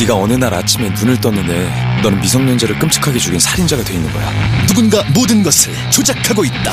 네가 0.00 0.14
어느 0.14 0.32
날 0.32 0.54
아침에 0.54 0.88
눈을 0.88 1.20
떴는데 1.20 2.00
너는 2.02 2.20
미성년자를 2.22 2.78
끔찍하게 2.78 3.18
죽인 3.18 3.38
살인자가 3.38 3.84
돼 3.84 3.94
있는 3.94 4.10
거야 4.12 4.32
누군가 4.66 5.02
모든 5.14 5.42
것을 5.42 5.74
조작하고 5.90 6.42
있다. 6.42 6.72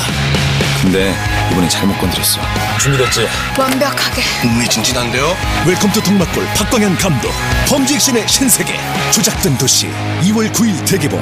근데 0.80 1.14
이번엔 1.50 1.68
잘못 1.68 1.98
건드렸어 1.98 2.40
준비됐지? 2.80 3.28
완벽하게 3.58 4.22
흥미진진한데요? 4.40 5.36
웰컴 5.66 5.92
투 5.92 6.02
동막골 6.02 6.46
박광현 6.54 6.96
감독 6.96 7.30
범죄 7.68 7.96
액션의 7.96 8.26
신세계 8.26 8.78
조작된 9.10 9.58
도시 9.58 9.88
2월 10.22 10.50
9일 10.52 10.86
대개봉 10.86 11.20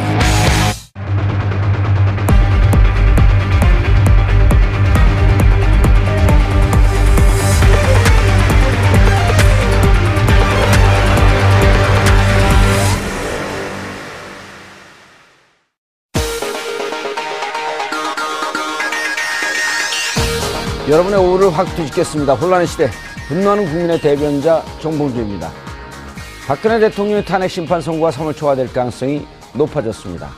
여러분의 20.88 21.18
오후를 21.18 21.51
확 21.51 21.65
뒤집겠습니다. 21.74 22.34
혼란의 22.34 22.68
시대, 22.68 22.88
분노하는 23.26 23.65
국민의 23.65 24.01
대변자 24.01 24.62
정봉주입니다. 24.80 25.51
박근혜 26.46 26.79
대통령의 26.79 27.24
탄핵 27.24 27.48
심판 27.48 27.80
선고가 27.80 28.10
3월 28.10 28.37
초가 28.37 28.54
될 28.54 28.73
가능성이 28.73 29.26
높아졌습니다. 29.52 30.29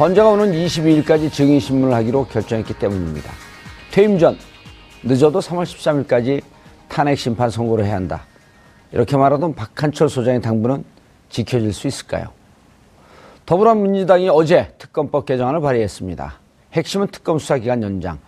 헌재가 0.00 0.26
오는 0.26 0.52
22일까지 0.52 1.30
증인 1.30 1.60
신문을 1.60 1.94
하기로 1.96 2.28
결정했기 2.28 2.78
때문입니다. 2.78 3.30
퇴임 3.90 4.18
전 4.18 4.38
늦어도 5.02 5.40
3월 5.40 5.64
13일까지 5.64 6.40
탄핵 6.88 7.18
심판 7.18 7.50
선고를 7.50 7.84
해야 7.84 7.96
한다. 7.96 8.22
이렇게 8.90 9.18
말하던 9.18 9.54
박한철 9.54 10.08
소장의 10.08 10.40
당부는 10.40 10.82
지켜질 11.28 11.74
수 11.74 11.88
있을까요? 11.88 12.28
더불어민주당이 13.44 14.30
어제 14.30 14.72
특검법 14.78 15.26
개정안을 15.26 15.60
발의했습니다. 15.60 16.40
핵심은 16.72 17.08
특검 17.08 17.38
수사 17.38 17.58
기간 17.58 17.82
연장. 17.82 18.18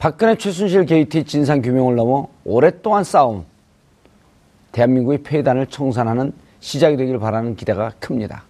박근혜 0.00 0.34
최순실 0.34 0.86
게이트 0.86 1.24
진상 1.24 1.60
규명을 1.60 1.94
넘어 1.94 2.26
오랫동안 2.44 3.04
싸운 3.04 3.44
대한민국의 4.72 5.22
폐단을 5.22 5.66
청산하는 5.66 6.32
시작이 6.60 6.96
되길 6.96 7.18
바라는 7.18 7.54
기대가 7.54 7.92
큽니다. 8.00 8.42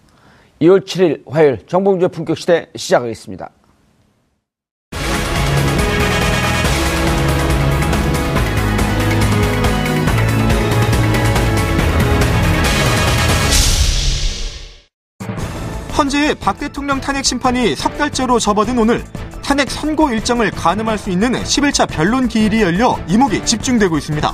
2월 0.61 0.85
7일 0.85 1.29
화요일 1.29 1.67
정봉주의 1.67 2.07
품격 2.07 2.37
시대 2.37 2.67
시작하겠습니다. 2.73 3.49
헌재의 15.97 16.35
박 16.35 16.57
대통령 16.57 17.01
탄핵 17.01 17.25
심판이 17.25 17.75
석 17.75 17.97
달째로 17.97 18.39
접어든 18.39 18.77
오늘 18.77 19.03
탄핵 19.51 19.69
선고 19.69 20.09
일정을 20.09 20.49
가늠할 20.49 20.97
수 20.97 21.09
있는 21.09 21.33
11차 21.33 21.85
변론 21.85 22.29
기일이 22.29 22.61
열려 22.61 22.97
이목이 23.09 23.45
집중되고 23.45 23.97
있습니다. 23.97 24.33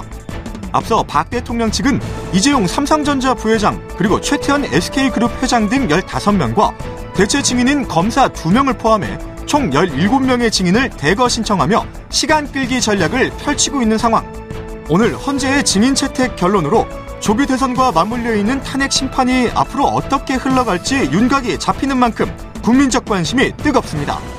앞서 0.71 1.01
박 1.01 1.31
대통령 1.31 1.71
측은 1.71 1.99
이재용 2.33 2.67
삼성전자 2.67 3.33
부회장 3.33 3.81
그리고 3.97 4.21
최태원 4.21 4.65
SK그룹 4.65 5.41
회장 5.41 5.69
등 5.69 5.87
15명과 5.87 6.71
대체 7.15 7.41
증인인 7.41 7.87
검사 7.87 8.27
2명을 8.27 8.77
포함해 8.77 9.17
총 9.47 9.71
17명의 9.71 10.51
증인을 10.51 10.91
대거 10.91 11.27
신청하며 11.27 11.83
시간 12.11 12.51
끌기 12.51 12.79
전략을 12.79 13.31
펼치고 13.39 13.81
있는 13.81 13.97
상황. 13.97 14.23
오늘 14.87 15.15
헌재의 15.15 15.65
증인 15.65 15.95
채택 15.95 16.35
결론으로 16.35 16.87
조비 17.21 17.47
대선과 17.47 17.91
맞물려 17.91 18.35
있는 18.35 18.61
탄핵 18.61 18.91
심판이 18.91 19.49
앞으로 19.55 19.85
어떻게 19.85 20.35
흘러갈지 20.35 21.09
윤곽이 21.11 21.57
잡히는 21.57 21.97
만큼 21.97 22.31
국민적 22.61 23.05
관심이 23.05 23.57
뜨겁습니다. 23.57 24.36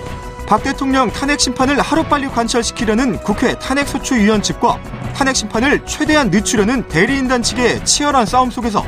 박 0.48 0.62
대통령 0.62 1.10
탄핵 1.10 1.38
심판을 1.40 1.78
하루빨리 1.78 2.28
관철시키려는 2.28 3.18
국회 3.18 3.52
탄핵소추위원 3.58 4.40
측과 4.40 4.80
탄핵 5.14 5.36
심판을 5.36 5.84
최대한 5.84 6.30
늦추려는 6.30 6.88
대리인단 6.88 7.42
측의 7.42 7.84
치열한 7.84 8.24
싸움 8.24 8.50
속에서 8.50 8.82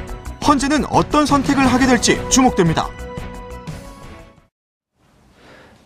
헌재는 0.49 0.87
어떤 0.87 1.27
선택을 1.27 1.67
하게 1.67 1.85
될지 1.85 2.19
주목됩니다. 2.31 2.89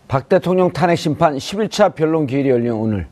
박 0.07 0.29
대통령 0.29 0.71
탄핵 0.71 0.95
심판 0.95 1.35
11차 1.35 1.93
변론 1.93 2.25
기일이 2.25 2.51
열린 2.51 2.71
오늘 2.71 3.07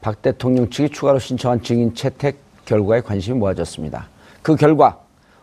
박 0.00 0.20
대통령 0.22 0.68
측이 0.68 0.88
추가로 0.88 1.20
신청한 1.20 1.62
증인 1.62 1.94
채택 1.94 2.40
결과에 2.64 3.00
관심이 3.00 3.38
모아졌습니다. 3.38 4.08
그 4.42 4.56
결과 4.56 4.98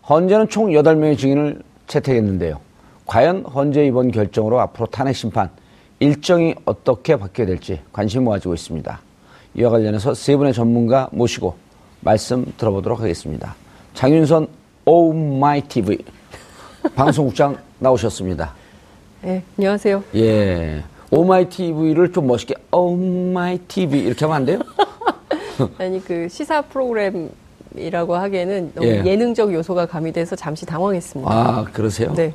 헌재는 0.09 0.49
총 0.49 0.71
8명의 0.71 1.17
증인을 1.17 1.61
채택했는데요. 1.87 2.59
과연 3.05 3.45
헌재 3.45 3.85
이번 3.85 4.11
결정으로 4.11 4.59
앞으로 4.59 4.87
탄핵 4.87 5.15
심판 5.15 5.49
일정이 6.03 6.53
어떻게 6.65 7.15
바뀌게 7.15 7.45
될지 7.45 7.79
관심이 7.93 8.25
모아지고 8.25 8.53
있습니다. 8.53 8.99
이와 9.55 9.69
관련해서 9.69 10.13
세 10.13 10.35
분의 10.35 10.51
전문가 10.51 11.07
모시고 11.13 11.55
말씀 12.01 12.45
들어보도록 12.57 12.99
하겠습니다. 12.99 13.55
장윤선 13.93 14.47
오마이TV 14.83 15.99
방송국장 16.95 17.55
나오셨습니다. 17.79 18.53
네, 19.21 19.41
안녕하세요. 19.57 20.03
예. 20.15 20.83
오마이TV를 21.09 22.11
좀 22.11 22.27
멋있게 22.27 22.55
오마이TV 22.69 24.01
이렇게 24.01 24.25
하면 24.25 24.35
안 24.35 24.45
돼요? 24.45 24.59
아니 25.79 26.03
그 26.03 26.27
시사 26.27 26.63
프로그램 26.63 27.29
이라고 27.77 28.17
하기에는 28.17 28.73
너무 28.75 28.87
예능적 28.87 29.53
요소가 29.53 29.85
가미돼서 29.85 30.35
잠시 30.35 30.65
당황했습니다. 30.65 31.31
아 31.31 31.63
그러세요? 31.71 32.13
네. 32.13 32.33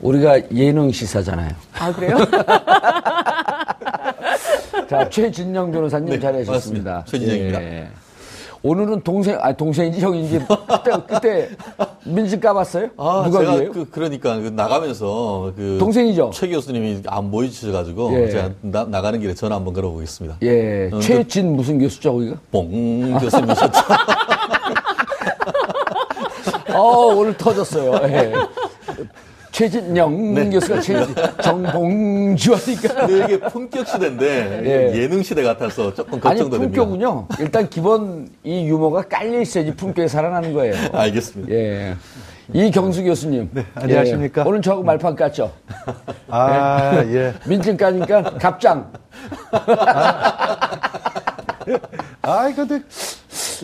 우리가 0.00 0.40
예능 0.54 0.90
시사잖아요. 0.92 1.50
아 1.78 1.92
그래요? 1.92 2.16
자 4.88 5.08
최진녕 5.08 5.72
변호사님 5.72 6.10
네, 6.10 6.20
잘하셨습니다. 6.20 7.04
최진녕입니다. 7.06 7.62
예. 7.62 7.88
오늘은 8.62 9.02
동생, 9.02 9.38
아 9.40 9.52
동생인지 9.52 10.00
형인지 10.00 10.40
그때 10.40 10.90
그때 11.08 11.48
민증 12.04 12.40
까봤어요? 12.40 12.88
아, 12.96 13.22
누가 13.24 13.40
제가 13.40 13.72
그, 13.72 13.88
그러니까 13.90 14.36
그 14.40 14.48
나가면서 14.48 15.52
그 15.56 15.76
동생이죠. 15.78 16.30
최 16.34 16.48
교수님이 16.48 17.02
안 17.06 17.30
보이셔가지고 17.30 18.20
예. 18.20 18.30
제가 18.30 18.50
나, 18.62 19.00
가는 19.00 19.20
길에 19.20 19.34
전화 19.34 19.56
한번 19.56 19.74
걸어보겠습니다. 19.74 20.38
예, 20.42 20.90
어, 20.92 20.98
최진 20.98 21.50
그, 21.52 21.56
무슨 21.56 21.78
교수죠 21.78 22.12
거기가? 22.14 22.36
봉 22.50 23.16
교수님이셨죠. 23.18 23.80
어 26.74 27.06
오늘 27.14 27.36
터졌어요. 27.36 27.92
예. 28.08 28.32
최진영 29.58 30.34
네. 30.34 30.50
교수가 30.50 30.80
최진, 30.80 31.14
정봉주 31.42 32.54
하니까. 32.54 32.94
근데 32.94 33.24
이게 33.24 33.40
품격 33.40 33.88
시대인데 33.88 34.92
예. 34.94 35.08
능 35.08 35.20
시대 35.20 35.42
같아서 35.42 35.92
조금 35.92 36.20
걱정도 36.20 36.54
아니, 36.54 36.66
품격은요. 36.66 37.26
일단 37.40 37.68
기본 37.68 38.28
이 38.44 38.68
유머가 38.68 39.02
깔려 39.02 39.40
있어야지 39.40 39.74
품격이 39.74 40.08
살아나는 40.08 40.52
거예요. 40.54 40.74
알겠습니다. 40.92 41.52
예. 41.52 41.96
이경수 42.54 43.02
교수님. 43.02 43.50
네, 43.52 43.64
안녕하십니까. 43.74 44.42
예. 44.42 44.48
오늘 44.48 44.62
저하고 44.62 44.84
말판 44.84 45.16
깠죠? 45.16 45.50
아, 46.28 47.02
예. 47.04 47.12
예. 47.12 47.34
민증 47.48 47.76
까니까 47.76 48.22
갑장. 48.38 48.92
아, 52.22 52.52
근데, 52.54 52.80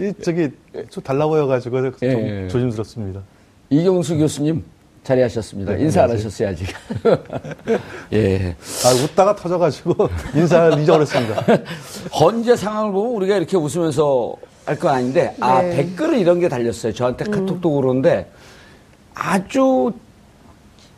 이, 0.00 0.12
저기, 0.24 0.50
좀 0.90 1.04
달라 1.04 1.28
보여가지고 1.28 1.92
좀 1.92 1.92
예. 2.02 2.48
조심스럽습니다. 2.48 3.20
이경수 3.70 4.18
교수님. 4.18 4.73
자리하셨습니다. 5.04 5.74
네, 5.74 5.82
인사 5.82 6.02
안 6.02 6.10
하셨어요, 6.10 6.48
아직. 6.48 6.66
예. 8.12 8.56
아, 8.84 9.04
웃다가 9.04 9.36
터져가지고 9.36 10.08
인사를 10.34 10.80
잊어버렸습니다. 10.80 11.44
헌재 12.18 12.56
상황을 12.56 12.92
보면 12.92 13.12
우리가 13.16 13.36
이렇게 13.36 13.56
웃으면서 13.56 14.34
할 14.66 14.76
건 14.78 14.94
아닌데, 14.94 15.36
아, 15.40 15.60
네. 15.60 15.72
아, 15.72 15.76
댓글은 15.76 16.18
이런 16.18 16.40
게 16.40 16.48
달렸어요. 16.48 16.94
저한테 16.94 17.26
카톡도 17.26 17.68
음. 17.70 17.80
그러는데 17.82 18.30
아주 19.14 19.92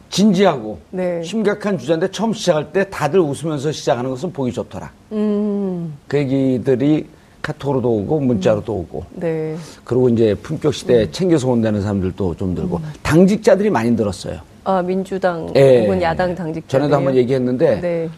진지하고 0.08 0.78
네. 0.90 1.20
심각한 1.24 1.76
주제인데 1.76 2.12
처음 2.12 2.32
시작할 2.32 2.72
때 2.72 2.88
다들 2.88 3.18
웃으면서 3.18 3.72
시작하는 3.72 4.08
것은 4.10 4.32
보기 4.32 4.52
좋더라. 4.52 4.92
음. 5.12 5.98
그 6.06 6.16
얘기들이 6.18 7.08
카톡으로도 7.46 7.88
오고 7.88 8.20
문자로도 8.20 8.74
음. 8.74 8.78
오고. 8.80 9.04
네. 9.14 9.56
그리고 9.84 10.08
이제 10.08 10.34
품격 10.34 10.74
시대 10.74 11.00
에 11.00 11.02
음. 11.04 11.12
챙겨서 11.12 11.48
온다는 11.48 11.80
사람들도 11.80 12.34
좀 12.34 12.54
들고 12.54 12.78
음. 12.78 12.82
당직자들이 13.02 13.70
많이 13.70 13.94
들었어요. 13.94 14.40
아, 14.64 14.82
민주당 14.82 15.48
예. 15.54 15.82
혹은 15.82 16.02
야당 16.02 16.34
당직 16.34 16.68
전에도 16.68 16.96
한번 16.96 17.14
얘기했는데 17.14 17.80
네. 17.80 18.08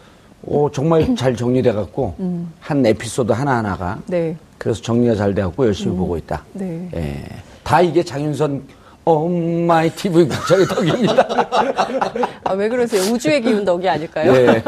오, 0.43 0.71
정말 0.71 1.15
잘 1.15 1.35
정리돼 1.35 1.73
갖고 1.73 2.15
음. 2.19 2.51
한 2.59 2.83
에피소드 2.83 3.31
하나 3.31 3.57
하나가 3.57 3.99
네. 4.07 4.35
그래서 4.57 4.81
정리가 4.81 5.13
잘 5.13 5.35
돼갖고 5.35 5.67
열심히 5.67 5.91
음. 5.91 5.97
보고 5.97 6.17
있다. 6.17 6.43
네. 6.53 6.89
예. 6.95 7.23
다 7.63 7.81
이게 7.81 8.01
장윤선 8.01 8.63
엄마이 9.09 9.89
TV 9.89 10.27
국장의 10.27 10.65
덕입니다. 10.67 11.27
아, 12.43 12.53
왜 12.53 12.69
그러세요? 12.69 13.01
우주의 13.13 13.41
기운 13.41 13.65
덕이 13.65 13.87
아닐까요? 13.89 14.33
예. 14.35 14.63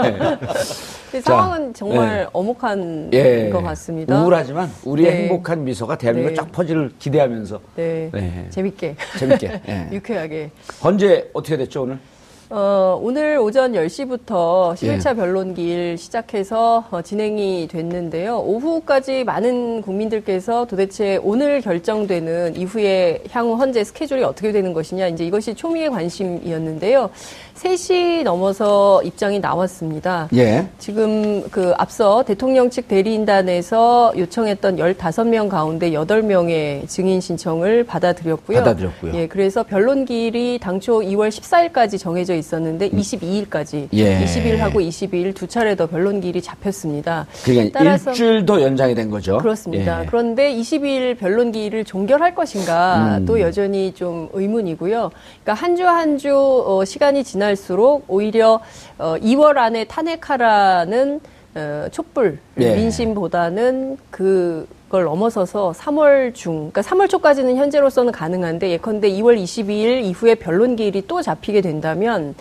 상황은 1.21 1.73
정말 1.73 2.21
예. 2.21 2.27
어목한 2.31 3.09
예. 3.13 3.49
것 3.49 3.61
같습니다. 3.61 4.21
우울하지만 4.21 4.71
우리의 4.85 5.11
네. 5.11 5.17
행복한 5.23 5.63
미소가 5.63 5.97
대한민국 5.97 6.29
네. 6.29 6.35
쫙 6.35 6.51
퍼지를 6.51 6.91
기대하면서 6.97 7.59
네. 7.75 8.09
네. 8.13 8.47
재밌게 8.49 8.95
재밌게 9.19 9.61
예. 9.67 9.89
유쾌하게 9.91 10.51
언제 10.81 11.29
어떻게 11.33 11.57
됐죠 11.57 11.83
오늘? 11.83 11.99
어, 12.53 12.99
오늘 13.01 13.37
오전 13.37 13.71
10시부터 13.71 14.73
11차 14.73 15.11
예. 15.11 15.15
변론기일 15.15 15.97
시작해서 15.97 16.83
어, 16.91 17.01
진행이 17.01 17.69
됐는데요. 17.71 18.39
오후까지 18.39 19.23
많은 19.23 19.81
국민들께서 19.81 20.65
도대체 20.65 21.17
오늘 21.23 21.61
결정되는 21.61 22.57
이후에 22.57 23.23
향후 23.31 23.57
현재 23.57 23.85
스케줄이 23.85 24.21
어떻게 24.23 24.51
되는 24.51 24.73
것이냐, 24.73 25.07
이제 25.07 25.25
이것이 25.25 25.55
초미의 25.55 25.91
관심이었는데요. 25.91 27.09
3시 27.55 28.23
넘어서 28.23 29.01
입장이 29.03 29.39
나왔습니다. 29.39 30.27
예. 30.33 30.67
지금 30.77 31.47
그 31.51 31.73
앞서 31.77 32.23
대통령 32.23 32.69
측 32.69 32.87
대리인단에서 32.87 34.13
요청했던 34.17 34.77
15명 34.77 35.47
가운데 35.47 35.91
8명의 35.91 36.87
증인 36.89 37.21
신청을 37.21 37.85
받아들였고요. 37.85 38.57
받아들였고요. 38.57 39.13
예, 39.15 39.27
그래서 39.27 39.63
변론기일이 39.63 40.59
당초 40.59 40.99
2월 40.99 41.29
14일까지 41.29 41.99
정해져 41.99 42.35
있 42.35 42.40
었는데 42.55 42.89
음. 42.93 42.97
22일까지 42.97 43.89
예. 43.93 44.23
20일하고 44.23 44.75
22일 44.75 45.35
두 45.35 45.47
차례 45.47 45.75
더 45.75 45.87
변론 45.87 46.21
기일이 46.21 46.41
잡혔습니다. 46.41 47.27
그러니까 47.43 47.79
따라서 47.79 48.11
일주일 48.11 48.45
더 48.45 48.61
연장이 48.61 48.95
된 48.95 49.09
거죠. 49.09 49.37
그렇습니다. 49.39 50.01
예. 50.01 50.05
그런데 50.05 50.53
22일 50.55 51.17
변론 51.17 51.51
기일을 51.51 51.83
종결할 51.85 52.33
것인가 52.35 53.17
음. 53.17 53.25
또 53.25 53.39
여전히 53.39 53.93
좀 53.93 54.29
의문이고요. 54.33 55.11
그러니까 55.43 55.53
한 55.53 55.75
주 55.75 55.81
한주 55.81 55.87
한 55.87 56.17
주, 56.17 56.35
어, 56.35 56.85
시간이 56.85 57.23
지날 57.23 57.51
지날수록 57.55 58.05
오히려 58.07 58.59
어, 58.97 59.15
2월 59.21 59.57
안에 59.57 59.85
탄핵하라는 59.85 61.19
어, 61.55 61.87
촛불 61.91 62.39
예. 62.59 62.75
민심보다는 62.75 63.97
그 64.09 64.67
걸 64.91 65.05
넘어서서 65.05 65.73
3월 65.75 66.33
중, 66.35 66.69
그러니까 66.69 66.81
3월 66.81 67.09
초까지는 67.09 67.55
현재로서는 67.55 68.11
가능한데 68.11 68.69
예컨대 68.71 69.09
2월 69.09 69.41
22일 69.41 70.03
이후에 70.03 70.35
변론 70.35 70.75
기일이 70.75 71.03
또 71.07 71.21
잡히게 71.21 71.61
된다면 71.61 72.35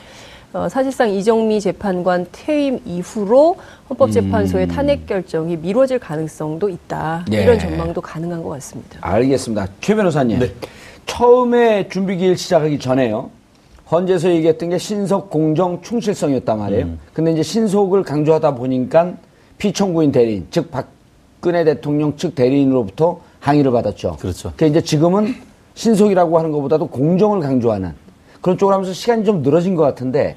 어, 0.53 0.69
사실상 0.69 1.09
이정미 1.11 1.61
재판관 1.61 2.27
퇴임 2.33 2.81
이후로 2.85 3.57
헌법재판소의 3.89 4.67
음. 4.67 4.69
탄핵 4.69 5.07
결정이 5.07 5.57
미뤄질 5.59 6.01
가능성도 6.01 6.69
있다. 6.69 7.25
예. 7.33 7.45
이런 7.45 7.57
전망도 7.57 8.01
가능한 8.01 8.43
것 8.43 8.49
같습니다. 8.51 8.99
알겠습니다. 9.01 9.69
최 9.81 9.95
변호사님. 9.95 10.41
네. 10.41 10.53
처음에 11.07 11.89
준비기일 11.89 12.37
시작하기 12.37 12.81
전에요. 12.81 13.31
헌재에서 13.93 14.29
얘기했던 14.31 14.71
게 14.71 14.79
신속 14.79 15.31
공정 15.31 15.81
충실성이었단 15.83 16.59
말이에요. 16.59 16.85
음. 16.85 16.99
근데 17.13 17.31
이제 17.31 17.45
신속을 17.45 18.03
강조하다 18.03 18.57
보니까 18.57 19.13
피청구인 19.59 20.11
대리인, 20.11 20.49
즉 20.51 20.71
박 20.73 20.89
근혜 21.41 21.65
대통령 21.65 22.17
측 22.17 22.35
대리인으로부터 22.35 23.21
항의를 23.41 23.73
받았죠. 23.73 24.17
그렇죠. 24.21 24.53
그 24.57 24.67
이제 24.67 24.81
지금은 24.81 25.35
신속이라고 25.75 26.39
하는 26.39 26.53
것보다도 26.53 26.89
공정을 26.89 27.41
강조하는 27.41 27.95
그런 28.41 28.59
쪽으로 28.59 28.75
하면서 28.75 28.93
시간이 28.93 29.25
좀 29.25 29.43
늘어진 29.43 29.75
것 29.75 29.83
같은데 29.83 30.37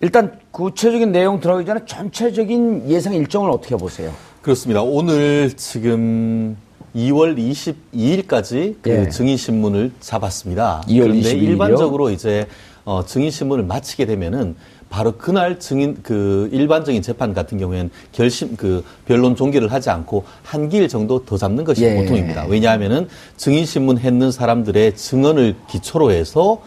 일단 0.00 0.38
구체적인 0.50 1.12
내용 1.12 1.40
들어가기 1.40 1.66
전에 1.66 1.80
전체적인 1.86 2.88
예상 2.88 3.14
일정을 3.14 3.50
어떻게 3.50 3.76
보세요? 3.76 4.12
그렇습니다. 4.42 4.82
오늘 4.82 5.54
지금 5.56 6.56
2월 6.94 7.36
22일까지 7.38 8.76
그 8.82 8.90
예. 8.90 9.08
증인 9.08 9.36
신문을 9.36 9.92
잡았습니다. 10.00 10.82
2월 10.88 11.02
그런데 11.02 11.34
22일이요? 11.34 11.42
일반적으로 11.42 12.10
이제 12.10 12.46
어, 12.84 13.04
증인 13.04 13.30
신문을 13.30 13.64
마치게 13.64 14.06
되면은 14.06 14.56
바로 14.90 15.12
그날 15.12 15.58
증인 15.60 15.96
그 16.02 16.48
일반적인 16.52 17.00
재판 17.00 17.32
같은 17.32 17.58
경우에는 17.58 17.90
결심 18.12 18.56
그 18.56 18.84
변론 19.06 19.36
종결을 19.36 19.72
하지 19.72 19.88
않고 19.88 20.24
한 20.42 20.68
기일 20.68 20.88
정도 20.88 21.24
더 21.24 21.36
잡는 21.38 21.64
것이 21.64 21.84
예. 21.84 21.94
보통입니다. 21.94 22.44
왜냐하면은 22.48 23.08
증인 23.36 23.64
신문 23.64 23.98
했는 23.98 24.32
사람들의 24.32 24.96
증언을 24.96 25.54
기초로 25.70 26.10
해서 26.10 26.60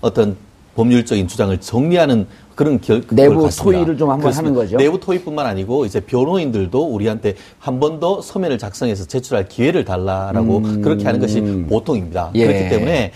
어떤 0.00 0.36
법률적인 0.74 1.28
주장을 1.28 1.56
정리하는 1.58 2.26
그런 2.54 2.80
결, 2.80 3.02
내부 3.10 3.48
토의를 3.54 3.98
좀 3.98 4.08
한번 4.10 4.32
하는 4.32 4.54
거죠. 4.54 4.78
내부 4.78 4.98
토의뿐만 4.98 5.44
아니고 5.44 5.84
이제 5.84 6.00
변호인들도 6.00 6.82
우리한테 6.82 7.34
한 7.58 7.78
번 7.78 8.00
더 8.00 8.22
서면을 8.22 8.56
작성해서 8.56 9.04
제출할 9.06 9.48
기회를 9.48 9.84
달라라고 9.84 10.58
음, 10.58 10.80
그렇게 10.82 11.04
하는 11.04 11.20
것이 11.20 11.42
보통입니다. 11.68 12.30
예. 12.36 12.46
그렇기 12.46 12.70
때문에 12.70 13.12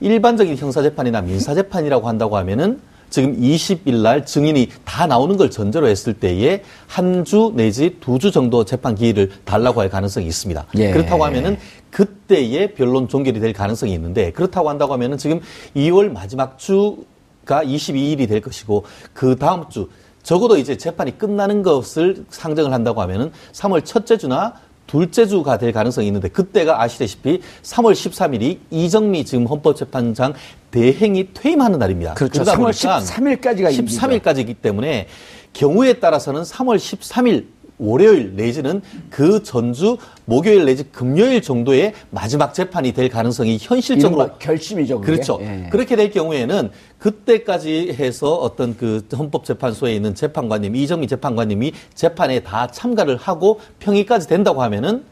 일반적인 0.00 0.56
형사재판이나 0.58 1.22
민사재판이라고 1.22 2.06
한다고 2.08 2.36
하면은 2.36 2.80
지금 3.12 3.38
20일 3.38 4.02
날 4.02 4.24
증인이 4.24 4.70
다 4.86 5.06
나오는 5.06 5.36
걸 5.36 5.50
전제로 5.50 5.86
했을 5.86 6.14
때에 6.14 6.62
한 6.88 7.24
주 7.24 7.52
내지 7.54 7.98
두 8.00 8.18
주 8.18 8.30
정도 8.32 8.64
재판 8.64 8.94
기일을 8.94 9.30
달라고 9.44 9.80
할 9.82 9.90
가능성이 9.90 10.26
있습니다. 10.26 10.66
예. 10.78 10.90
그렇다고 10.92 11.24
하면은 11.26 11.56
그때에 11.90 12.72
변론 12.72 13.06
종결이 13.08 13.38
될 13.38 13.52
가능성이 13.52 13.92
있는데 13.94 14.32
그렇다고 14.32 14.68
한다고 14.70 14.92
하면은 14.94 15.18
지금 15.18 15.40
2월 15.76 16.10
마지막 16.10 16.58
주가 16.58 17.62
22일이 17.62 18.26
될 18.28 18.40
것이고 18.40 18.84
그 19.12 19.36
다음 19.36 19.68
주 19.68 19.88
적어도 20.22 20.56
이제 20.56 20.76
재판이 20.78 21.18
끝나는 21.18 21.62
것을 21.62 22.24
상정을 22.30 22.72
한다고 22.72 23.00
하면은 23.02 23.30
3월 23.52 23.84
첫째 23.84 24.16
주나 24.16 24.54
둘째 24.92 25.26
주가 25.26 25.56
될 25.56 25.72
가능성이 25.72 26.08
있는데 26.08 26.28
그때가 26.28 26.82
아시다시피 26.82 27.40
3월 27.62 27.92
13일이 27.92 28.58
이정미 28.70 29.24
지금 29.24 29.46
헌법재판장 29.46 30.34
대행이 30.70 31.32
퇴임하는 31.32 31.78
날입니다. 31.78 32.12
그렇죠. 32.12 32.42
3월 32.42 32.72
13일까지가 32.72 33.70
13일까지이기 33.70 34.56
때문에 34.60 35.06
경우에 35.54 35.94
따라서는 35.94 36.42
3월 36.42 36.76
13일 36.76 37.46
월요일 37.82 38.34
내지는 38.36 38.80
그 39.10 39.42
전주 39.42 39.98
목요일 40.24 40.64
내지 40.64 40.84
금요일 40.84 41.42
정도의 41.42 41.92
마지막 42.10 42.54
재판이 42.54 42.92
될 42.92 43.08
가능성이 43.08 43.58
현실적으로 43.60 44.30
결심이죠. 44.38 45.00
그게? 45.00 45.12
그렇죠. 45.12 45.38
예. 45.42 45.68
그렇게 45.70 45.96
될 45.96 46.10
경우에는 46.10 46.70
그때까지 46.98 47.96
해서 47.98 48.34
어떤 48.34 48.76
그 48.76 49.06
헌법재판소에 49.16 49.94
있는 49.94 50.14
재판관님 50.14 50.76
이정미 50.76 51.08
재판관님이 51.08 51.72
재판에 51.94 52.40
다 52.40 52.68
참가를 52.68 53.16
하고 53.16 53.60
평의까지 53.80 54.28
된다고 54.28 54.62
하면은 54.62 55.04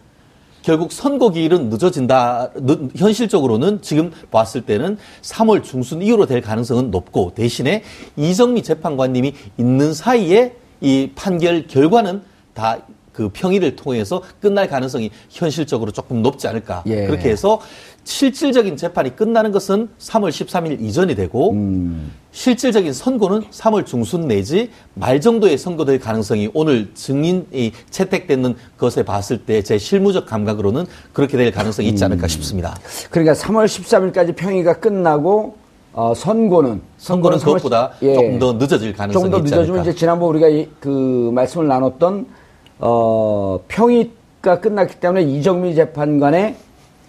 결국 0.63 0.93
선거 0.93 1.31
기일은 1.31 1.71
늦어진다. 1.71 2.51
현실적으로는 2.95 3.81
지금 3.81 4.13
봤을 4.31 4.61
때는 4.61 4.99
3월 5.23 5.65
중순 5.65 6.03
이후로 6.03 6.27
될 6.27 6.43
가능성은 6.43 6.91
높고 6.91 7.33
대신에 7.35 7.83
이정미 8.17 8.63
재판관님이 8.63 9.33
있는 9.57 9.95
사이에 9.95 10.55
이 10.83 11.11
판결 11.15 11.67
결과는 11.67 12.23
다 12.55 12.79
그 13.13 13.29
평의를 13.29 13.77
통해서 13.77 14.23
끝날 14.41 14.69
가능성이 14.69 15.11
현실적으로 15.29 15.91
조금 15.91 16.23
높지 16.23 16.47
않을까. 16.49 16.83
예. 16.87 17.07
그렇게 17.07 17.29
해서 17.29 17.61
실질적인 18.05 18.77
재판이 18.77 19.15
끝나는 19.15 19.53
것은 19.53 19.89
3월 19.99 20.31
13일 20.31 20.81
이전이 20.81 21.15
되고 21.15 21.51
음. 21.51 22.13
실질적인 22.33 22.93
선고는 22.93 23.43
3월 23.51 23.85
중순 23.85 24.27
내지 24.27 24.71
말 24.95 25.21
정도에 25.21 25.57
선고될 25.57 25.99
가능성이 25.99 26.51
오늘 26.55 26.95
증인이 26.95 27.73
채택되는 27.91 28.55
것에 28.79 29.03
봤을 29.03 29.39
때 29.39 29.61
제 29.61 29.77
실무적 29.77 30.25
감각으로는 30.27 30.87
그렇게 31.13 31.37
될 31.37 31.53
가능성이 31.53 31.89
있지 31.89 32.03
않을까 32.05 32.25
음. 32.25 32.29
싶습니다. 32.29 32.77
그러니까 33.11 33.35
3월 33.35 33.67
13일까지 33.67 34.35
평의가 34.35 34.81
끝나고 34.81 35.57
어, 35.93 36.15
선고는 36.15 36.81
선고는 36.97 37.39
그것보다 37.39 37.93
예, 38.03 38.15
조금 38.15 38.39
더 38.39 38.53
늦어질 38.55 38.95
가능성이 38.95 39.25
조금 39.25 39.31
더 39.31 39.45
늦어지면 39.45 39.83
이제 39.83 39.93
지난번 39.93 40.31
우리가 40.31 40.49
이, 40.49 40.69
그 40.79 41.31
말씀을 41.35 41.67
나눴던 41.67 42.40
어, 42.81 43.61
평의가 43.69 44.61
끝났기 44.61 44.97
때문에 44.97 45.23
이정미 45.23 45.75
재판관의 45.75 46.57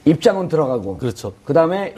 입장은 0.05 0.47
들어가고. 0.47 0.97
그렇죠. 0.97 1.33
그 1.45 1.53
다음에 1.53 1.95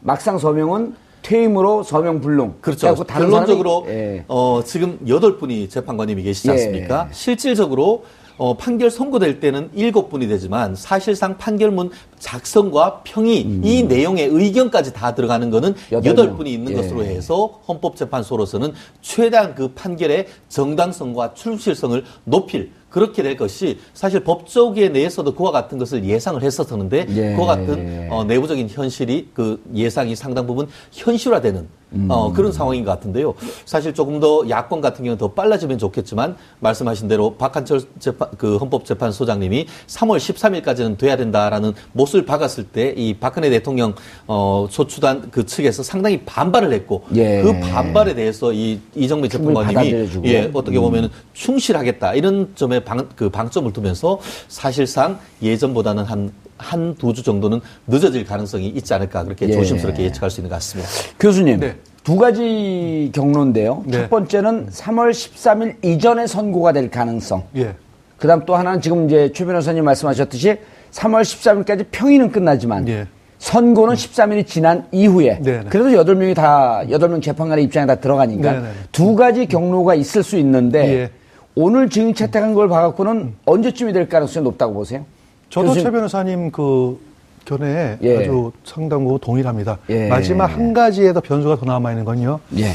막상 0.00 0.38
서명은 0.38 0.94
퇴임으로 1.22 1.84
서명 1.84 2.20
불능. 2.20 2.54
그렇죠. 2.60 2.94
결론적으로 3.04 3.84
예. 3.88 4.24
어, 4.26 4.62
지금 4.64 4.98
여덟 5.06 5.38
분이 5.38 5.68
재판관님이 5.68 6.22
계시지 6.24 6.48
예. 6.48 6.52
않습니까? 6.52 7.06
예. 7.08 7.14
실질적으로 7.14 8.04
어, 8.38 8.56
판결 8.56 8.90
선고될 8.90 9.38
때는 9.38 9.70
일곱 9.72 10.08
분이 10.08 10.26
되지만 10.26 10.74
사실상 10.74 11.36
판결문 11.36 11.90
작성과 12.18 13.02
평의 13.04 13.44
음. 13.44 13.60
이 13.62 13.84
내용의 13.84 14.26
의견까지 14.32 14.92
다 14.92 15.14
들어가는 15.14 15.48
거는 15.50 15.74
여덟 15.92 16.34
분이 16.34 16.52
있는 16.52 16.72
예. 16.72 16.76
것으로 16.76 17.04
해서 17.04 17.60
헌법재판소로서는 17.68 18.72
최대한 19.00 19.54
그 19.54 19.68
판결의 19.68 20.26
정당성과 20.48 21.34
출실성을 21.34 22.02
높일 22.24 22.72
그렇게 22.92 23.22
될 23.22 23.36
것이 23.36 23.78
사실 23.94 24.20
법조계 24.20 24.90
내에서도 24.90 25.34
그와 25.34 25.50
같은 25.50 25.78
것을 25.78 26.04
예상을 26.04 26.40
했었었는데 26.42 27.06
예. 27.08 27.34
그와 27.34 27.46
같은 27.56 28.08
어, 28.10 28.22
내부적인 28.24 28.68
현실이 28.68 29.30
그 29.32 29.60
예상이 29.74 30.14
상당 30.14 30.46
부분 30.46 30.68
현실화되는 30.92 31.66
어, 32.08 32.32
그런 32.32 32.52
상황인 32.52 32.84
것 32.84 32.90
같은데요. 32.92 33.34
사실 33.64 33.92
조금 33.94 34.20
더 34.20 34.48
야권 34.48 34.80
같은 34.80 34.98
경우는 35.04 35.18
더 35.18 35.28
빨라지면 35.28 35.78
좋겠지만 35.78 36.36
말씀하신 36.60 37.08
대로 37.08 37.34
박한철 37.34 37.80
재판, 37.98 38.28
그 38.38 38.56
헌법재판소장님이 38.58 39.66
3월 39.86 40.18
13일까지는 40.18 40.98
돼야 40.98 41.16
된다라는 41.16 41.72
못을 41.92 42.24
박았을 42.24 42.64
때 42.64 42.92
이 42.96 43.14
박근혜 43.14 43.50
대통령 43.50 43.94
어, 44.26 44.66
소추단 44.70 45.30
그 45.30 45.44
측에서 45.44 45.82
상당히 45.82 46.20
반발을 46.24 46.72
했고 46.72 47.04
예. 47.14 47.42
그 47.42 47.58
반발에 47.60 48.14
대해서 48.14 48.52
이 48.52 48.78
이정미 48.94 49.28
재판관님이. 49.28 50.08
예, 50.24 50.50
어떻게 50.52 50.78
보면은 50.78 51.08
충실하겠다 51.32 52.14
이런 52.14 52.52
점에 52.54 52.80
방, 52.80 53.08
그 53.16 53.28
방점을 53.30 53.72
두면서 53.72 54.18
사실상 54.48 55.18
예전보다는 55.42 56.04
한 56.04 56.32
한 56.62 56.94
두 56.98 57.12
주 57.12 57.22
정도는 57.22 57.60
늦어질 57.86 58.24
가능성이 58.24 58.68
있지 58.68 58.94
않을까 58.94 59.24
그렇게 59.24 59.48
예. 59.48 59.52
조심스럽게 59.52 60.04
예측할 60.04 60.30
수 60.30 60.40
있는 60.40 60.48
것 60.50 60.56
같습니다. 60.56 60.88
교수님, 61.18 61.60
네. 61.60 61.76
두 62.04 62.16
가지 62.16 63.10
경로인데요. 63.14 63.84
네. 63.86 63.92
첫 63.98 64.10
번째는 64.10 64.68
3월 64.70 65.10
13일 65.10 65.84
이전에 65.84 66.26
선고가 66.26 66.72
될 66.72 66.90
가능성. 66.90 67.44
예. 67.56 67.74
그 68.18 68.26
다음 68.28 68.44
또 68.46 68.54
하나는 68.56 68.80
지금 68.80 69.06
이제 69.06 69.30
최 69.34 69.44
변호사님 69.44 69.84
말씀하셨듯이 69.84 70.56
3월 70.92 71.22
13일까지 71.22 71.86
평의는 71.90 72.30
끝나지만 72.32 72.88
예. 72.88 73.06
선고는 73.38 73.94
13일이 73.96 74.46
지난 74.46 74.86
이후에 74.92 75.40
네, 75.42 75.58
네. 75.58 75.64
그래도 75.68 75.88
8명이 75.90 76.34
다, 76.34 76.82
8명 76.86 77.20
재판관의 77.20 77.64
입장에 77.64 77.86
다 77.86 77.96
들어가니까 77.96 78.52
네, 78.52 78.58
네, 78.58 78.64
네. 78.64 78.72
두 78.92 79.16
가지 79.16 79.46
경로가 79.46 79.96
있을 79.96 80.22
수 80.22 80.36
있는데 80.38 80.88
예. 80.94 81.10
오늘 81.56 81.90
증인 81.90 82.14
채택한 82.14 82.54
걸 82.54 82.68
봐갖고는 82.68 83.34
언제쯤이 83.44 83.92
될 83.92 84.08
가능성이 84.08 84.44
높다고 84.44 84.72
보세요? 84.74 85.04
저도. 85.52 85.74
최 85.74 85.90
변호사님 85.90 86.50
그 86.50 86.98
견해에 87.44 87.98
예. 88.02 88.18
아주 88.18 88.52
상당부 88.64 89.18
동일합니다. 89.20 89.78
예. 89.90 90.08
마지막 90.08 90.46
한 90.46 90.72
가지에 90.72 91.12
더 91.12 91.20
변수가 91.20 91.56
더 91.56 91.66
남아 91.66 91.90
있는 91.90 92.06
건요. 92.06 92.40
예. 92.56 92.72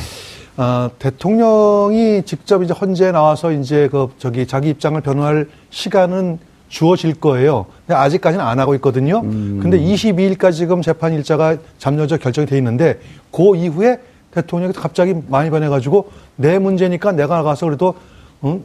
어, 0.58 0.90
대통령이 1.00 2.22
직접 2.24 2.62
이제 2.62 2.74
헌재에 2.74 3.12
나와서 3.12 3.52
이제 3.52 3.90
그 3.92 4.10
저기 4.20 4.46
자기 4.46 4.70
입장을 4.70 5.00
변호할 5.02 5.48
시간은 5.72 6.38
주어질 6.70 7.16
거예요. 7.16 7.66
근데 7.88 7.98
아직까지는 7.98 8.46
안 8.46 8.60
하고 8.60 8.76
있거든요. 8.76 9.22
근데 9.22 9.80
22일까지 9.80 10.54
지금 10.54 10.82
재판 10.82 11.14
일자가 11.14 11.58
잠정적 11.80 12.20
결정이 12.20 12.46
돼 12.46 12.58
있는데 12.58 13.00
그 13.32 13.56
이후에 13.56 14.00
대통령이 14.32 14.74
갑자기 14.74 15.16
많이 15.30 15.50
변해가지고 15.50 16.12
내 16.36 16.60
문제니까 16.60 17.14
내가 17.14 17.38
나가서 17.38 17.66
그래도 17.68 17.96
응? 18.44 18.64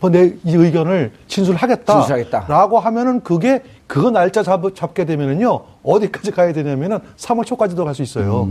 뭐내 0.00 0.34
이 0.44 0.54
의견을 0.54 1.12
진술하겠다. 1.28 1.92
진술하겠다. 2.00 2.46
라고 2.48 2.78
하면은 2.78 3.20
그게 3.20 3.62
그거 3.86 4.10
날짜 4.10 4.42
잡, 4.42 4.62
잡게 4.74 5.04
되면은요 5.04 5.60
어디까지 5.82 6.30
가야 6.30 6.52
되냐면은 6.52 6.98
3월 7.16 7.44
초까지도 7.44 7.84
갈 7.84 7.94
수 7.94 8.02
있어요. 8.02 8.48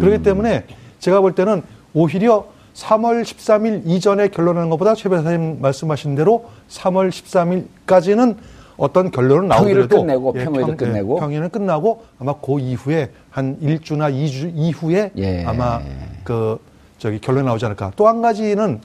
그렇기 0.00 0.22
때문에 0.22 0.64
제가 0.98 1.20
볼 1.20 1.34
때는 1.34 1.62
오히려 1.94 2.44
3월 2.74 3.22
13일 3.22 3.82
이전에 3.86 4.28
결론하는 4.28 4.70
것보다 4.70 4.94
최 4.94 5.08
변호사님 5.08 5.60
말씀하신 5.60 6.14
대로 6.14 6.44
3월 6.70 7.10
13일까지는 7.10 8.36
어떤 8.76 9.10
결론은 9.10 9.48
평의를 9.50 9.82
나오더라도 9.82 10.00
끝내고, 10.06 10.32
평의도 10.32 10.66
평- 10.66 10.76
끝내고. 10.76 11.16
평의는 11.20 11.50
끝나고 11.50 12.02
아마 12.18 12.34
그 12.34 12.58
이후에 12.58 13.10
한 13.30 13.58
1주나 13.62 14.12
2주 14.12 14.52
이후에 14.54 15.10
예. 15.18 15.44
아마 15.44 15.80
그 16.24 16.58
저기 16.98 17.18
결론이 17.20 17.46
나오지 17.46 17.64
않을까. 17.66 17.92
또 17.96 18.08
한 18.08 18.22
가지는 18.22 18.80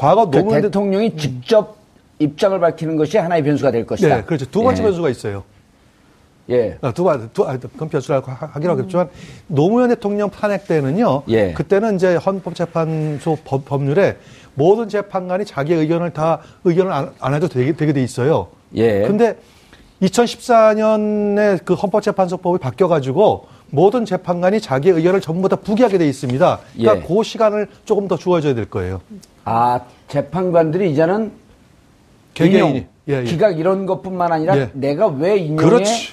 과거 0.00 0.30
그 0.30 0.38
노무현 0.38 0.62
대- 0.62 0.68
대통령이 0.68 1.14
직접 1.16 1.76
입장을 2.18 2.58
밝히는 2.58 2.96
것이 2.96 3.18
하나의 3.18 3.42
변수가 3.44 3.70
될 3.70 3.86
것이다. 3.86 4.16
네, 4.16 4.22
그렇죠. 4.22 4.46
두 4.50 4.62
번째 4.62 4.80
예. 4.82 4.86
변수가 4.86 5.10
있어요. 5.10 5.44
예. 6.48 6.78
아, 6.80 6.90
두 6.92 7.04
번, 7.04 7.28
두, 7.34 7.44
아, 7.44 7.56
그건 7.58 7.88
변수라고 7.90 8.30
하- 8.32 8.46
하긴 8.46 8.70
하겠지만, 8.70 9.08
노무현 9.46 9.90
대통령 9.90 10.30
탄핵 10.30 10.66
때는요, 10.66 11.22
예. 11.28 11.52
그때는 11.52 11.96
이제 11.96 12.16
헌법재판소 12.16 13.38
법, 13.44 13.64
법률에 13.66 14.16
모든 14.54 14.88
재판관이 14.88 15.44
자기 15.44 15.74
의견을 15.74 16.10
다 16.12 16.40
의견을 16.64 16.92
안, 16.92 17.10
안 17.20 17.34
해도 17.34 17.46
되게, 17.48 17.72
되게 17.74 17.92
돼 17.92 18.02
있어요. 18.02 18.48
예. 18.74 19.02
근데 19.06 19.36
2014년에 20.02 21.60
그 21.64 21.74
헌법재판소법이 21.74 22.58
바뀌어가지고 22.58 23.46
모든 23.70 24.04
재판관이 24.04 24.60
자기 24.60 24.88
의견을 24.90 25.20
전부 25.20 25.48
다 25.48 25.56
부기하게 25.56 25.98
돼 25.98 26.08
있습니다. 26.08 26.58
그러니까 26.76 26.96
예. 27.04 27.06
그 27.06 27.22
시간을 27.22 27.68
조금 27.84 28.08
더 28.08 28.16
주어져야 28.16 28.54
될 28.54 28.64
거예요. 28.64 29.00
아, 29.44 29.80
재판관들이 30.08 30.90
이제는 30.92 31.32
개개인이. 32.34 32.68
인용, 32.70 32.84
예, 33.08 33.20
예. 33.20 33.24
기각 33.24 33.58
이런 33.58 33.86
것뿐만 33.86 34.32
아니라 34.32 34.56
예. 34.58 34.70
내가 34.72 35.06
왜 35.08 35.36
인용에 35.38 35.56
그렇지. 35.62 36.12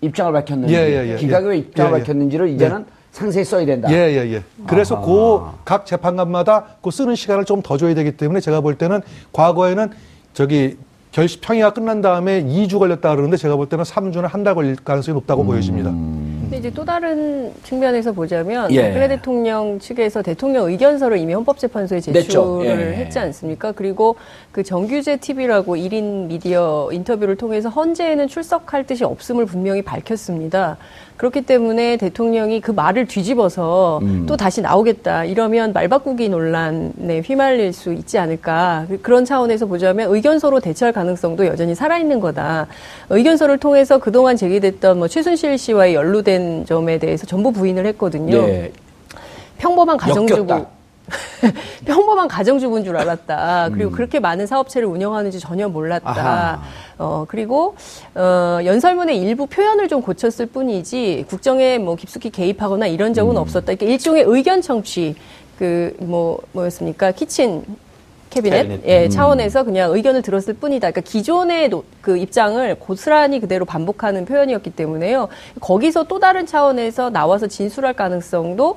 입장을 0.00 0.32
밝혔는지, 0.32 0.74
예, 0.74 0.78
예, 0.78 1.12
예, 1.12 1.16
기각에 1.16 1.44
예. 1.46 1.48
왜 1.50 1.58
입장을. 1.58 1.90
밝혔는지를 1.92 2.48
이제는 2.50 2.84
상세히 3.12 3.44
써야 3.44 3.64
된다. 3.64 3.88
예, 3.90 3.94
예, 4.14 4.32
예. 4.34 4.42
그래서. 4.66 5.00
그 5.00 5.56
각 5.64 5.86
재판관마다 5.86 6.64
그 6.82 6.90
쓰는 6.90 7.14
시간을 7.14 7.44
좀 7.44 7.62
더 7.62 7.76
줘야 7.76 7.94
되기 7.94 8.12
때문에 8.16 8.40
제가 8.40 8.60
볼 8.60 8.76
때는 8.76 9.00
과거에는 9.32 9.90
저기 10.34 10.76
결시 11.12 11.40
평의가 11.40 11.72
끝난 11.72 12.02
다음에 12.02 12.42
2주 12.44 12.78
걸렸다 12.78 13.10
그러는데 13.14 13.36
제가 13.38 13.56
볼 13.56 13.68
때는 13.68 13.84
3주나 13.84 14.28
한 14.28 14.44
달 14.44 14.54
걸릴 14.54 14.76
가능성이 14.76 15.14
높다고 15.14 15.42
음. 15.42 15.46
보여집니다. 15.46 15.90
근데 16.46 16.58
이제 16.58 16.70
또 16.70 16.84
다른 16.84 17.52
측면에서 17.64 18.12
보자면 18.12 18.70
예. 18.70 18.82
박근혜 18.82 19.08
대통령 19.08 19.80
측에서 19.80 20.22
대통령 20.22 20.70
의견서를 20.70 21.18
이미 21.18 21.34
헌법재판소에. 21.34 22.00
제출을 22.00 22.66
예. 22.66 22.96
했지 22.98 23.18
않습니까? 23.18 23.72
그리고 23.72 24.14
그 24.52 24.62
정규제 24.62 25.16
TV라고 25.16 25.74
1인 25.74 26.26
미디어 26.26 26.88
인터뷰를 26.92 27.34
통해서 27.34 27.68
헌재에는 27.68 28.28
출석할 28.28 28.86
뜻이 28.86 29.02
없음을 29.02 29.44
분명히 29.44 29.82
밝혔습니다. 29.82 30.76
그렇기 31.16 31.42
때문에 31.42 31.96
대통령이 31.96 32.60
그 32.60 32.70
말을 32.70 33.06
뒤집어서 33.06 34.00
음. 34.02 34.24
또 34.28 34.36
다시 34.36 34.60
나오겠다 34.60 35.24
이러면 35.24 35.72
말 35.72 35.88
바꾸기 35.88 36.28
논란에 36.28 37.20
휘말릴 37.24 37.72
수 37.72 37.92
있지 37.92 38.18
않을까 38.18 38.84
그- 38.88 39.00
그런 39.00 39.24
차원에서 39.24 39.66
보자면 39.66 40.12
의견서로 40.14 40.60
대처할 40.60 40.92
가능성도 40.92 41.46
여전히 41.46 41.74
살아있는 41.74 42.20
거다. 42.20 42.66
의견서를 43.10 43.58
통해서 43.58 43.98
그동안 43.98 44.36
제기됐던 44.36 44.98
뭐 44.98 45.08
최순실 45.08 45.56
씨와의 45.58 45.94
연루된 45.94 46.66
점에 46.66 46.98
대해서 46.98 47.26
전부 47.26 47.50
부인을 47.52 47.86
했거든요. 47.86 48.36
예. 48.36 48.72
평범한 49.58 49.96
가정주부. 49.96 50.66
평범한 51.84 52.28
가정주부인 52.28 52.84
줄 52.84 52.96
알았다. 52.96 53.70
그리고 53.72 53.90
그렇게 53.90 54.18
많은 54.20 54.46
사업체를 54.46 54.88
운영하는지 54.88 55.38
전혀 55.40 55.68
몰랐다. 55.68 56.10
음. 56.10 56.18
아하. 56.18 56.62
어, 56.98 57.24
그리고, 57.28 57.76
어, 58.14 58.58
연설문의 58.64 59.18
일부 59.18 59.46
표현을 59.46 59.88
좀 59.88 60.00
고쳤을 60.02 60.46
뿐이지, 60.46 61.26
국정에 61.28 61.78
뭐 61.78 61.94
깊숙이 61.94 62.30
개입하거나 62.30 62.86
이런 62.86 63.12
적은 63.14 63.36
음. 63.36 63.40
없었다. 63.40 63.72
이렇게 63.72 63.86
일종의 63.86 64.24
의견 64.26 64.62
청취, 64.62 65.14
그, 65.58 65.94
뭐, 66.00 66.40
뭐였습니까? 66.52 67.12
kitchen, 67.12 67.64
cabinet, 68.28 68.62
cabinet. 68.68 68.86
예, 68.86 69.08
차원에서 69.08 69.62
그냥 69.62 69.94
의견을 69.94 70.20
들었을 70.20 70.54
뿐이다. 70.54 70.90
그러니까 70.90 71.00
기존의 71.10 71.68
노- 71.70 71.84
그 72.02 72.18
입장을 72.18 72.74
고스란히 72.74 73.40
그대로 73.40 73.64
반복하는 73.64 74.24
표현이었기 74.26 74.70
때문에요. 74.70 75.28
거기서 75.60 76.04
또 76.04 76.18
다른 76.18 76.44
차원에서 76.44 77.08
나와서 77.10 77.46
진술할 77.46 77.94
가능성도 77.94 78.70
어, 78.70 78.76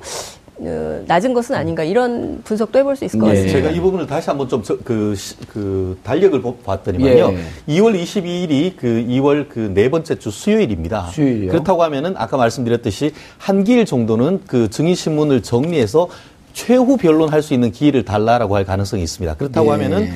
낮은 1.06 1.32
것은 1.32 1.54
아닌가 1.54 1.82
이런 1.82 2.42
분석도 2.44 2.78
해볼 2.78 2.94
수 2.96 3.04
있을 3.06 3.18
것 3.18 3.26
예. 3.28 3.30
같습니다. 3.30 3.52
제가 3.58 3.70
이 3.70 3.80
부분을 3.80 4.06
다시 4.06 4.28
한번 4.28 4.48
좀그 4.48 5.14
그 5.48 5.98
달력을 6.02 6.40
보- 6.42 6.56
봤더니만요. 6.58 7.32
예. 7.68 7.74
2월 7.80 8.00
22일이 8.00 8.74
그 8.76 8.86
2월 9.08 9.48
그 9.48 9.70
네 9.72 9.88
번째 9.90 10.18
주 10.18 10.30
수요일입니다. 10.30 11.06
수요일이요? 11.12 11.50
그렇다고 11.52 11.82
하면은 11.84 12.14
아까 12.16 12.36
말씀드렸듯이 12.36 13.12
한 13.38 13.64
기일 13.64 13.84
정도는 13.86 14.40
그 14.46 14.68
증인 14.68 14.94
신문을 14.94 15.42
정리해서 15.42 16.08
최후 16.52 16.96
변론할 16.96 17.42
수 17.42 17.54
있는 17.54 17.70
기회를 17.70 18.04
달라라고 18.04 18.56
할 18.56 18.64
가능성이 18.64 19.02
있습니다. 19.04 19.34
그렇다고 19.36 19.68
예. 19.68 19.72
하면은 19.72 20.10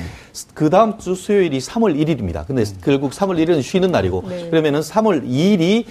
그 0.53 0.69
다음 0.69 0.97
주 0.99 1.15
수요일이 1.15 1.59
3월 1.59 1.95
1일입니다. 1.97 2.45
근데 2.45 2.63
결국 2.83 3.11
3월 3.13 3.37
1일은 3.43 3.63
쉬는 3.63 3.91
날이고 3.91 4.23
네. 4.27 4.49
그러면은 4.49 4.81
3월 4.81 5.25
2일이 5.25 5.85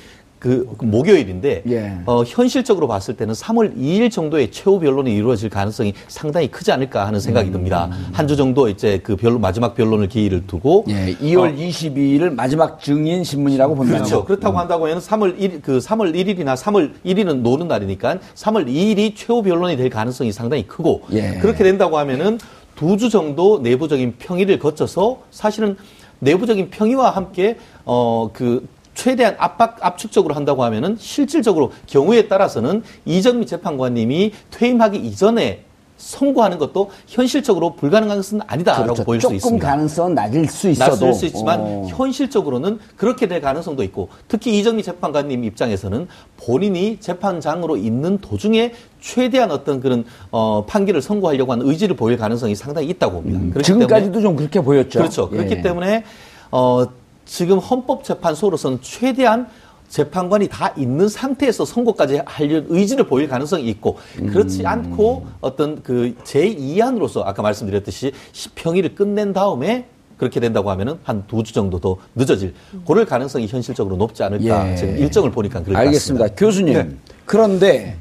그 0.44 0.68
목요일인데 0.82 1.62
예. 1.70 1.92
어, 2.04 2.22
현실적으로 2.22 2.86
봤을 2.86 3.16
때는 3.16 3.32
3월 3.32 3.74
2일 3.78 4.10
정도의 4.10 4.50
최후 4.50 4.78
변론이 4.78 5.10
이루어질 5.16 5.48
가능성이 5.48 5.94
상당히 6.06 6.48
크지 6.48 6.70
않을까 6.70 7.06
하는 7.06 7.18
생각이 7.18 7.50
듭니다. 7.50 7.88
한주 8.12 8.36
정도 8.36 8.68
이제 8.68 9.00
그 9.02 9.16
변론 9.16 9.40
마지막 9.40 9.74
변론을 9.74 10.08
기일을 10.08 10.46
두고 10.46 10.84
예, 10.88 11.14
2월 11.16 11.56
22일을 11.56 12.34
마지막 12.34 12.78
증인 12.78 13.24
신문이라고 13.24 13.74
본다고. 13.74 13.96
그렇죠. 14.00 14.24
그렇다고 14.26 14.58
한다고 14.58 14.84
하면 14.84 14.98
3월 14.98 15.38
1일, 15.38 15.62
그 15.62 15.78
3월 15.78 16.14
1일이나 16.14 16.54
3월 16.56 16.92
1일은 17.06 17.36
노는 17.36 17.66
날이니까 17.66 18.18
3월 18.34 18.66
2일이 18.66 19.14
최후 19.16 19.42
변론이 19.42 19.78
될 19.78 19.88
가능성이 19.88 20.30
상당히 20.30 20.66
크고 20.66 21.04
예. 21.14 21.38
그렇게 21.40 21.64
된다고 21.64 21.96
하면은 21.96 22.38
두 22.76 22.98
주 22.98 23.08
정도 23.08 23.60
내부적인 23.60 24.16
평의를 24.18 24.58
거쳐서 24.58 25.20
사실은 25.30 25.76
내부적인 26.18 26.68
평의와 26.68 27.10
함께 27.10 27.56
어 27.86 28.28
그 28.34 28.66
최대한 28.94 29.34
압박 29.38 29.84
압축적으로 29.84 30.34
한다고 30.34 30.64
하면은 30.64 30.96
실질적으로 30.98 31.72
경우에 31.86 32.28
따라서는 32.28 32.82
이정미 33.04 33.46
재판관님이 33.46 34.32
퇴임하기 34.50 34.98
이전에 34.98 35.64
선고하는 35.96 36.58
것도 36.58 36.90
현실적으로 37.06 37.76
불가능한 37.76 38.18
것은 38.18 38.40
아니다라고 38.46 38.84
그렇죠. 38.84 39.04
보일 39.04 39.20
수 39.20 39.22
조금 39.22 39.36
있습니다. 39.36 39.66
가능성은 39.66 40.14
낮을 40.14 40.46
수 40.48 40.68
있어도 40.68 40.90
낮을 40.90 41.14
수 41.14 41.26
있지만 41.26 41.60
어. 41.60 41.86
현실적으로는 41.88 42.78
그렇게 42.96 43.28
될 43.28 43.40
가능성도 43.40 43.82
있고 43.84 44.08
특히 44.28 44.58
이정미 44.58 44.82
재판관님 44.82 45.44
입장에서는 45.44 46.08
본인이 46.36 46.98
재판장으로 47.00 47.76
있는 47.76 48.18
도중에 48.18 48.72
최대한 49.00 49.50
어떤 49.50 49.80
그런 49.80 50.04
어, 50.30 50.64
판결을 50.66 51.00
선고하려고 51.00 51.52
하는 51.52 51.66
의지를 51.66 51.96
보일 51.96 52.16
가능성이 52.18 52.54
상당히 52.54 52.88
있다고 52.88 53.22
봅니다. 53.22 53.38
음, 53.38 53.62
지금까지도 53.62 54.20
좀 54.20 54.36
그렇게 54.36 54.60
보였죠. 54.60 54.98
그렇죠. 54.98 55.28
예. 55.32 55.36
그렇기 55.36 55.62
때문에 55.62 56.04
어, 56.50 56.86
지금 57.24 57.58
헌법재판소로서는 57.58 58.78
최대한 58.82 59.48
재판관이 59.88 60.48
다 60.48 60.72
있는 60.76 61.08
상태에서 61.08 61.64
선고까지 61.64 62.20
하려는 62.24 62.66
의지를 62.68 63.06
보일 63.06 63.28
가능성이 63.28 63.68
있고 63.70 63.98
그렇지 64.16 64.62
음. 64.62 64.66
않고 64.66 65.26
어떤 65.40 65.82
그 65.82 66.14
제2안으로서 66.24 67.22
아까 67.24 67.42
말씀드렸듯이 67.42 68.12
평일을 68.54 68.94
끝낸 68.94 69.32
다음에 69.32 69.86
그렇게 70.16 70.40
된다고 70.40 70.70
하면은 70.70 70.98
한 71.04 71.24
두 71.28 71.42
주 71.42 71.52
정도 71.52 71.78
더 71.80 71.96
늦어질 72.14 72.54
그럴 72.86 73.04
가능성이 73.04 73.46
현실적으로 73.46 73.96
높지 73.96 74.22
않을까 74.22 74.72
예. 74.72 74.76
지금 74.76 74.96
일정을 74.98 75.30
보니까 75.30 75.60
그럴 75.62 75.74
것 75.74 75.80
알겠습니다. 75.80 76.24
같습니다. 76.24 76.40
교수님. 76.46 76.74
네. 76.74 76.88
그런데 77.24 77.96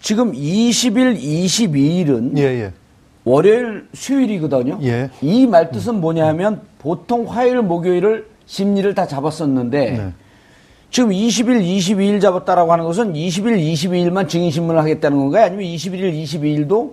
지금 0.00 0.32
20일, 0.32 1.20
22일은 1.20 2.36
예, 2.38 2.42
예. 2.42 2.72
월요일, 3.24 3.88
수요일이거든요. 3.94 4.78
예. 4.82 5.10
이 5.20 5.46
말뜻은 5.46 6.00
뭐냐 6.00 6.26
하면 6.28 6.62
보통 6.78 7.26
화요일, 7.28 7.62
목요일을 7.62 8.26
심리를 8.46 8.94
다 8.94 9.06
잡았었는데 9.06 9.90
네. 9.90 10.12
지금 10.90 11.10
20일, 11.10 11.60
22일 11.62 12.20
잡았다라고 12.20 12.72
하는 12.72 12.84
것은 12.86 13.12
20일, 13.12 13.60
22일만 13.72 14.28
증인 14.28 14.50
신문을 14.50 14.80
하겠다는 14.80 15.18
건가요? 15.18 15.44
아니면 15.44 15.64
21일, 15.66 16.22
22일도 16.22 16.92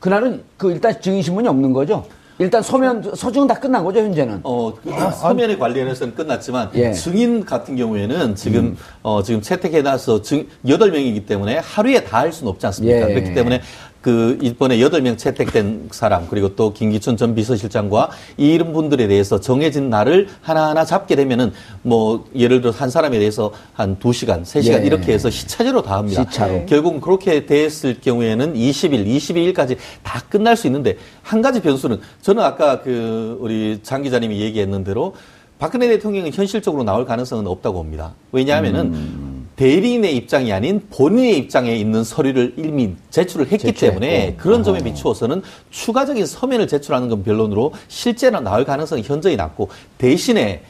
그날은 0.00 0.42
그 0.56 0.70
일단 0.70 0.98
증인 1.00 1.20
신문이 1.22 1.46
없는 1.48 1.72
거죠? 1.72 2.06
일단 2.40 2.62
서면, 2.62 3.02
서증은 3.16 3.48
다 3.48 3.54
끝난 3.54 3.82
거죠, 3.82 3.98
현재는? 3.98 4.40
어, 4.44 4.72
그 4.72 4.90
서면에 5.20 5.56
관련해서는 5.56 6.14
끝났지만 6.14 6.70
예. 6.74 6.92
증인 6.92 7.44
같은 7.44 7.74
경우에는 7.74 8.36
지금 8.36 8.76
어 9.02 9.24
지금 9.24 9.42
채택해 9.42 9.82
놔서 9.82 10.22
증 10.22 10.46
8명이기 10.64 11.26
때문에 11.26 11.58
하루에 11.58 12.04
다 12.04 12.18
할 12.20 12.32
수는 12.32 12.52
없지 12.52 12.64
않습니까? 12.66 13.10
예. 13.10 13.14
그렇기 13.14 13.34
때문에 13.34 13.60
그 14.00 14.38
이번에 14.40 14.78
8명 14.78 15.18
채택된 15.18 15.88
사람 15.90 16.28
그리고 16.28 16.54
또 16.54 16.72
김기춘 16.72 17.16
전 17.16 17.34
비서실장과 17.34 18.10
이런 18.36 18.72
분들에 18.72 19.08
대해서 19.08 19.40
정해진 19.40 19.90
날을 19.90 20.28
하나하나 20.40 20.84
잡게 20.84 21.16
되면은 21.16 21.52
뭐 21.82 22.26
예를 22.36 22.60
들어 22.60 22.72
한 22.72 22.90
사람에 22.90 23.18
대해서 23.18 23.52
한 23.74 23.98
2시간, 23.98 24.42
3시간 24.42 24.82
예. 24.82 24.86
이렇게 24.86 25.12
해서 25.12 25.30
시차제로 25.30 25.82
다 25.82 25.96
합니다. 25.96 26.24
시차로. 26.24 26.66
결국은 26.66 27.00
그렇게 27.00 27.46
됐을 27.46 28.00
경우에는 28.00 28.54
20일, 28.54 29.06
22일까지 29.06 29.76
다 30.02 30.22
끝날 30.28 30.56
수 30.56 30.66
있는데 30.68 30.96
한 31.22 31.42
가지 31.42 31.60
변수는 31.60 32.00
저는 32.22 32.42
아까 32.42 32.82
그 32.82 33.36
우리 33.40 33.80
장 33.82 34.02
기자님이 34.02 34.40
얘기했는 34.40 34.84
대로 34.84 35.14
박근혜 35.58 35.88
대통령이 35.88 36.30
현실적으로 36.30 36.84
나올 36.84 37.04
가능성은 37.04 37.46
없다고 37.48 37.78
봅니다. 37.78 38.14
왜냐하면은 38.30 38.94
음. 38.94 39.37
대리인의 39.58 40.14
입장이 40.14 40.52
아닌 40.52 40.80
본인의 40.88 41.36
입장에 41.36 41.74
있는 41.74 42.04
서류를 42.04 42.54
이미 42.58 42.94
제출을 43.10 43.46
했기 43.46 43.58
제출했고. 43.66 44.00
때문에 44.00 44.36
그런 44.38 44.62
점에 44.62 44.78
비추어서는 44.84 45.42
추가적인 45.70 46.24
서면을 46.26 46.68
제출하는 46.68 47.08
건 47.08 47.24
변론으로 47.24 47.72
실제로 47.88 48.38
나올 48.38 48.64
가능성이 48.64 49.02
현저히 49.02 49.34
낮고 49.34 49.68
대신에 49.98 50.62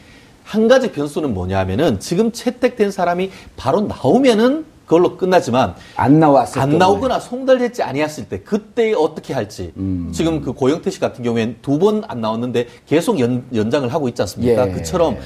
한 0.42 0.68
가지 0.68 0.90
변수는 0.90 1.34
뭐냐면은 1.34 2.00
지금 2.00 2.32
채택된 2.32 2.90
사람이 2.90 3.30
바로 3.58 3.82
나오면은 3.82 4.64
그걸로 4.86 5.18
끝나지만 5.18 5.74
안 5.96 6.18
나왔을 6.18 6.58
안. 6.58 6.78
나오거나 6.78 7.20
송달됐지 7.20 7.82
아니었을 7.82 8.24
때 8.30 8.40
그때 8.40 8.94
어떻게 8.94 9.34
할지 9.34 9.70
음. 9.76 10.10
지금 10.14 10.40
그 10.40 10.54
고영태 10.54 10.90
씨 10.90 10.98
같은 10.98 11.22
경우에는 11.22 11.56
두 11.60 11.78
번 11.78 12.02
안 12.08 12.22
나왔는데 12.22 12.68
계속 12.86 13.20
연, 13.20 13.44
연장을 13.54 13.86
하고 13.92 14.08
있지 14.08 14.22
않습니까? 14.22 14.66
예. 14.66 14.72
그처럼 14.72 15.18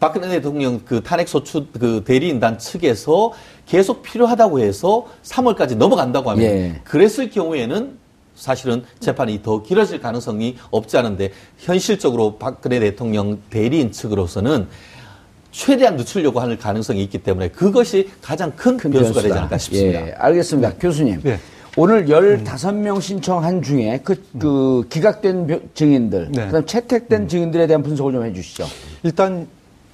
박근혜 0.00 0.28
대통령 0.30 0.80
그 0.84 1.02
탄핵 1.02 1.28
소추 1.28 1.66
그 1.78 2.02
대리인단 2.04 2.58
측에서 2.58 3.32
계속 3.66 4.02
필요하다고 4.02 4.60
해서 4.60 5.06
3월까지 5.22 5.76
넘어간다고 5.76 6.30
하면 6.30 6.44
예. 6.44 6.80
그랬을 6.84 7.28
경우에는 7.30 7.98
사실은 8.34 8.82
재판이 9.00 9.42
더 9.42 9.62
길어질 9.62 10.00
가능성이 10.00 10.56
없지 10.70 10.96
않은데 10.96 11.30
현실적으로 11.58 12.36
박근혜 12.38 12.80
대통령 12.80 13.38
대리인 13.50 13.92
측으로서는 13.92 14.66
최대한 15.52 15.96
늦추려고 15.96 16.40
하는 16.40 16.56
가능성이 16.56 17.02
있기 17.02 17.18
때문에 17.18 17.48
그것이 17.48 18.08
가장 18.22 18.52
큰, 18.56 18.78
큰 18.78 18.90
변수가 18.90 19.14
되지 19.20 19.28
변수다. 19.28 19.40
않을까 19.40 19.58
싶습니다. 19.58 20.06
예, 20.06 20.12
알겠습니다. 20.12 20.72
교수님. 20.80 21.20
네. 21.22 21.38
오늘 21.76 22.06
15명 22.06 23.00
신청한 23.00 23.62
중에 23.62 24.00
그, 24.02 24.22
그 24.38 24.86
기각된 24.88 25.46
벼- 25.46 25.60
증인들, 25.74 26.30
네. 26.32 26.46
그다음 26.46 26.64
채택된 26.66 27.28
증인들에 27.28 27.66
대한 27.66 27.82
분석을 27.82 28.12
좀 28.12 28.24
해주시죠. 28.24 28.64
일단 29.02 29.46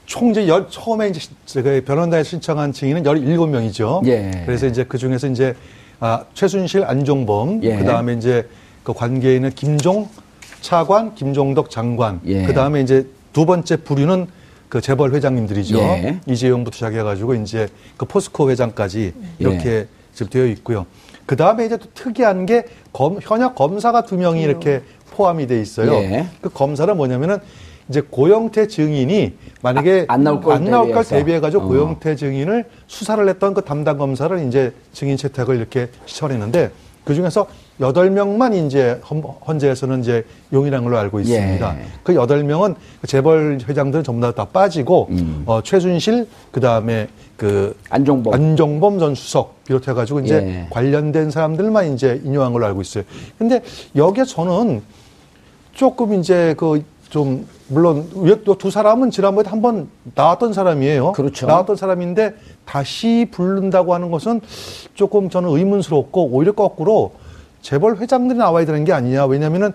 총 0.06 0.30
이제 0.30 0.46
열, 0.48 0.68
처음에 0.70 1.08
이제 1.08 1.20
제가 1.44 1.80
변호인단에 1.84 2.22
신청한 2.22 2.72
증인은 2.72 3.02
17명이죠. 3.02 4.06
예. 4.06 4.42
그래서 4.46 4.66
이제 4.66 4.84
그 4.84 4.98
중에서 4.98 5.26
이제 5.26 5.54
아, 5.98 6.24
최순실, 6.32 6.84
안종범, 6.84 7.62
예. 7.64 7.76
그 7.76 7.84
다음에 7.84 8.14
이제 8.14 8.48
그 8.84 8.92
관계에 8.92 9.34
있는 9.34 9.50
김종 9.50 10.08
차관, 10.60 11.14
김종덕 11.16 11.70
장관, 11.70 12.20
예. 12.24 12.44
그 12.44 12.54
다음에 12.54 12.80
이제 12.80 13.06
두 13.32 13.46
번째 13.46 13.76
부류는 13.76 14.28
그 14.68 14.80
재벌 14.80 15.12
회장님들이죠. 15.12 15.78
예. 15.78 16.20
이재용부터 16.26 16.74
시작해가지고 16.76 17.34
이제 17.34 17.68
그 17.96 18.06
포스코 18.06 18.50
회장까지 18.50 19.12
이렇게 19.38 19.68
예. 19.68 19.86
지금 20.12 20.30
되어 20.30 20.46
있고요. 20.46 20.86
그 21.26 21.34
다음에 21.34 21.66
이제 21.66 21.76
또 21.76 21.86
특이한 21.94 22.46
게 22.46 22.64
검, 22.92 23.18
현역 23.20 23.56
검사가 23.56 24.04
두 24.04 24.16
명이 24.16 24.40
이렇게 24.40 24.82
포함이 25.10 25.48
돼 25.48 25.60
있어요. 25.60 25.94
예. 25.94 26.26
그 26.40 26.48
검사는 26.48 26.96
뭐냐면은 26.96 27.38
이제 27.88 28.00
고영태 28.00 28.66
증인이 28.66 29.34
만약에 29.62 30.06
아, 30.08 30.14
안 30.14 30.24
나올 30.24 30.40
걸 30.40 30.64
나올 30.64 30.86
걸 30.86 31.04
대비해서. 31.04 31.14
대비해 31.16 31.40
가지고 31.40 31.64
어. 31.64 31.66
고영태 31.68 32.16
증인을 32.16 32.64
수사를 32.86 33.28
했던 33.28 33.54
그 33.54 33.62
담당 33.62 33.96
검사를 33.98 34.36
이제 34.46 34.72
증인 34.92 35.16
채택을 35.16 35.56
이렇게 35.56 35.88
시청했는데 36.06 36.70
그 37.04 37.14
중에서 37.14 37.46
여덟 37.78 38.10
명만 38.10 38.54
이제 38.54 39.00
헌- 39.08 39.22
헌재에서는 39.46 40.00
이제 40.00 40.24
용인한 40.52 40.82
걸로 40.82 40.98
알고 40.98 41.20
있습니다. 41.20 41.76
예. 41.78 41.84
그 42.02 42.14
여덟 42.16 42.42
명은 42.42 42.74
그 43.00 43.06
재벌 43.06 43.58
회장들은 43.68 44.02
전부 44.02 44.20
다, 44.22 44.32
다 44.32 44.44
빠지고 44.46 45.06
음. 45.10 45.42
어, 45.46 45.60
최순실 45.62 46.26
그 46.50 46.58
다음에 46.58 47.06
그 47.36 47.76
안종범. 47.90 48.34
안종범 48.34 48.98
전 48.98 49.14
수석 49.14 49.62
비롯해 49.66 49.92
가지고 49.92 50.20
이제 50.20 50.34
예. 50.36 50.66
관련된 50.70 51.30
사람들만 51.30 51.92
이제 51.94 52.20
인용한 52.24 52.52
걸로 52.52 52.66
알고 52.66 52.80
있어요. 52.80 53.04
근데 53.38 53.62
여기에 53.94 54.24
저는 54.24 54.82
조금 55.74 56.14
이제 56.14 56.54
그 56.56 56.82
좀 57.16 57.46
물론 57.68 58.06
이두 58.14 58.70
사람은 58.70 59.10
지난번에 59.10 59.48
한 59.48 59.62
번 59.62 59.88
나왔던 60.14 60.52
사람이에요. 60.52 61.12
그렇죠. 61.12 61.46
나왔던 61.46 61.76
사람인데 61.76 62.34
다시 62.66 63.26
부른다고 63.30 63.94
하는 63.94 64.10
것은 64.10 64.42
조금 64.92 65.30
저는 65.30 65.48
의문스럽고 65.48 66.28
오히려 66.30 66.52
거꾸로 66.52 67.12
재벌 67.62 67.96
회장들이 67.96 68.38
나와야 68.38 68.66
되는 68.66 68.84
게 68.84 68.92
아니냐. 68.92 69.24
왜냐면은 69.24 69.72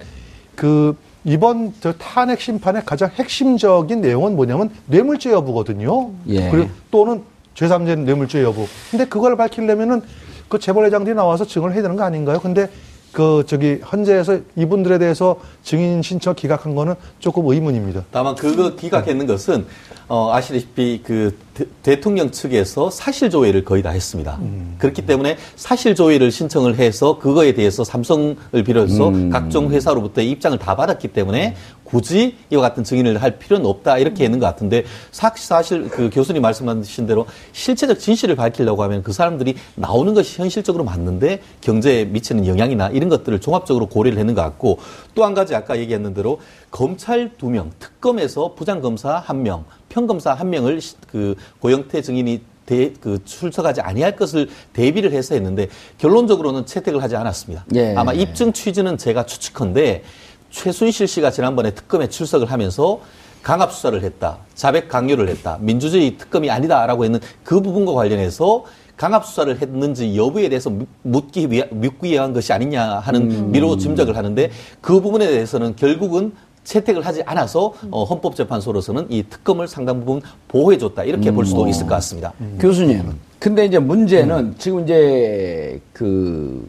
그 0.55 0.95
이번 1.23 1.73
저 1.79 1.93
탄핵 1.93 2.39
심판의 2.41 2.83
가장 2.85 3.09
핵심적인 3.09 4.01
내용은 4.01 4.35
뭐냐면 4.35 4.69
뇌물죄 4.85 5.31
여부거든요. 5.31 6.11
예. 6.27 6.51
그리고 6.51 6.69
또는 6.91 7.23
제3자 7.55 7.97
뇌물죄 7.97 8.43
여부. 8.43 8.67
근데 8.91 9.05
그걸 9.05 9.35
밝히려면은 9.35 10.03
그 10.47 10.59
재벌 10.59 10.85
회장들이 10.85 11.15
나와서 11.15 11.45
증언을 11.45 11.73
해야 11.73 11.81
되는 11.81 11.95
거 11.95 12.03
아닌가요? 12.03 12.39
근데 12.39 12.69
그 13.11 13.43
저기 13.45 13.79
현재에서 13.83 14.39
이분들에 14.55 14.97
대해서 14.97 15.39
증인 15.63 16.01
신청 16.01 16.33
기각한 16.33 16.75
거는 16.75 16.95
조금 17.19 17.47
의문입니다. 17.47 18.05
다만 18.11 18.35
그거 18.35 18.75
기각했는 18.75 19.27
것은 19.27 19.65
어, 20.07 20.31
아시다시피 20.33 21.01
그 21.03 21.37
대, 21.83 21.99
통령 21.99 22.31
측에서 22.31 22.89
사실 22.89 23.29
조회를 23.29 23.65
거의 23.65 23.83
다 23.83 23.89
했습니다. 23.89 24.39
그렇기 24.77 25.05
때문에 25.05 25.37
사실 25.55 25.95
조회를 25.95 26.31
신청을 26.31 26.77
해서 26.79 27.19
그거에 27.19 27.53
대해서 27.53 27.83
삼성을 27.83 28.35
비롯해서 28.65 29.09
음. 29.09 29.29
각종 29.29 29.69
회사로부터 29.71 30.21
입장을 30.21 30.57
다 30.57 30.75
받았기 30.75 31.09
때문에 31.09 31.55
굳이 31.83 32.37
이와 32.51 32.61
같은 32.61 32.85
증인을 32.85 33.21
할 33.21 33.37
필요는 33.37 33.65
없다 33.65 33.97
이렇게 33.97 34.23
했는 34.23 34.39
것 34.39 34.45
같은데 34.45 34.85
사- 35.11 35.33
사실 35.35 35.89
그 35.89 36.09
교수님 36.11 36.41
말씀하신 36.41 37.05
대로 37.05 37.25
실체적 37.51 37.99
진실을 37.99 38.37
밝히려고 38.37 38.81
하면 38.83 39.03
그 39.03 39.11
사람들이 39.11 39.55
나오는 39.75 40.13
것이 40.13 40.39
현실적으로 40.39 40.85
맞는데 40.85 41.41
경제에 41.59 42.05
미치는 42.05 42.47
영향이나 42.47 42.89
이런 42.89 43.09
것들을 43.09 43.41
종합적으로 43.41 43.87
고려를 43.87 44.17
했는 44.19 44.33
것 44.33 44.41
같고 44.41 44.79
또 45.15 45.25
한 45.25 45.33
가지 45.33 45.53
아까 45.53 45.77
얘기했는 45.77 46.13
대로 46.13 46.39
검찰 46.71 47.31
두 47.37 47.49
명, 47.49 47.71
특검에서 47.79 48.53
부장검사 48.55 49.17
한 49.17 49.43
명, 49.43 49.65
평검사 49.95 50.33
한 50.33 50.49
명을 50.49 50.79
시- 50.81 50.95
그 51.11 51.35
고영태 51.59 52.01
증인이 52.01 52.41
대, 52.65 52.93
그 53.01 53.19
출석하지 53.25 53.81
아니할 53.81 54.15
것을 54.15 54.47
대비를 54.73 55.11
해서 55.11 55.35
했는데 55.35 55.67
결론적으로는 55.97 56.65
채택을 56.65 57.03
하지 57.03 57.15
않았습니다. 57.17 57.65
예. 57.75 57.93
아마 57.95 58.13
입증 58.13 58.53
취지는 58.53 58.97
제가 58.97 59.25
추측컨대 59.25 60.03
최순실 60.51 61.07
씨가 61.07 61.31
지난번에 61.31 61.71
특검에 61.71 62.07
출석을 62.07 62.49
하면서 62.51 63.01
강압 63.43 63.73
수사를 63.73 64.01
했다, 64.03 64.37
자백 64.53 64.87
강요를 64.87 65.27
했다, 65.27 65.57
민주주의 65.61 66.17
특검이 66.17 66.49
아니다라고 66.49 67.03
했는 67.03 67.19
그 67.43 67.59
부분과 67.61 67.93
관련해서 67.93 68.63
강압 68.95 69.25
수사를 69.25 69.59
했는지 69.59 70.15
여부에 70.15 70.47
대해서 70.47 70.69
묻- 70.69 70.87
묻기 71.01 71.49
위한, 71.49 71.67
묻기 71.71 72.11
위한 72.11 72.33
것이 72.33 72.53
아니냐 72.53 72.99
하는 72.99 73.31
음. 73.31 73.51
미로 73.51 73.75
짐작을 73.77 74.15
하는데 74.15 74.51
그 74.79 75.01
부분에 75.01 75.25
대해서는 75.27 75.75
결국은 75.75 76.33
채택을 76.63 77.05
하지 77.05 77.23
않아서 77.23 77.73
어, 77.89 78.03
헌법재판소로서는 78.03 79.07
이 79.09 79.23
특검을 79.23 79.67
상당 79.67 79.99
부분 79.99 80.21
보호해줬다 80.47 81.03
이렇게 81.03 81.31
볼 81.31 81.43
음. 81.43 81.45
수도 81.45 81.67
있을 81.67 81.87
것 81.87 81.95
같습니다. 81.95 82.33
교수님. 82.59 83.13
근데 83.39 83.65
이제 83.65 83.79
문제는 83.79 84.55
지금 84.57 84.83
이제 84.83 85.79
그 85.93 86.67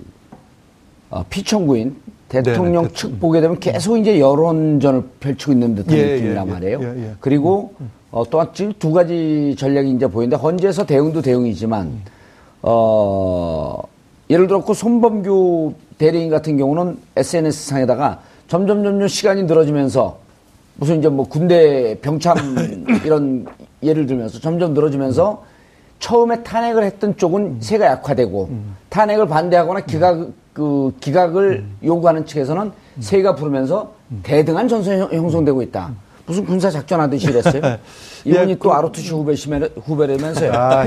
어, 1.10 1.24
피청구인 1.28 1.94
대통령 2.28 2.84
네네, 2.84 2.94
측 2.94 3.20
보게 3.20 3.42
되면 3.42 3.60
계속 3.60 3.98
이제 3.98 4.18
여론전을 4.18 5.02
펼치고 5.20 5.52
있는 5.52 5.74
듯한 5.74 5.94
예, 5.94 6.14
느낌이란 6.14 6.46
예, 6.46 6.50
예, 6.50 6.52
말이에요. 6.54 6.80
예, 6.82 7.02
예. 7.02 7.14
그리고 7.20 7.74
어, 8.10 8.24
또한 8.30 8.48
지금 8.54 8.72
두 8.78 8.92
가지 8.92 9.54
전략이 9.58 9.90
이제 9.90 10.06
보이는데 10.06 10.36
헌재에서 10.36 10.86
대응도 10.86 11.20
대응이지만 11.20 12.00
어, 12.62 13.82
예를 14.30 14.46
들어 14.46 14.64
그 14.64 14.72
손범규 14.72 15.74
대리인 15.98 16.30
같은 16.30 16.56
경우는 16.56 16.96
SNS 17.16 17.68
상에다가 17.68 18.22
점점 18.52 18.84
점점 18.84 19.08
시간이 19.08 19.44
늘어지면서 19.44 20.18
무슨 20.74 20.98
이제 20.98 21.08
뭐 21.08 21.26
군대 21.26 21.98
병참 22.02 22.36
이런 23.02 23.46
예를 23.82 24.06
들면서 24.06 24.40
점점 24.40 24.74
늘어지면서 24.74 25.42
처음에 26.00 26.42
탄핵을 26.42 26.84
했던 26.84 27.16
쪽은 27.16 27.62
세가 27.62 27.86
약화되고 27.86 28.50
탄핵을 28.90 29.26
반대하거나 29.26 29.80
기각 29.86 30.26
그 30.52 30.94
기각을 31.00 31.64
요구하는 31.82 32.26
측에서는 32.26 32.72
세가 33.00 33.36
부르면서 33.36 33.94
대등한 34.22 34.68
전선이 34.68 35.00
형- 35.00 35.10
형성되고 35.10 35.62
있다. 35.62 35.90
무슨 36.24 36.44
군사 36.44 36.70
작전 36.70 37.00
하듯이 37.00 37.26
이랬어요. 37.28 37.60
이분이 38.24 38.50
예, 38.52 38.54
또 38.56 38.72
아르투시 38.72 39.10
후배시면 39.10 39.70
후배라면서요. 39.84 40.52
아, 40.52 40.84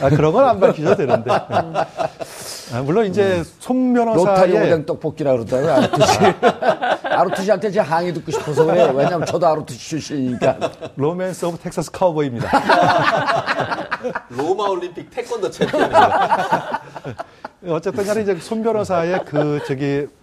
아, 0.00 0.08
그런 0.08 0.32
건 0.32 0.42
안 0.46 0.58
밝히셔도 0.58 0.96
되는데. 0.96 1.30
아, 1.30 2.80
물론 2.82 3.04
이제 3.06 3.42
손 3.58 3.92
로타리 3.92 4.14
변호사의 4.52 4.56
오뎅 4.66 4.86
떡볶이라 4.86 5.32
그러더라고요. 5.32 5.72
ROTC. 5.72 6.18
ROTC한테 7.04 7.70
제 7.70 7.80
항의 7.80 8.14
듣고 8.14 8.32
싶어서 8.32 8.64
그래요. 8.64 8.92
왜냐면 8.94 9.26
저도 9.26 9.46
ROTC 9.46 9.78
출신이니까. 9.78 10.56
Romance 10.96 11.44
of 11.44 11.58
Texas 11.58 11.90
Cowboy입니다. 11.90 12.48
로마 14.30 14.64
올림픽 14.68 15.10
태권도 15.10 15.50
챔피언입니다. 15.50 16.80
어쨌든 17.68 18.04
간에 18.06 18.22
이제 18.22 18.34
손 18.40 18.62
변호사의 18.62 19.24
그 19.26 19.60
저기 19.66 20.06
저 20.06 20.21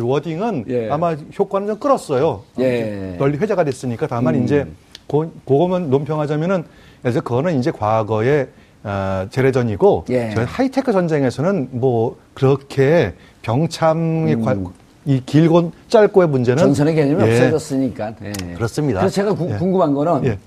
워딩은 0.00 0.64
예. 0.68 0.88
아마 0.90 1.14
효과는 1.14 1.66
좀 1.66 1.78
끌었어요. 1.78 2.42
예. 2.60 3.16
널리 3.18 3.36
회자가 3.38 3.64
됐으니까 3.64 4.06
다만 4.06 4.42
이제 4.42 4.66
고, 5.06 5.30
그거만 5.46 5.90
논평하자면은 5.90 6.64
그래서 7.02 7.20
그거는 7.20 7.58
이제 7.58 7.70
과거의 7.70 8.48
어, 8.84 9.26
재래전이고 9.30 10.06
예. 10.10 10.30
저희 10.34 10.44
하이테크 10.46 10.92
전쟁에서는 10.92 11.68
뭐 11.72 12.16
그렇게 12.34 13.14
병참이 13.42 14.36
과- 14.36 14.56
이 15.04 15.20
길고 15.26 15.72
짧고의 15.88 16.28
문제는 16.28 16.58
전선의 16.62 16.94
개념이 16.94 17.22
예, 17.28 17.32
없어졌으니까. 17.32 18.14
예. 18.24 18.54
그렇습니다. 18.54 19.00
그래서 19.00 19.14
제가 19.14 19.34
구- 19.34 19.50
예. 19.50 19.56
궁금한 19.56 19.92
거는 19.94 20.24
예. 20.24 20.38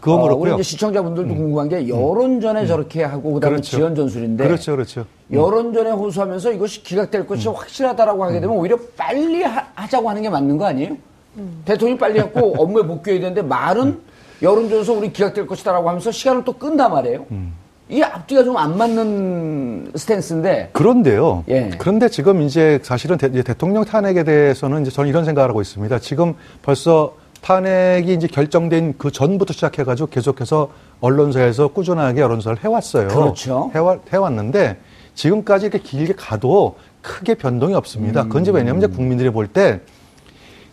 그거 0.00 0.14
어, 0.14 0.16
우리 0.18 0.22
그렇고요. 0.28 0.52
음. 0.52 0.54
이제 0.54 0.62
시청자분들도 0.62 1.34
궁금한 1.34 1.68
게 1.68 1.88
여론전에 1.88 2.66
저렇게 2.66 3.02
하고 3.04 3.34
그다음에 3.34 3.56
그렇죠. 3.56 3.76
지연 3.76 3.94
전술인데 3.94 4.44
그렇죠, 4.46 4.72
그렇죠. 4.72 5.04
여론전에 5.32 5.90
호소하면서 5.90 6.52
이것이 6.52 6.82
기각될 6.82 7.26
것이 7.26 7.48
확실하다라고 7.48 8.24
하게 8.24 8.40
되면 8.40 8.56
오히려 8.56 8.78
빨리 8.96 9.42
하, 9.42 9.86
자고 9.88 10.08
하는 10.08 10.22
게 10.22 10.28
맞는 10.30 10.56
거 10.56 10.66
아니에요? 10.66 10.96
대통령이 11.64 11.98
빨리 11.98 12.18
했고 12.18 12.54
업무에 12.62 12.82
복귀해야 12.82 13.20
되는데 13.20 13.42
말은 13.42 14.00
여론전에서 14.42 14.92
우리 14.92 15.12
기각될 15.12 15.46
것이다라고 15.46 15.88
하면서 15.88 16.10
시간을 16.10 16.44
또 16.44 16.52
끈단 16.52 16.90
말이에요. 16.92 17.26
이게 17.90 18.04
앞뒤가 18.04 18.44
좀 18.44 18.56
안 18.56 18.76
맞는 18.76 19.92
스탠스인데 19.94 20.70
그런데요. 20.72 21.44
예. 21.48 21.70
그런데 21.78 22.08
지금 22.08 22.42
이제 22.42 22.78
사실은 22.82 23.16
대, 23.16 23.28
이제 23.28 23.42
대통령 23.42 23.84
탄핵에 23.84 24.24
대해서는 24.24 24.82
이제 24.82 24.90
저는 24.90 25.08
이런 25.08 25.24
생각을 25.24 25.48
하고 25.48 25.60
있습니다. 25.62 25.98
지금 26.00 26.34
벌써 26.62 27.14
탄핵이 27.40 28.12
이제 28.12 28.26
결정된 28.26 28.94
그 28.98 29.10
전부터 29.10 29.52
시작해가지고 29.52 30.08
계속해서 30.08 30.70
언론사에서 31.00 31.68
꾸준하게 31.68 32.20
여론조사를 32.20 32.62
해왔어요. 32.64 33.08
그렇죠. 33.08 33.70
해와, 33.74 33.98
해왔는데 34.12 34.76
지금까지 35.22 35.66
이렇게 35.66 35.82
길게 35.82 36.12
가도 36.12 36.76
크게 37.02 37.34
변동이 37.34 37.74
없습니다. 37.74 38.22
그건 38.24 38.42
이제 38.42 38.52
왜냐하면 38.52 38.80
이제 38.80 38.86
국민들이 38.86 39.30
볼 39.30 39.48
때 39.48 39.80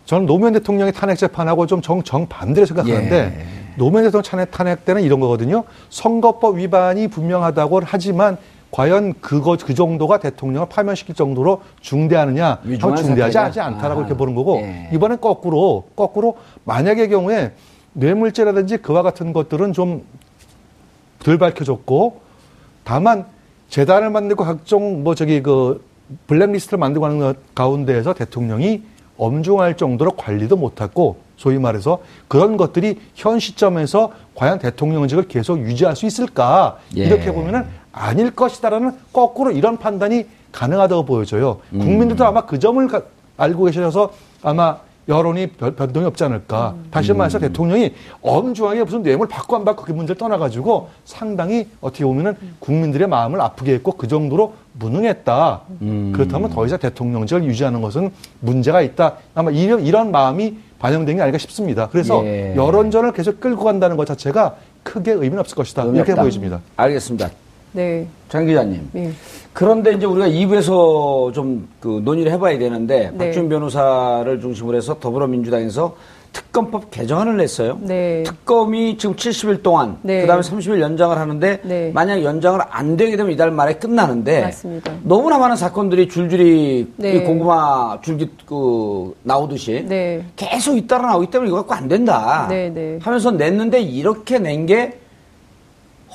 저는 0.04 0.26
노무현 0.26 0.52
대통령의 0.52 0.92
탄핵 0.92 1.16
재판하고 1.16 1.66
좀 1.66 1.82
정, 1.82 2.00
정반대로 2.04 2.64
생각하는데 2.64 3.16
예. 3.40 3.46
노무현 3.76 4.04
대통령 4.04 4.22
탄핵, 4.22 4.50
탄핵 4.52 4.84
때는 4.84 5.02
이런 5.02 5.18
거거든요. 5.18 5.64
선거법 5.90 6.58
위반이 6.58 7.08
분명하다고 7.08 7.80
하지만 7.84 8.36
과연 8.70 9.14
그거 9.20 9.56
그 9.56 9.74
정도가 9.74 10.18
대통령을 10.20 10.68
파면시킬 10.68 11.16
정도로 11.16 11.62
중대하느냐? 11.80 12.60
하면 12.62 12.96
중대하지? 12.96 13.38
않지 13.38 13.60
않다라고 13.60 14.02
아, 14.02 14.04
이렇게 14.04 14.16
보는 14.16 14.36
거고 14.36 14.58
예. 14.58 14.90
이번엔 14.92 15.20
거꾸로 15.20 15.84
거꾸로 15.96 16.36
만약의 16.64 17.08
경우에 17.08 17.52
뇌물죄라든지 17.94 18.76
그와 18.76 19.02
같은 19.02 19.32
것들은 19.32 19.72
좀 19.72 20.04
덜 21.18 21.38
밝혀졌고 21.38 22.20
다만 22.84 23.24
재단을 23.68 24.10
만들고 24.10 24.44
각종 24.44 25.02
뭐 25.02 25.14
저기 25.14 25.42
그 25.42 25.84
블랙리스트를 26.26 26.78
만들고 26.78 27.04
하는 27.06 27.18
것 27.18 27.36
가운데에서 27.54 28.14
대통령이 28.14 28.82
엄중할 29.18 29.76
정도로 29.76 30.12
관리도 30.12 30.56
못했고 30.56 31.16
소위 31.36 31.58
말해서 31.58 31.98
그런 32.28 32.56
것들이 32.56 32.98
현 33.14 33.38
시점에서 33.38 34.12
과연 34.34 34.58
대통령직을 34.58 35.26
계속 35.28 35.58
유지할 35.60 35.96
수 35.96 36.06
있을까 36.06 36.78
예. 36.96 37.04
이렇게 37.06 37.32
보면은 37.32 37.64
아닐 37.92 38.30
것이다라는 38.30 38.92
거꾸로 39.12 39.50
이런 39.50 39.78
판단이 39.78 40.26
가능하다고 40.52 41.04
보여져요. 41.06 41.60
음. 41.72 41.80
국민들도 41.80 42.24
아마 42.24 42.46
그 42.46 42.58
점을 42.58 42.86
가- 42.88 43.02
알고 43.36 43.64
계셔서 43.64 44.12
아마 44.42 44.78
여론이 45.08 45.48
변- 45.52 45.74
변동이 45.76 46.04
없지 46.06 46.24
않을까. 46.24 46.74
다시 46.90 47.12
말해서 47.12 47.38
대통령이 47.38 47.92
엄중하게 48.22 48.82
무슨 48.84 49.02
뇌물 49.02 49.28
받고 49.28 49.54
안 49.56 49.64
받고 49.64 49.84
그 49.84 49.92
문제를 49.92 50.18
떠나가지고 50.18 50.88
상당히 51.04 51.68
어떻게 51.80 52.04
보면은 52.04 52.34
국민들의 52.58 53.06
마음을 53.06 53.40
아프게 53.40 53.74
했고 53.74 53.92
그 53.92 54.08
정도로 54.08 54.54
무능했다. 54.72 55.60
그렇다면 56.12 56.50
더 56.50 56.66
이상 56.66 56.78
대통령직을 56.78 57.44
유지하는 57.44 57.80
것은 57.80 58.10
문제가 58.40 58.82
있다. 58.82 59.14
아마 59.34 59.50
이런, 59.50 59.80
이런 59.86 60.10
마음이 60.10 60.56
반영된 60.78 61.16
게 61.16 61.22
아닐까 61.22 61.38
싶습니다. 61.38 61.88
그래서 61.88 62.22
예. 62.26 62.54
여론전을 62.56 63.12
계속 63.12 63.40
끌고 63.40 63.64
간다는 63.64 63.96
것 63.96 64.06
자체가 64.06 64.56
크게 64.82 65.12
의미는 65.12 65.38
없을 65.38 65.56
것이다. 65.56 65.84
이렇게 65.84 66.12
없다. 66.12 66.22
보여집니다. 66.22 66.60
알겠습니다. 66.76 67.30
네. 67.76 68.06
장 68.30 68.46
기자님. 68.46 68.90
예. 68.96 69.10
그런데 69.52 69.92
이제 69.92 70.06
우리가 70.06 70.28
2부에서 70.28 71.32
좀 71.32 71.68
그 71.80 72.00
논의를 72.04 72.32
해봐야 72.32 72.58
되는데 72.58 73.12
네. 73.14 73.26
박준 73.26 73.48
변호사를 73.48 74.40
중심으로 74.40 74.76
해서 74.76 74.98
더불어민주당에서 74.98 75.94
특검법 76.32 76.90
개정안을 76.90 77.36
냈어요. 77.36 77.78
네. 77.80 78.22
특검이 78.24 78.98
지금 78.98 79.14
70일 79.14 79.62
동안 79.62 79.96
네. 80.02 80.22
그다음에 80.22 80.42
30일 80.42 80.80
연장을 80.80 81.16
하는데 81.16 81.60
네. 81.62 81.90
만약 81.94 82.22
연장을 82.24 82.60
안 82.68 82.96
되게 82.96 83.16
되면 83.16 83.30
이달 83.32 83.50
말에 83.52 83.74
끝나는데 83.74 84.42
맞습니다. 84.42 84.92
너무나 85.04 85.38
많은 85.38 85.54
사건들이 85.56 86.08
줄줄이 86.08 86.92
네. 86.96 87.12
이 87.14 87.24
고구마 87.24 88.00
줄기 88.02 88.28
그 88.46 89.14
나오듯이 89.22 89.84
네. 89.88 90.24
계속 90.34 90.76
잇따라 90.76 91.06
나오기 91.08 91.28
때문에 91.30 91.48
이거 91.48 91.58
갖고 91.58 91.72
안 91.74 91.86
된다 91.88 92.46
네, 92.50 92.68
네. 92.70 92.98
하면서 93.00 93.30
냈는데 93.30 93.80
이렇게 93.80 94.38
낸 94.40 94.66
게 94.66 94.98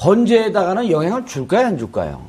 헌재에다가는 0.04 0.90
영향을 0.90 1.26
줄까요 1.26 1.68
안 1.68 1.78
줄까요? 1.78 2.22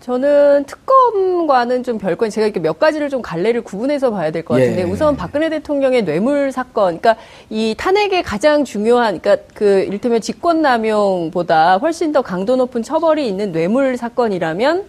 저는 0.00 0.64
특검과는 0.66 1.82
좀 1.82 1.96
별건 1.96 2.28
제가 2.28 2.46
이렇게 2.46 2.60
몇 2.60 2.78
가지를 2.78 3.08
좀 3.08 3.22
갈래를 3.22 3.62
구분해서 3.62 4.10
봐야 4.10 4.30
될 4.30 4.44
것 4.44 4.54
같은데 4.54 4.80
예. 4.82 4.84
우선 4.84 5.16
박근혜 5.16 5.48
대통령의 5.48 6.04
뇌물 6.04 6.52
사건, 6.52 7.00
그러니까 7.00 7.16
이 7.48 7.74
탄핵의 7.78 8.22
가장 8.22 8.64
중요한, 8.64 9.18
그러니까 9.20 9.46
그 9.54 9.80
일테면 9.88 10.20
직권남용보다 10.20 11.78
훨씬 11.78 12.12
더 12.12 12.20
강도 12.20 12.56
높은 12.56 12.82
처벌이 12.82 13.26
있는 13.26 13.52
뇌물 13.52 13.96
사건이라면 13.96 14.84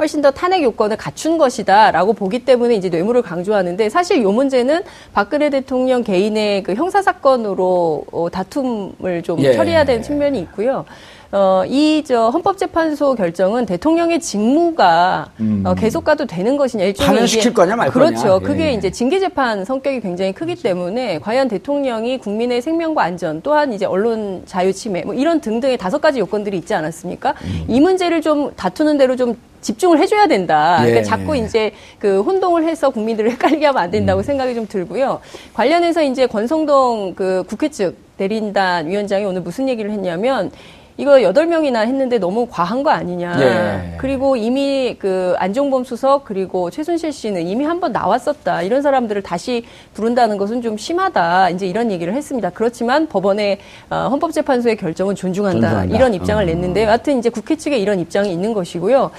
훨씬 0.00 0.22
더 0.22 0.30
탄핵 0.30 0.62
요건을 0.62 0.96
갖춘 0.96 1.36
것이다라고 1.36 2.14
보기 2.14 2.46
때문에 2.46 2.74
이제 2.74 2.88
뇌물을 2.88 3.20
강조하는데 3.20 3.90
사실 3.90 4.22
요 4.22 4.32
문제는 4.32 4.82
박근혜 5.12 5.50
대통령 5.50 6.02
개인의 6.02 6.62
그 6.62 6.74
형사 6.74 7.02
사건으로 7.02 8.06
어, 8.10 8.30
다툼을 8.30 9.22
좀 9.22 9.38
예. 9.40 9.52
처리해야 9.52 9.84
되는 9.84 10.02
측면이 10.02 10.40
있고요. 10.40 10.86
어, 11.32 11.62
이, 11.66 12.02
저, 12.04 12.28
헌법재판소 12.30 13.14
결정은 13.14 13.64
대통령의 13.64 14.18
직무가 14.20 15.30
어, 15.64 15.74
계속 15.74 16.02
가도 16.02 16.26
되는 16.26 16.56
것이냐. 16.56 16.84
일종의 16.84 17.20
음. 17.20 17.26
시킬 17.26 17.54
거냐, 17.54 17.76
말 17.76 17.90
그렇죠. 17.90 18.22
거냐. 18.22 18.38
그게 18.40 18.66
예. 18.66 18.72
이제 18.72 18.90
징계 18.90 19.20
재판 19.20 19.64
성격이 19.64 20.00
굉장히 20.00 20.32
크기 20.32 20.56
때문에 20.56 21.20
과연 21.20 21.46
대통령이 21.46 22.18
국민의 22.18 22.62
생명과 22.62 23.02
안전 23.02 23.40
또한 23.42 23.72
이제 23.72 23.86
언론 23.86 24.42
자유 24.44 24.72
침해 24.72 25.02
뭐 25.02 25.14
이런 25.14 25.40
등등의 25.40 25.78
다섯 25.78 26.00
가지 26.00 26.18
요건들이 26.18 26.56
있지 26.58 26.74
않았습니까? 26.74 27.34
음. 27.44 27.64
이 27.68 27.80
문제를 27.80 28.22
좀 28.22 28.52
다투는 28.56 28.98
대로 28.98 29.14
좀 29.14 29.36
집중을 29.60 29.98
해줘야 30.00 30.26
된다. 30.26 30.78
예. 30.80 30.86
그러니까 30.86 31.04
자꾸 31.04 31.36
이제 31.36 31.72
그 32.00 32.22
혼동을 32.22 32.64
해서 32.64 32.90
국민들을 32.90 33.30
헷갈리게 33.32 33.66
하면 33.66 33.80
안 33.80 33.88
음. 33.88 33.92
된다고 33.92 34.22
생각이 34.22 34.56
좀 34.56 34.66
들고요. 34.66 35.20
관련해서 35.54 36.02
이제 36.02 36.26
권성동 36.26 37.14
그 37.14 37.44
국회 37.46 37.68
측 37.68 37.96
대리인단 38.16 38.88
위원장이 38.88 39.24
오늘 39.24 39.42
무슨 39.42 39.68
얘기를 39.68 39.90
했냐면 39.92 40.50
이거 41.00 41.12
8명이나 41.12 41.86
했는데 41.86 42.18
너무 42.18 42.46
과한 42.50 42.82
거 42.82 42.90
아니냐. 42.90 43.36
예. 43.40 43.96
그리고 43.96 44.36
이미 44.36 44.96
그 44.98 45.34
안종범 45.38 45.84
수석 45.84 46.24
그리고 46.24 46.68
최순실 46.70 47.10
씨는 47.12 47.46
이미 47.46 47.64
한 47.64 47.80
번 47.80 47.92
나왔었다. 47.92 48.60
이런 48.60 48.82
사람들을 48.82 49.22
다시 49.22 49.64
부른다는 49.94 50.36
것은 50.36 50.60
좀 50.60 50.76
심하다. 50.76 51.48
이제 51.50 51.66
이런 51.66 51.90
얘기를 51.90 52.12
했습니다. 52.12 52.50
그렇지만 52.50 53.08
법원의 53.08 53.58
어, 53.88 54.08
헌법재판소의 54.10 54.76
결정은 54.76 55.14
존중한다. 55.14 55.60
존중한다. 55.68 55.94
이런 55.96 56.12
입장을 56.12 56.44
음. 56.44 56.46
냈는데 56.46 56.84
여하튼 56.84 57.18
이제 57.18 57.30
국회 57.30 57.56
측에 57.56 57.78
이런 57.78 57.98
입장이 58.00 58.30
있는 58.30 58.52
것이고요. 58.52 59.10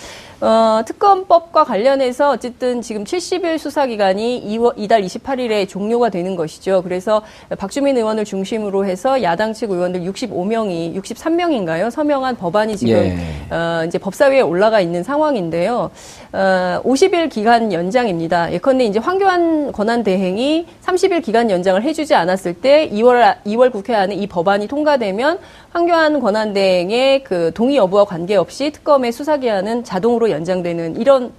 어, 0.42 0.82
특검법과 0.86 1.64
관련해서 1.64 2.32
어쨌든 2.32 2.82
지금 2.82 3.04
70일 3.04 3.60
수사 3.60 3.86
기간이 3.86 4.44
2월, 4.48 4.74
이달 4.76 5.04
28일에 5.04 5.70
종료가 5.70 6.10
되는 6.10 6.36
것이죠. 6.36 6.82
그래서 6.82 7.22
박주민 7.60 7.96
의원을 7.96 8.26
중심으로 8.26 8.86
해서 8.86 9.22
야당 9.22 9.54
측 9.54 9.70
의원들 9.70 10.02
65명이 10.02 10.96
63명인가요? 10.96 11.92
서명한 11.92 12.38
법안이 12.38 12.76
지금 12.76 12.96
예. 12.96 13.56
어, 13.56 13.86
이제 13.86 14.00
법사위에 14.00 14.42
올라가 14.42 14.82
있는 14.82 15.04
상황인데요. 15.04 15.92
어, 16.34 16.82
50일 16.84 17.30
기간 17.30 17.72
연장입니다. 17.72 18.52
예컨대 18.52 18.86
이제 18.86 18.98
황교안 18.98 19.72
권한 19.72 20.04
대행이 20.04 20.66
30일 20.84 21.22
기간 21.24 21.52
연장을 21.52 21.84
해주지 21.84 22.16
않았을 22.16 22.56
때 22.56 22.90
2월 22.90 23.36
2월 23.46 23.72
국회 23.72 23.94
안에 23.94 24.16
이 24.16 24.26
법안이 24.26 24.68
통과되면 24.68 25.38
황교안 25.72 26.20
권한 26.20 26.54
대행의 26.54 27.24
그 27.24 27.52
동의 27.54 27.78
여부와 27.78 28.06
관계없이 28.06 28.72
특검의 28.72 29.12
수사 29.12 29.38
기한은 29.38 29.84
자동으로 29.84 30.31
연장되는 30.32 31.00
이런 31.00 31.32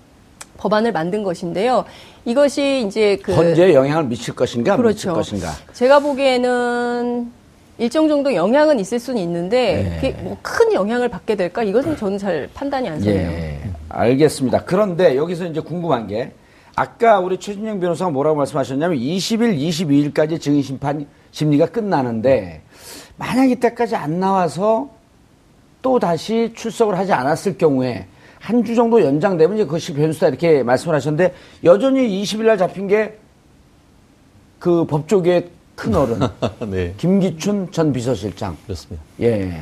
법안을 0.58 0.92
만든 0.92 1.22
것인데요. 1.22 1.84
이것이 2.24 2.84
이제 2.86 3.16
그 3.22 3.34
헌재에 3.34 3.74
영향을 3.74 4.04
미칠 4.04 4.34
것인가 4.34 4.74
안 4.74 4.82
미칠 4.82 5.10
그렇죠. 5.10 5.14
것인가. 5.14 5.50
제가 5.72 5.98
보기에는 6.00 7.32
일정 7.78 8.06
정도 8.06 8.32
영향은 8.32 8.78
있을 8.78 9.00
수는 9.00 9.20
있는데 9.22 9.82
네. 9.82 9.96
그게 9.96 10.22
뭐큰 10.22 10.72
영향을 10.72 11.08
받게 11.08 11.34
될까? 11.34 11.62
이것은 11.62 11.96
저는 11.96 12.18
잘 12.18 12.48
판단이 12.54 12.88
안 12.88 13.00
서네요. 13.00 13.30
예, 13.30 13.60
알겠습니다. 13.88 14.64
그런데 14.64 15.16
여기서 15.16 15.46
이제 15.46 15.60
궁금한 15.60 16.06
게 16.06 16.32
아까 16.76 17.18
우리 17.18 17.38
최준영 17.38 17.80
변호사가 17.80 18.10
뭐라고 18.10 18.36
말씀하셨냐면 18.36 18.98
20일, 18.98 19.58
22일까지 20.14 20.40
증인 20.40 20.62
심판 20.62 21.06
심리가 21.32 21.66
끝나는데 21.66 22.62
만약 23.16 23.50
이때까지 23.50 23.96
안 23.96 24.20
나와서 24.20 24.90
또 25.80 25.98
다시 25.98 26.52
출석을 26.54 26.96
하지 26.96 27.12
않았을 27.12 27.58
경우에 27.58 28.06
한 28.42 28.64
주 28.64 28.74
정도 28.74 29.00
연장되면 29.00 29.56
이제 29.56 29.64
그것이 29.64 29.94
변수다 29.94 30.28
이렇게 30.28 30.62
말씀을 30.64 30.94
하셨는데 30.96 31.32
여전히 31.64 32.22
20일 32.22 32.42
날 32.44 32.58
잡힌 32.58 32.88
게 32.88 33.18
그 34.58 34.84
법조계의 34.86 35.48
큰 35.74 35.94
어른 35.96 36.20
네, 36.70 36.94
김기춘 36.96 37.72
전 37.72 37.92
비서실장. 37.92 38.56
그렇습니다. 38.64 39.02
예. 39.20 39.60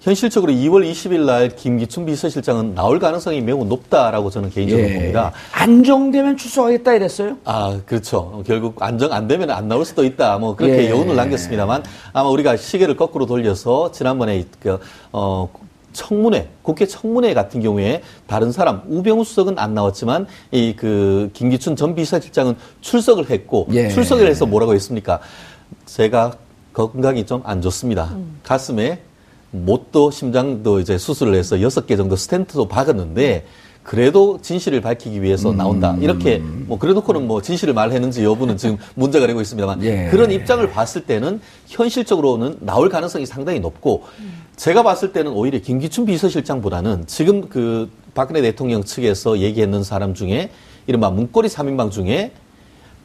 현실적으로 0.00 0.52
2월 0.52 0.90
20일 0.90 1.26
날 1.26 1.48
김기춘 1.50 2.06
비서실장은 2.06 2.74
나올 2.74 2.98
가능성이 2.98 3.42
매우 3.42 3.62
높다라고 3.66 4.30
저는 4.30 4.48
개인적으로 4.48 4.88
예. 4.88 4.94
봅니다. 4.94 5.32
안정되면 5.52 6.38
출석하겠다 6.38 6.94
이랬어요? 6.94 7.36
아, 7.44 7.78
그렇죠. 7.84 8.42
결국 8.46 8.80
안정 8.82 9.12
안 9.12 9.28
되면 9.28 9.50
안 9.50 9.68
나올 9.68 9.84
수도 9.84 10.02
있다. 10.02 10.38
뭐 10.38 10.56
그렇게 10.56 10.84
예. 10.84 10.90
여운을 10.90 11.14
남겼습니다만 11.14 11.82
아마 12.14 12.30
우리가 12.30 12.56
시계를 12.56 12.96
거꾸로 12.96 13.26
돌려서 13.26 13.92
지난번에 13.92 14.46
그, 14.60 14.78
어, 15.12 15.50
청문회, 15.98 16.48
국회 16.62 16.86
청문회 16.86 17.34
같은 17.34 17.60
경우에 17.60 18.02
다른 18.28 18.52
사람, 18.52 18.82
우병우 18.88 19.24
수석은 19.24 19.58
안 19.58 19.74
나왔지만 19.74 20.26
이 20.52 20.74
그 20.76 21.30
김기춘 21.32 21.74
전 21.74 21.94
비서실장은 21.96 22.54
출석을 22.80 23.30
했고 23.30 23.66
예. 23.72 23.88
출석을 23.88 24.26
해서 24.28 24.46
뭐라고 24.46 24.74
했습니까? 24.74 25.18
제가 25.86 26.34
건강이 26.72 27.26
좀 27.26 27.42
안 27.44 27.60
좋습니다. 27.60 28.16
가슴에 28.44 29.00
못도 29.50 30.10
심장도 30.12 30.78
이제 30.80 30.98
수술을 30.98 31.34
해서 31.34 31.60
여섯 31.62 31.86
개 31.86 31.96
정도 31.96 32.14
스텐트도 32.16 32.68
박았는데 32.68 33.44
그래도 33.82 34.38
진실을 34.42 34.80
밝히기 34.80 35.22
위해서 35.22 35.52
나온다. 35.52 35.96
이렇게 36.00 36.38
뭐 36.38 36.78
그래놓고는 36.78 37.26
뭐 37.26 37.40
진실을 37.40 37.72
말했는지 37.72 38.22
여부는 38.22 38.58
지금 38.58 38.76
문제가 38.94 39.26
되고 39.26 39.40
있습니다만 39.40 39.82
예. 39.84 40.08
그런 40.10 40.30
입장을 40.30 40.68
봤을 40.70 41.02
때는 41.02 41.40
현실적으로는 41.66 42.58
나올 42.60 42.90
가능성이 42.90 43.24
상당히 43.24 43.60
높고 43.60 44.04
제가 44.56 44.82
봤을 44.82 45.12
때는 45.12 45.32
오히려 45.32 45.58
김기춘 45.60 46.04
비서실장보다는 46.04 47.04
지금 47.06 47.48
그 47.48 47.88
박근혜 48.14 48.42
대통령 48.42 48.84
측에서 48.84 49.38
얘기했는 49.38 49.82
사람 49.82 50.12
중에 50.12 50.50
이른바 50.86 51.10
문고리 51.10 51.48
3인방 51.48 51.90
중에 51.90 52.32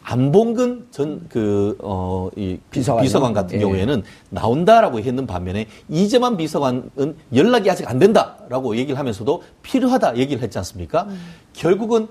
안봉근 0.04 0.88
전그 0.92 1.78
어 1.82 2.30
이 2.36 2.58
비서관이요? 2.72 3.04
비서관 3.04 3.34
같은 3.34 3.58
예. 3.58 3.62
경우에는 3.62 4.04
나온다라고 4.30 5.00
했는 5.00 5.26
반면에 5.28 5.68
이재만 5.89 6.38
비서관은 6.38 7.16
연락이 7.34 7.70
아직 7.70 7.89
안 7.89 8.00
된다라고 8.00 8.76
얘기를 8.78 8.98
하면서도 9.00 9.44
필요하다 9.62 10.18
얘기를 10.18 10.42
했지 10.42 10.58
않습니까? 10.58 11.08
결국은 11.54 12.08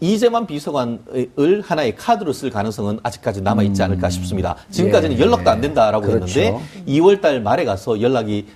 이재만 0.00 0.46
비서관을 0.46 1.62
하나의 1.62 1.94
카드로 1.94 2.32
쓸 2.32 2.50
가능성은 2.50 2.98
아직까지 3.04 3.40
남아 3.42 3.62
있지 3.62 3.82
않을까 3.82 4.10
싶습니다. 4.10 4.56
지금까지는 4.70 5.16
예. 5.16 5.20
연락도 5.20 5.48
안 5.50 5.60
된다라고 5.60 6.06
그렇죠. 6.06 6.40
했는데 6.40 6.64
2월 6.88 7.20
달 7.20 7.40
말에 7.40 7.64
가서 7.64 8.00
연락이 8.00 8.46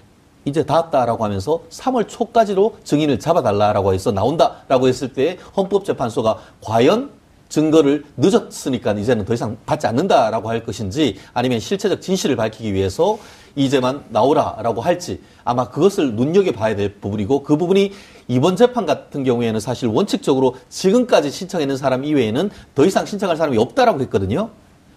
이제 0.45 0.65
닿았다라고 0.65 1.25
하면서 1.25 1.61
3월 1.71 2.09
초까지로 2.09 2.79
증인을 2.85 3.19
잡아달라라고 3.19 3.95
해서 3.95 4.13
나온다라고 4.13 4.89
했을 4.89 5.13
때 5.13 5.39
헌법재판소가 5.57 6.39
과연 6.63 7.11
증거를 7.49 8.05
늦었으니까 8.17 8.93
이제는 8.93 9.25
더 9.25 9.35
이상 9.35 9.57
받지 9.67 9.87
않는다라고 9.87 10.49
할 10.49 10.65
것인지 10.65 11.17
아니면 11.33 11.61
실체적 11.61 12.01
진실을 12.01 12.37
밝히기 12.37 12.73
위해서 12.75 13.19
이제만 13.55 14.05
나오라라고 14.11 14.81
할지 14.81 15.21
아마 15.45 15.69
그것을 15.71 16.15
눈여겨봐야 16.15 16.77
될 16.77 16.95
부분이고 16.95 17.43
그 17.43 17.57
부분이 17.57 17.93
이번 18.29 18.57
재판 18.57 18.85
같은 18.85 19.25
경우에는 19.25 19.61
사실 19.61 19.89
원칙적으로 19.89 20.57
지금까지 20.69 21.31
신청했는 21.31 21.77
사람 21.77 22.05
이외에는 22.05 22.51
더 22.75 22.85
이상 22.85 23.07
신청할 23.07 23.37
사람이 23.37 23.57
없다라고 23.57 24.01
했거든요. 24.03 24.51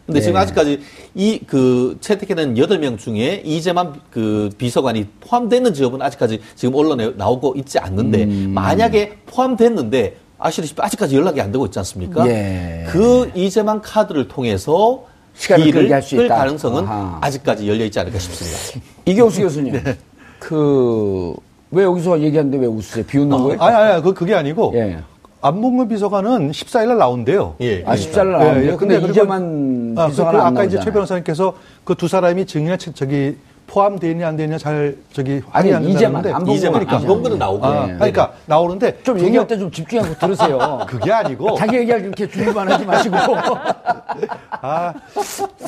근데 0.10 0.22
지금 0.22 0.34
네. 0.34 0.40
아직까지 0.40 0.80
이 1.14 1.40
그 1.46 1.98
채택해낸 2.02 2.58
여덟 2.58 2.80
명 2.80 2.98
중에 2.98 3.44
이재만 3.46 4.02
그 4.10 4.50
비서관이 4.58 5.06
포함됐는지 5.20 5.84
여부는 5.84 6.06
아직까지 6.06 6.42
지금 6.56 6.76
언론에 6.76 7.12
나오고 7.12 7.54
있지 7.58 7.78
않는데 7.80 8.24
음. 8.24 8.52
만약에 8.54 9.18
포함됐는데 9.28 10.18
아시다시피 10.39 10.82
아직까지 10.82 11.15
연락이 11.17 11.39
안 11.41 11.52
되고 11.52 11.65
있지 11.65 11.78
않습니까? 11.80 12.25
예. 12.28 12.86
그 12.89 13.30
이재만 13.36 13.82
카드를 13.82 14.28
통해서 14.28 15.04
시간을 15.36 15.71
끌. 15.71 16.28
가능성은 16.28 16.84
아하. 16.86 17.17
아직까지 17.21 17.67
열려 17.67 17.86
있지 17.86 17.99
않을까 17.99 18.17
싶습니다. 18.19 18.86
이경수 19.06 19.41
교수님. 19.41 19.82
그, 20.39 21.34
왜 21.71 21.84
여기서 21.84 22.19
얘기하는데 22.21 22.58
왜 22.58 22.65
웃으세요? 22.65 23.06
비웃는 23.06 23.38
거예요? 23.38 23.62
아니, 23.62 23.75
아니, 23.75 24.02
그, 24.04 24.13
그게 24.13 24.34
아니고. 24.34 24.71
예. 24.75 24.97
안봉근 25.41 25.88
비서관은 25.88 26.52
14일 26.52 26.88
날 26.88 26.97
나온대요. 26.97 27.56
예. 27.62 27.84
아, 27.86 27.95
14일 27.95 28.15
날 28.17 28.32
나왔는데. 28.32 28.75
근데 28.75 28.95
그리고- 28.95 29.12
이제만 29.12 29.95
아, 29.97 30.04
그, 30.06 30.10
비서관 30.12 30.34
그안 30.34 30.47
아까. 30.47 30.63
이제 30.65 30.80
최 30.82 30.91
변호사님께서 30.91 31.54
그 31.86 31.95
두 31.95 32.08
사람이 32.10 32.45
증인에 32.45 32.75
치- 32.78 32.91
저기 32.93 33.38
포함되어 33.70 34.10
있냐 34.12 34.28
안 34.28 34.36
되냐 34.36 34.58
잘 34.58 34.96
저기 35.14 35.42
아니, 35.52 35.72
안 35.72 35.84
이제만, 35.84 36.24
된다는데 36.24 36.30
안봉근은 36.34 36.56
이재만 36.58 36.74
그러니까. 36.86 36.96
안봉근은 36.98 37.38
나오고 37.38 37.66
아, 37.66 37.86
네. 37.86 37.94
그러니까 37.96 38.34
나오는데 38.48 39.04
좀 39.04 39.18
중요- 39.18 39.28
얘기할 39.28 39.48
때 39.48 39.58
좀 39.60 39.72
집중하고 39.72 40.16
들으세요. 40.18 40.80
그게 40.90 41.12
아니고 41.12 41.56
자기 41.60 41.78
얘기할 41.78 42.02
때 42.02 42.08
이렇게 42.08 42.28
줄만 42.28 42.72
하지 42.72 42.86
마시고. 42.86 43.16
아, 44.62 44.94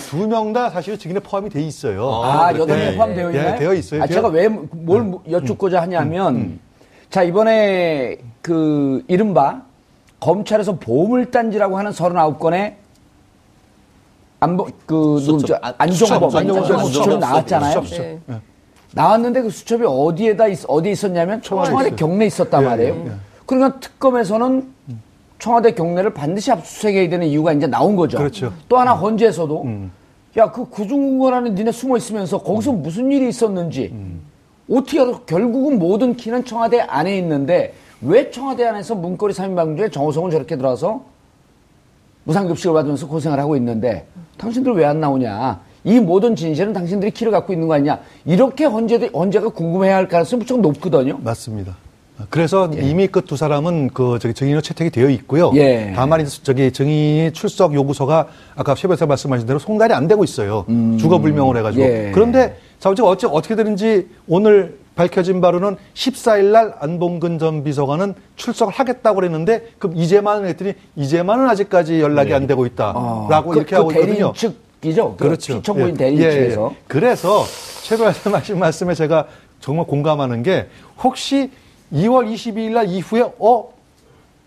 두 0.10 0.28
명 0.28 0.52
다 0.54 0.70
사실 0.70 0.98
증인에 0.98 1.20
포함이 1.20 1.50
돼 1.50 1.62
있어요. 1.62 2.22
아, 2.24 2.52
여덟 2.58 2.80
예, 2.80 2.86
명 2.88 2.96
포함되어 2.96 3.34
예, 3.34 3.38
있나요? 3.38 3.60
되어 3.60 3.74
있어요. 3.76 4.02
아, 4.04 4.06
되어- 4.08 4.16
제가 4.16 4.28
왜, 4.30 4.48
뭘 4.48 5.14
여쭙고자 5.30 5.82
하냐면, 5.82 6.60
자, 7.10 7.24
이번에 7.24 8.18
그, 8.42 9.04
이른바, 9.08 9.62
검찰에서 10.20 10.74
보물단지라고 10.78 11.78
하는 11.78 11.92
39건의 11.92 12.74
안보, 14.42 14.68
그, 14.88 15.20
수첩, 15.20 15.36
누구죠? 15.36 15.56
안- 15.62 15.74
안종범, 15.78 16.36
안종범 16.36 16.86
수첩, 16.86 17.20
나왔잖아요. 17.20 17.84
수첩, 17.84 18.06
네. 18.26 18.42
나왔는데 18.94 19.44
그 19.44 19.50
수첩이 19.52 19.86
어디에다, 19.86 20.48
있, 20.48 20.60
어디에 20.68 20.92
있었냐면 20.94 21.42
청와대 21.44 21.70
청와대. 21.70 21.96
경내에 21.96 22.28
있었단 22.28 22.64
예, 22.64 22.66
말이에요. 22.66 22.94
예, 22.96 23.06
예. 23.06 23.12
그러니까 23.46 23.80
특검에서는 23.80 24.68
청와대 25.38 25.72
경내를 25.76 26.14
반드시 26.16 26.52
압수수색해야 26.52 27.08
되는 27.10 27.28
이유가 27.28 27.54
이제 27.54 27.68
나온 27.68 27.96
거죠. 27.96 28.18
그렇죠. 28.18 28.52
또 28.68 28.78
하나 28.80 28.94
헌재에서도 28.94 29.62
음. 29.64 29.92
야, 30.38 30.52
그 30.52 30.66
구중궁궐 30.70 31.34
안에 31.36 31.50
니네 31.52 31.72
숨어 31.72 31.98
있으면서 31.98 32.40
거기서 32.40 32.72
무슨 32.72 33.12
일이 33.12 33.30
있었는지 33.30 33.94
어떻게 34.72 35.00
알아? 35.02 35.20
결국은 35.28 35.78
모든 35.78 36.16
키는 36.16 36.46
청와대 36.46 36.80
안에 36.80 37.16
있는데 37.20 37.74
왜 38.02 38.32
청와대 38.32 38.66
안에서 38.66 38.96
문고리 38.96 39.34
3인방 39.36 39.78
중에 39.78 39.90
정호성은 39.90 40.32
저렇게 40.32 40.56
들어와서 40.58 41.04
무상급식을 42.24 42.74
받으면서 42.74 43.08
고생을 43.08 43.40
하고 43.40 43.56
있는데 43.56 44.08
당신들 44.42 44.74
왜 44.74 44.86
안 44.86 45.00
나오냐? 45.00 45.60
이 45.84 46.00
모든 46.00 46.36
진실은 46.36 46.74
당신들이 46.74 47.12
키를 47.12 47.32
갖고 47.32 47.54
있는 47.54 47.68
거 47.68 47.76
아니냐? 47.76 48.00
이렇게 48.26 48.66
헌재, 48.66 49.10
헌재가 49.14 49.50
궁금해야 49.50 49.96
할 49.96 50.08
가능성이 50.08 50.40
무척 50.40 50.60
높거든요. 50.60 51.20
맞습니다. 51.24 51.76
그래서 52.30 52.70
이미 52.80 53.08
그 53.08 53.22
두 53.22 53.36
사람은 53.36 53.90
그 53.94 54.20
저기 54.22 54.34
증인으로 54.36 54.62
채택이 54.62 54.92
되어 54.92 55.10
있고요. 55.10 55.52
예. 55.56 55.92
다만 55.96 56.24
저기 56.44 56.72
증인 56.72 57.34
출석 57.34 57.74
요구서가 57.74 58.28
아까 58.56 58.76
최 58.76 58.88
변호사 58.88 59.06
말씀하신 59.08 59.48
대로 59.48 59.58
송달이 59.58 59.94
안 59.94 60.08
되고 60.08 60.24
있어요. 60.24 60.66
주거 61.00 61.18
불명을 61.20 61.58
해가지고. 61.58 61.84
예. 61.84 62.12
그런데 62.14 62.58
자 62.80 62.90
어째 62.92 63.28
어떻게 63.28 63.56
되는지 63.56 64.08
오늘 64.28 64.78
밝혀진 64.96 65.40
바로는 65.42 65.78
14일 65.94 66.52
날 66.52 66.76
안봉근 66.80 67.40
전 67.40 67.64
비서관은 67.64 68.14
출석을 68.36 68.74
하겠다고 68.74 69.16
그랬는데 69.16 69.70
그럼 69.80 69.96
이제만 69.96 70.46
했더니 70.46 70.74
이제만은 70.96 71.50
아직까지 71.50 72.02
연락이 72.02 72.30
네. 72.30 72.36
안 72.36 72.48
되고 72.48 72.66
있다라고 72.66 73.50
그- 73.52 73.58
이렇게 73.58 73.70
그 73.72 73.76
하고 73.76 73.92
대리인 73.92 74.18
있거든요. 74.18 74.34
측이죠. 74.82 75.16
그 75.18 75.30
피청구인 75.38 75.96
대리인 75.96 76.22
예, 76.22 76.26
예. 76.26 76.32
측에서. 76.32 76.74
그래서 76.88 77.44
최 77.84 77.96
변호사님 77.98 78.60
말씀에 78.60 78.94
제가 78.94 79.28
정말 79.60 79.86
공감하는 79.86 80.44
게 80.44 80.68
혹시 81.02 81.52
2월 81.94 82.32
22일 82.34 82.72
날 82.74 82.88
이후에 82.88 83.32
어 83.40 83.70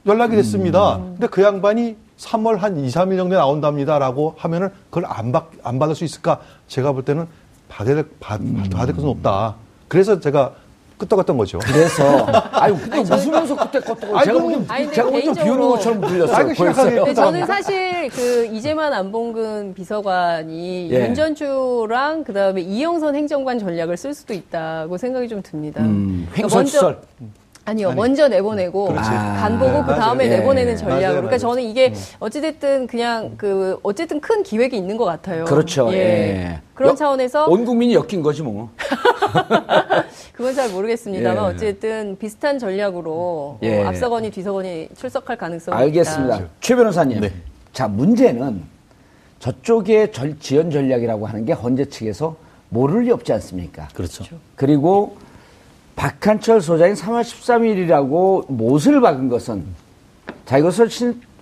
연락이 0.06 0.36
됐습니다. 0.36 0.96
음. 0.96 1.12
근데 1.14 1.26
그 1.28 1.42
양반이 1.42 1.96
3월 2.18 2.58
한 2.58 2.76
2, 2.78 2.88
3일 2.88 3.16
정도에 3.16 3.38
나온답니다라고 3.38 4.34
하면은 4.38 4.70
그걸 4.90 5.04
안, 5.06 5.32
받, 5.32 5.46
안 5.62 5.78
받을 5.78 5.94
수 5.94 6.04
있을까? 6.04 6.40
제가 6.68 6.92
볼 6.92 7.02
때는 7.04 7.26
받을, 7.68 8.08
받, 8.20 8.40
음. 8.40 8.62
받을 8.72 8.94
것은 8.94 9.08
없다. 9.08 9.56
그래서 9.88 10.18
제가 10.20 10.52
끄떡했던 10.98 11.36
거죠. 11.36 11.58
그래서 11.58 12.26
아유 12.52 12.76
근데 12.80 13.00
웃으면서 13.00 13.56
그때 13.56 13.80
껐다고 13.80 14.14
아니, 14.14 14.24
제가 14.26 14.38
보기엔 14.40 14.64
아니, 14.68 14.92
제가 14.92 15.10
보기엔 15.10 15.34
비우는 15.34 15.68
것처럼 15.68 16.00
들렸어요. 16.00 16.46
근데 16.46 16.98
어, 17.00 17.14
저는 17.14 17.46
사실 17.46 18.08
그 18.10 18.46
이재만 18.46 18.92
안봉근 18.92 19.74
비서관이 19.74 20.90
예. 20.92 21.06
윤전추랑 21.06 22.24
그다음에 22.24 22.60
이영선 22.60 23.16
행정관 23.16 23.58
전략을 23.58 23.96
쓸 23.96 24.14
수도 24.14 24.34
있다고 24.34 24.96
생각이 24.96 25.28
좀 25.28 25.42
듭니다. 25.42 25.82
음, 25.82 26.28
그러니까 26.32 26.94
아니요, 27.66 27.92
먼저 27.92 28.28
내보내고 28.28 28.88
그렇지. 28.88 29.08
간 29.08 29.58
보고 29.58 29.72
그 29.84 29.90
맞아요. 29.90 30.00
다음에 30.00 30.24
예. 30.26 30.28
내보내는 30.36 30.76
전략으로. 30.76 31.00
맞아요, 31.00 31.12
그러니까 31.22 31.30
맞아요. 31.30 31.38
저는 31.38 31.62
이게 31.62 31.94
어찌됐든 32.20 32.86
그냥 32.86 33.34
그 33.38 33.78
어쨌든 33.82 34.20
큰 34.20 34.42
기획이 34.42 34.76
있는 34.76 34.96
것 34.98 35.04
같아요. 35.06 35.46
그렇죠. 35.46 35.90
예. 35.94 36.60
그런 36.74 36.92
여- 36.92 36.94
차원에서 36.94 37.46
온 37.46 37.64
국민이 37.64 37.94
엮인 37.94 38.22
거지 38.22 38.42
뭐. 38.42 38.68
그건 40.34 40.54
잘 40.54 40.68
모르겠습니다만 40.70 41.36
예. 41.44 41.54
어쨌든 41.54 42.16
비슷한 42.18 42.58
전략으로 42.58 43.58
예. 43.62 43.82
어, 43.82 43.86
앞서거니 43.88 44.30
뒤서거니 44.30 44.88
출석할 44.96 45.36
가능성이 45.38 45.76
알겠습니다. 45.76 46.36
있다. 46.36 46.46
최 46.60 46.74
변호사님. 46.76 47.20
네. 47.20 47.32
자, 47.72 47.88
문제는 47.88 48.62
저쪽의 49.38 50.12
절- 50.12 50.38
지연 50.38 50.70
전략이라고 50.70 51.26
하는 51.26 51.44
게 51.44 51.52
헌재 51.52 51.86
측에서 51.86 52.36
모를 52.68 53.02
리 53.04 53.10
없지 53.10 53.32
않습니까? 53.32 53.88
그렇죠. 53.94 54.24
그리고 54.56 55.16
박한철 55.96 56.60
소장이 56.60 56.94
3월 56.94 57.22
13일이라고 57.22 58.50
못을 58.50 59.00
박은 59.00 59.28
것은 59.28 59.64
자 60.44 60.58
이것을 60.58 60.88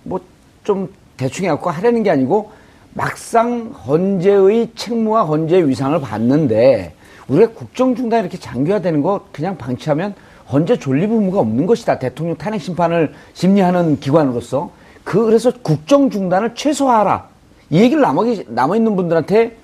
뭐좀 0.03 0.93
대충 1.17 1.45
해갖고 1.45 1.69
하려는 1.69 2.03
게 2.03 2.09
아니고 2.11 2.51
막상 2.93 3.73
헌재의 3.87 4.71
책무와 4.75 5.23
헌재의 5.23 5.67
위상을 5.67 5.99
봤는데 5.99 6.93
우리가 7.27 7.53
국정 7.53 7.95
중단 7.95 8.21
이렇게 8.21 8.37
장기화되는 8.37 9.01
거 9.01 9.25
그냥 9.31 9.57
방치하면 9.57 10.13
헌재 10.51 10.77
존립 10.77 11.11
의무가 11.11 11.39
없는 11.39 11.65
것이다. 11.65 11.99
대통령 11.99 12.35
탄핵 12.37 12.61
심판을 12.61 13.13
심리하는 13.33 13.99
기관으로서. 13.99 14.71
그 15.03 15.25
그래서 15.25 15.51
국정 15.61 16.09
중단을 16.09 16.53
최소화하라. 16.53 17.27
이 17.69 17.81
얘기를 17.81 18.01
남아 18.01 18.21
남아 18.47 18.75
있는 18.75 18.95
분들한테 18.95 19.57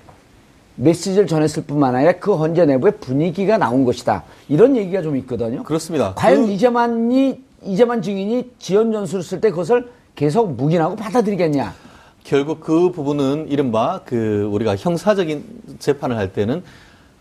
메시지를 0.84 1.26
전했을 1.26 1.64
뿐만 1.64 1.94
아니라 1.94 2.12
그 2.12 2.34
헌재 2.34 2.64
내부의 2.64 2.94
분위기가 3.00 3.58
나온 3.58 3.84
것이다. 3.84 4.24
이런 4.48 4.76
얘기가 4.76 5.02
좀 5.02 5.16
있거든요. 5.18 5.62
그렇습니다. 5.62 6.14
과연 6.14 6.46
그- 6.46 6.52
이재만이 6.52 7.40
이재만 7.62 8.00
증인이 8.00 8.50
지연 8.58 8.90
전술을 8.90 9.22
쓸 9.22 9.40
때 9.40 9.50
그것을 9.50 9.90
계속 10.14 10.52
묵인하고 10.54 10.96
받아들이겠냐? 10.96 11.74
결국 12.24 12.60
그 12.60 12.90
부분은 12.90 13.46
이른바 13.48 14.00
그 14.04 14.48
우리가 14.50 14.76
형사적인 14.76 15.44
재판을 15.78 16.16
할 16.16 16.32
때는 16.32 16.62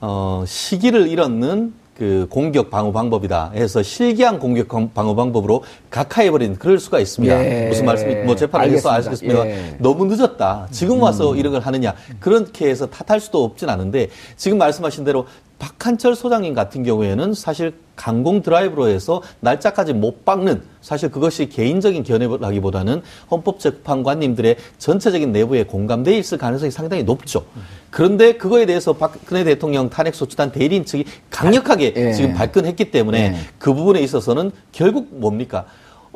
어 0.01 0.43
시기를 0.47 1.07
잃었는 1.07 1.73
그 1.99 2.27
공격 2.29 2.69
방어 2.69 2.93
방법이다 2.93 3.51
해서 3.53 3.83
실기한 3.83 4.39
공격 4.39 4.69
방어 4.93 5.15
방법으로 5.15 5.63
각하해버린 5.89 6.55
그럴 6.55 6.79
수가 6.79 7.01
있습니다. 7.01 7.45
예. 7.45 7.67
무슨 7.67 7.85
말씀이 7.85 8.15
뭐 8.23 8.37
재판을 8.37 8.71
해서. 8.71 8.89
아시겠습니다. 8.89 9.45
예. 9.45 9.75
너무 9.79 10.05
늦었다. 10.05 10.69
지금 10.71 11.01
와서 11.01 11.35
이런 11.35 11.51
걸 11.51 11.61
하느냐 11.61 11.93
그렇게 12.21 12.69
해서 12.69 12.87
탓할 12.87 13.19
수도 13.19 13.43
없진 13.43 13.67
않은데 13.67 14.07
지금 14.37 14.57
말씀하신 14.57 15.03
대로 15.03 15.25
박한철 15.59 16.15
소장님 16.15 16.53
같은 16.53 16.83
경우에는 16.83 17.33
사실 17.33 17.73
강공 17.95 18.41
드라이브로 18.41 18.87
해서 18.87 19.21
날짜까지 19.41 19.93
못 19.93 20.23
박는 20.23 20.63
사실 20.81 21.11
그것이 21.11 21.49
개인적인 21.49 22.03
견해라기보다는 22.03 23.01
헌법재판관님들의 23.29 24.55
전체적인 24.77 25.33
내부에 25.33 25.65
공감되어 25.65 26.17
있을 26.17 26.37
가능성이 26.37 26.71
상당히 26.71 27.03
높죠. 27.03 27.43
그런데 27.89 28.37
그거에 28.37 28.65
대해서 28.65 28.93
박근혜 28.93 29.43
대통령 29.43 29.89
탄핵소추단 29.89 30.53
대리인 30.53 30.85
측이 30.85 31.03
강력하게 31.29 31.93
예. 31.95 32.13
지금 32.13 32.33
발끈했기 32.33 32.91
때문에 32.91 33.19
예. 33.19 33.35
그 33.57 33.73
부분에 33.73 33.99
있어서는 33.99 34.51
결국 34.71 35.09
뭡니까? 35.11 35.65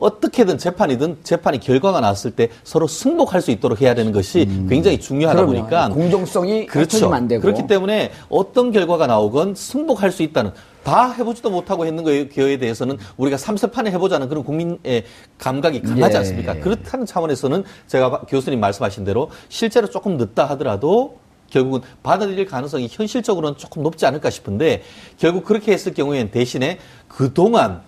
어떻게든 0.04 0.58
재판이든 0.58 1.20
재판이 1.24 1.62
결과가 1.62 2.02
나왔을 2.02 2.32
때 2.32 2.50
서로 2.66 2.88
승복할 2.88 3.42
수 3.42 3.52
있도록 3.52 3.82
해야 3.82 3.96
되는 3.96 4.12
것이 4.12 4.46
굉장히 4.68 5.00
중요하다 5.00 5.42
음. 5.44 5.48
그럼요. 5.48 5.60
보니까 5.62 5.90
공정성이 5.90 6.66
그렇죠. 6.66 7.14
안 7.14 7.30
되고. 7.30 7.42
그렇기 7.42 7.68
때문에 7.68 8.12
어떤 8.28 8.72
결과가 8.74 9.08
나오건 9.08 9.56
승복할 9.56 10.12
수 10.12 10.22
있다는 10.24 10.52
다 10.84 11.12
해보지도 11.14 11.50
못하고 11.50 11.86
했는 11.86 12.04
거에 12.04 12.28
대해서는 12.58 12.98
우리가 13.16 13.38
삼세판에 13.38 13.92
해보자는 13.92 14.28
그런 14.28 14.44
국민의 14.44 15.06
감각이 15.38 15.82
강하지 15.82 16.16
예. 16.16 16.18
않습니까? 16.20 16.56
그렇다는 16.60 17.06
차원에서는 17.06 17.64
제가 17.88 18.10
바- 18.12 18.18
교수님 18.28 18.60
말씀하신 18.60 19.06
대로 19.06 19.30
실제로 19.48 19.90
조금 19.90 20.18
늦다 20.18 20.44
하더라도 20.50 21.20
결국은 21.50 21.80
받아들일 22.02 22.46
가능성이 22.46 22.90
현실적으로는 22.92 23.58
조금 23.58 23.84
높지 23.84 24.06
않을까 24.06 24.30
싶은데 24.30 24.82
결국 25.18 25.46
그렇게 25.46 25.72
했을 25.72 25.94
경우에는 25.94 26.32
대신에 26.32 26.80
그동안 27.08 27.82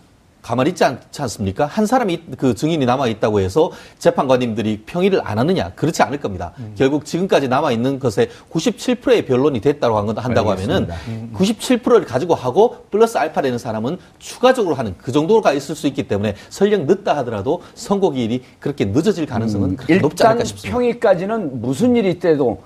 가만히 0.46 0.70
있지 0.70 0.84
않지 0.84 1.24
않습니까? 1.24 1.66
한 1.66 1.88
사람이 1.88 2.22
그 2.38 2.54
증인이 2.54 2.86
남아 2.86 3.08
있다고 3.08 3.40
해서 3.40 3.72
재판관님들이 3.98 4.84
평의를 4.86 5.22
안 5.24 5.40
하느냐? 5.40 5.72
그렇지 5.76 6.04
않을 6.04 6.20
겁니다. 6.20 6.54
결국 6.76 7.04
지금까지 7.04 7.48
남아 7.48 7.72
있는 7.72 7.98
것에 7.98 8.30
97%의 8.52 9.26
변론이 9.26 9.60
됐다고 9.60 9.98
한 9.98 10.06
건- 10.06 10.16
한다고 10.20 10.52
하면은 10.52 10.88
97%를 11.34 12.06
가지고 12.06 12.36
하고 12.36 12.86
플러스 12.92 13.18
알파 13.18 13.42
되는 13.42 13.58
사람은 13.58 13.98
추가적으로 14.20 14.76
하는 14.76 14.94
그 15.00 15.12
정도가 15.12 15.52
있을 15.54 15.74
수 15.74 15.88
있기 15.88 16.08
때문에 16.08 16.36
설령 16.50 16.86
늦다 16.86 17.18
하더라도 17.18 17.64
선고 17.74 18.12
기일이 18.12 18.44
그렇게 18.60 18.86
늦어질 18.86 19.26
가능성은 19.26 19.78
그렇게 19.78 19.98
높지 19.98 20.24
않을까 20.28 20.44
싶습니다. 20.44 20.78
평일까지는 20.78 21.60
무슨 21.60 21.96
일이 21.96 22.12
있더라도 22.12 22.62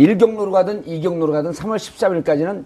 1경로로 0.00 0.50
가든 0.50 0.84
2경로로 0.84 1.30
가든 1.30 1.52
3월 1.52 1.76
13일까지는 1.76 2.64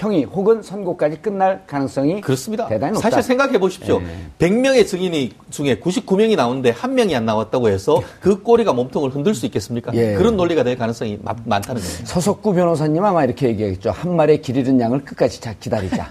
평의 0.00 0.24
혹은 0.24 0.62
선고까지 0.62 1.18
끝날 1.20 1.62
가능성이 1.66 2.22
그렇습니다. 2.22 2.66
대단히 2.68 2.94
높다. 2.94 3.10
사실 3.10 3.22
생각해 3.22 3.58
보십시오. 3.58 4.00
예. 4.00 4.48
100명의 4.48 4.86
증인이 4.86 5.32
중에 5.50 5.78
99명이 5.78 6.36
나오는데 6.36 6.70
한 6.70 6.94
명이 6.94 7.14
안 7.14 7.26
나왔다고 7.26 7.68
해서 7.68 8.00
그 8.18 8.42
꼬리가 8.42 8.72
몸통을 8.72 9.10
흔들 9.10 9.34
수 9.34 9.44
있겠습니까? 9.44 9.92
예. 9.94 10.14
그런 10.14 10.38
논리가 10.38 10.64
될 10.64 10.78
가능성이 10.78 11.18
마- 11.22 11.34
많다는 11.44 11.82
겁니다. 11.82 12.04
서석구 12.06 12.54
변호사님 12.54 13.04
아마 13.04 13.24
이렇게 13.24 13.48
얘기했죠. 13.48 13.90
한 13.90 14.16
마리의 14.16 14.40
길 14.40 14.56
잃은 14.56 14.80
양을 14.80 15.04
끝까지 15.04 15.38
자- 15.38 15.52
기다리자. 15.60 16.08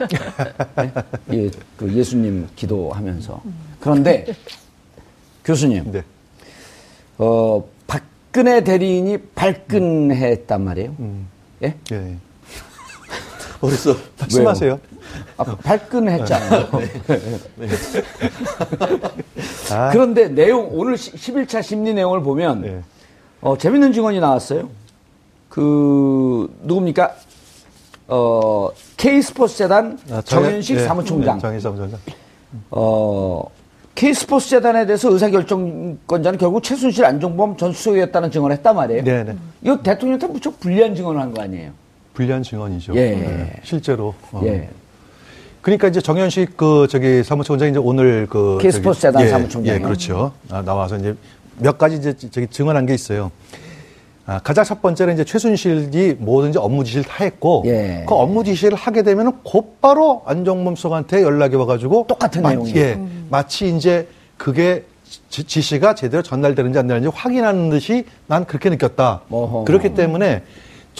네? 0.78 0.91
예, 1.34 1.49
그 1.75 1.91
예수님 1.91 2.47
기도하면서. 2.56 3.41
그런데 3.80 4.28
교수님, 5.43 5.91
네. 5.91 6.04
어, 7.17 7.63
박근혜 7.88 8.63
대리인이 8.63 9.17
발끈했단 9.34 10.63
말이에요. 10.63 10.95
예? 11.63 11.73
예. 11.91 12.15
그래서 13.62 13.95
말씀하세요. 14.19 14.80
아, 15.38 15.43
발끈했잖아요. 15.43 16.67
아, 19.72 19.89
그런데 19.91 20.28
내용, 20.30 20.69
오늘 20.72 20.95
11차 20.95 21.62
심리 21.63 21.93
내용을 21.93 22.22
보면, 22.22 22.65
예. 22.65 22.80
어, 23.41 23.58
재밌는 23.58 23.93
증언이 23.93 24.19
나왔어요. 24.19 24.69
그, 25.50 26.54
누굽니까? 26.63 27.15
어, 28.08 28.69
K스포츠 28.98 29.58
재단 29.58 30.00
아, 30.12 30.22
정현식 30.22 30.78
예, 30.78 30.84
사무총장. 30.84 31.36
네, 31.38 31.41
정현식 31.41 31.63
사무총장. 31.63 32.00
어, 32.72 33.43
K스포츠 33.95 34.50
재단에 34.50 34.86
대해서 34.86 35.12
의사결정권자는 35.12 36.39
결국 36.39 36.63
최순실 36.63 37.06
안종범 37.06 37.58
전 37.58 37.72
수석이었다는 37.74 38.32
증언을 38.32 38.56
했단 38.58 38.76
말이에요. 38.76 39.04
네, 39.04 39.24
네. 39.24 39.36
이거 39.62 39.78
대통령한테 39.82 40.28
무척 40.28 40.60
불리한 40.60 40.95
증언을 40.95 41.20
한 41.22 41.34
거 41.34 41.41
아니에요? 41.43 41.72
불리한 42.20 42.43
증언이죠. 42.43 42.93
예. 42.97 43.11
네, 43.11 43.53
실제로. 43.63 44.13
어. 44.34 44.41
예. 44.43 44.67
그러니까 45.61 45.88
이제 45.88 46.01
정현식 46.01 46.57
그 46.57 46.86
저기 46.89 47.24
사무총장이 47.24 47.72
이제 47.72 47.80
오늘 47.80 48.28
그 48.30 48.57
K스포츠 48.61 48.99
저기- 48.99 49.13
재단 49.13 49.22
예, 49.24 49.28
사무총장이요? 49.30 49.74
예, 49.74 49.80
그렇죠. 49.80 50.34
아, 50.49 50.61
나와서 50.61 50.97
이제 50.97 51.15
몇 51.59 51.78
가지 51.78 51.95
이제 51.95 52.13
저기 52.13 52.47
증언한 52.47 52.86
게 52.86 52.93
있어요. 52.93 53.32
아, 54.26 54.39
가장 54.39 54.65
첫 54.65 54.82
번째는 54.82 55.13
이제 55.13 55.24
최순실이 55.24 56.17
뭐든지 56.20 56.57
업무 56.59 56.84
지시를 56.84 57.05
다 57.05 57.24
했고 57.24 57.63
예. 57.67 58.03
그 58.07 58.13
업무 58.15 58.43
지시를 58.43 58.78
하게 58.78 59.01
되면은 59.03 59.32
곧바로 59.43 60.22
안정범 60.26 60.76
수석한테 60.76 61.22
연락이 61.24 61.55
와가지고 61.55 62.05
똑같은 62.09 62.41
마- 62.41 62.49
내용이에요. 62.49 62.78
예, 62.78 62.99
마치 63.30 63.74
이제 63.74 64.07
그게 64.38 64.84
지, 65.30 65.45
지시가 65.45 65.95
제대로 65.95 66.22
전달되는지 66.22 66.78
안 66.80 66.86
되는지 66.88 67.07
확인하는 67.13 67.70
듯이 67.70 68.03
난 68.28 68.43
그렇게 68.45 68.70
느꼈다. 68.70 69.22
어허. 69.30 69.63
그렇기 69.63 69.93
때문에 69.93 70.43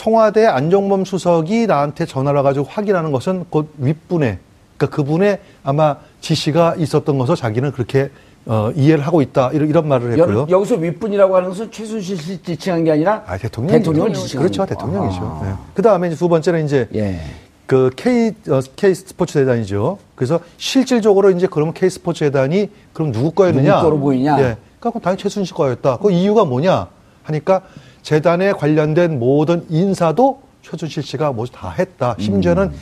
청와대 0.00 0.46
안종범 0.46 1.04
수석이 1.04 1.66
나한테 1.66 2.06
전화를 2.06 2.38
와가지고 2.38 2.64
확인하는 2.70 3.12
것은 3.12 3.44
곧 3.50 3.68
윗분의 3.76 4.38
그러니까 4.78 4.96
그분의 4.96 5.40
아마 5.62 5.96
지시가 6.22 6.76
있었던 6.78 7.18
것을 7.18 7.36
자기는 7.36 7.70
그렇게 7.72 8.10
어, 8.46 8.72
이해를 8.74 9.06
하고 9.06 9.20
있다 9.20 9.50
이런, 9.52 9.68
이런 9.68 9.88
말을 9.88 10.12
했고요. 10.12 10.46
여, 10.48 10.58
기서 10.58 10.76
윗분이라고 10.76 11.36
하는 11.36 11.50
것은 11.50 11.70
최순실 11.70 12.16
씨 12.16 12.42
지칭한 12.42 12.84
게 12.84 12.92
아니라 12.92 13.22
아, 13.26 13.36
대통령 13.36 13.76
대통령을 13.76 14.14
지칭한 14.14 14.46
그렇죠. 14.46 14.64
대통령이죠. 14.64 15.20
아. 15.20 15.44
네. 15.44 15.52
그 15.74 15.82
다음에 15.82 16.08
두 16.08 16.30
번째는 16.30 16.64
이제 16.64 16.88
예. 16.94 17.20
그 17.66 17.90
K 17.94 18.28
어, 18.48 18.60
K 18.76 18.94
스포츠 18.94 19.34
재단이죠. 19.34 19.98
그래서 20.14 20.40
실질적으로 20.56 21.30
이제 21.30 21.46
그러면 21.46 21.74
K 21.74 21.90
스포츠 21.90 22.20
재단이 22.20 22.70
그럼 22.94 23.12
누구 23.12 23.32
거였느냐? 23.32 23.74
누구 23.74 23.82
거로 23.82 24.00
보이냐? 24.00 24.40
예. 24.40 24.56
그러니까 24.78 24.98
당연히 25.00 25.22
최순실 25.22 25.54
거였다. 25.54 25.98
그 25.98 26.10
이유가 26.10 26.46
뭐냐? 26.46 26.88
하니까 27.24 27.62
재단에 28.02 28.52
관련된 28.52 29.18
모든 29.18 29.66
인사도 29.68 30.42
최순실 30.62 31.02
씨가 31.02 31.32
모두 31.32 31.52
다 31.52 31.70
했다. 31.70 32.16
심지어는 32.18 32.64
음. 32.64 32.74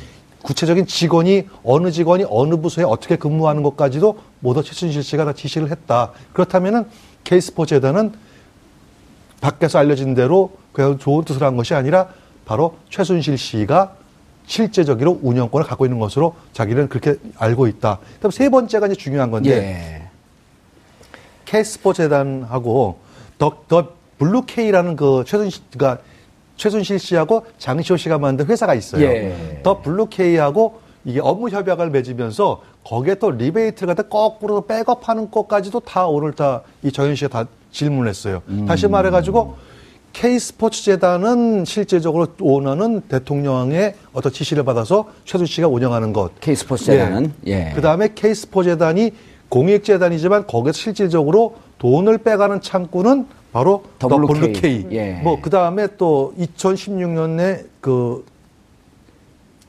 구체적인 0.43 0.87
직원이 0.87 1.47
어느 1.65 1.91
직원이 1.91 2.25
어느 2.29 2.57
부서에 2.57 2.85
어떻게 2.85 3.17
근무하는 3.17 3.63
것까지도 3.63 4.19
모두 4.41 4.63
최순실 4.63 5.03
씨가 5.03 5.25
다 5.25 5.33
지시를 5.33 5.71
했다. 5.71 6.13
그렇다면은 6.33 6.87
스포츠 7.43 7.75
재단은 7.75 8.13
밖에서 9.41 9.79
알려진 9.79 10.15
대로 10.15 10.53
그냥 10.73 10.99
좋은 10.99 11.25
뜻을 11.25 11.43
한 11.43 11.57
것이 11.57 11.75
아니라 11.75 12.09
바로 12.47 12.77
최순실 12.89 13.37
씨가 13.37 13.95
실제적으로 14.47 15.19
운영권을 15.23 15.67
갖고 15.67 15.85
있는 15.85 15.99
것으로 15.99 16.35
자기는 16.55 16.89
그렇게 16.89 17.17
알고 17.37 17.67
있다. 17.67 17.99
그다음 18.15 18.31
세 18.31 18.49
번째가 18.49 18.87
이제 18.87 18.95
중요한 18.95 19.31
건데 19.31 19.51
예. 19.51 20.09
K스포츠 21.45 22.03
재단하고 22.03 22.99
더, 23.37 23.63
더 23.69 23.98
블루 24.19 24.43
K라는 24.47 24.97
그 24.97 25.25
최순실가 25.27 25.99
최순실 26.57 26.99
씨하고 26.99 27.47
장시호 27.59 27.97
씨가 27.97 28.19
만든 28.19 28.47
회사가 28.47 28.75
있어요. 28.75 29.03
예. 29.05 29.61
더 29.63 29.81
블루 29.81 30.07
K하고 30.07 30.81
이게 31.05 31.21
업무 31.21 31.49
협약을 31.49 31.91
맺으면서 31.91 32.61
거기에 32.85 33.15
또 33.17 33.31
리베이트를 33.31 33.95
갖다 33.95 34.09
거꾸로 34.09 34.63
백업하는 34.67 35.31
것까지도 35.31 35.81
다 35.81 36.07
오늘 36.07 36.33
다 36.33 36.63
이 36.83 36.91
정현 36.91 37.15
씨가 37.15 37.29
다 37.45 37.49
질문했어요. 37.71 38.43
다시 38.67 38.89
말해가지고 38.89 39.57
K 40.13 40.39
스포츠 40.39 40.83
재단은 40.83 41.65
실제적으로 41.65 42.27
오너는 42.41 43.03
대통령의 43.03 43.95
어떤 44.13 44.33
지시를 44.33 44.65
받아서 44.65 45.09
최순 45.25 45.47
씨가 45.47 45.69
운영하는 45.69 46.13
것. 46.13 46.33
K 46.41 46.57
스포츠 46.57 46.87
재단은 46.87 47.33
예. 47.47 47.73
그 47.75 47.81
다음에 47.81 48.09
K 48.15 48.35
스포츠 48.35 48.71
재단이 48.71 49.13
공익재단이지만 49.49 50.47
거기서 50.47 50.73
실질적으로 50.77 51.55
돈을 51.79 52.19
빼가는 52.19 52.61
창구는 52.61 53.27
바로 53.53 53.85
WK. 54.03 54.53
WK. 54.53 54.87
예. 54.93 55.21
뭐, 55.23 55.41
그 55.41 55.51
다음에 55.51 55.89
또 55.97 56.35
2016년에 56.39 57.67
그 57.81 58.25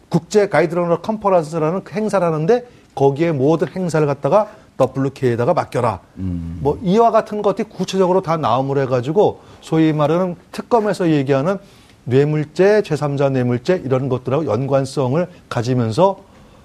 국제 0.09 0.49
가이드라이너 0.49 1.01
컨퍼런스라는 1.01 1.83
그 1.83 1.93
행사를 1.93 2.25
하는데 2.25 2.67
거기에 2.95 3.31
모든 3.31 3.67
행사를 3.69 4.05
갖다가 4.05 4.49
WK에다가 4.79 5.53
맡겨라. 5.53 5.99
음. 6.17 6.59
뭐 6.61 6.79
이와 6.81 7.11
같은 7.11 7.41
것들이 7.41 7.67
구체적으로 7.69 8.21
다 8.21 8.37
나옴을 8.37 8.79
해가지고 8.79 9.41
소위 9.61 9.93
말하는 9.93 10.35
특검에서 10.51 11.09
얘기하는 11.11 11.57
뇌물죄, 12.05 12.81
제3자 12.81 13.31
뇌물죄 13.31 13.81
이런 13.85 14.09
것들하고 14.09 14.45
연관성을 14.45 15.27
가지면서 15.49 16.19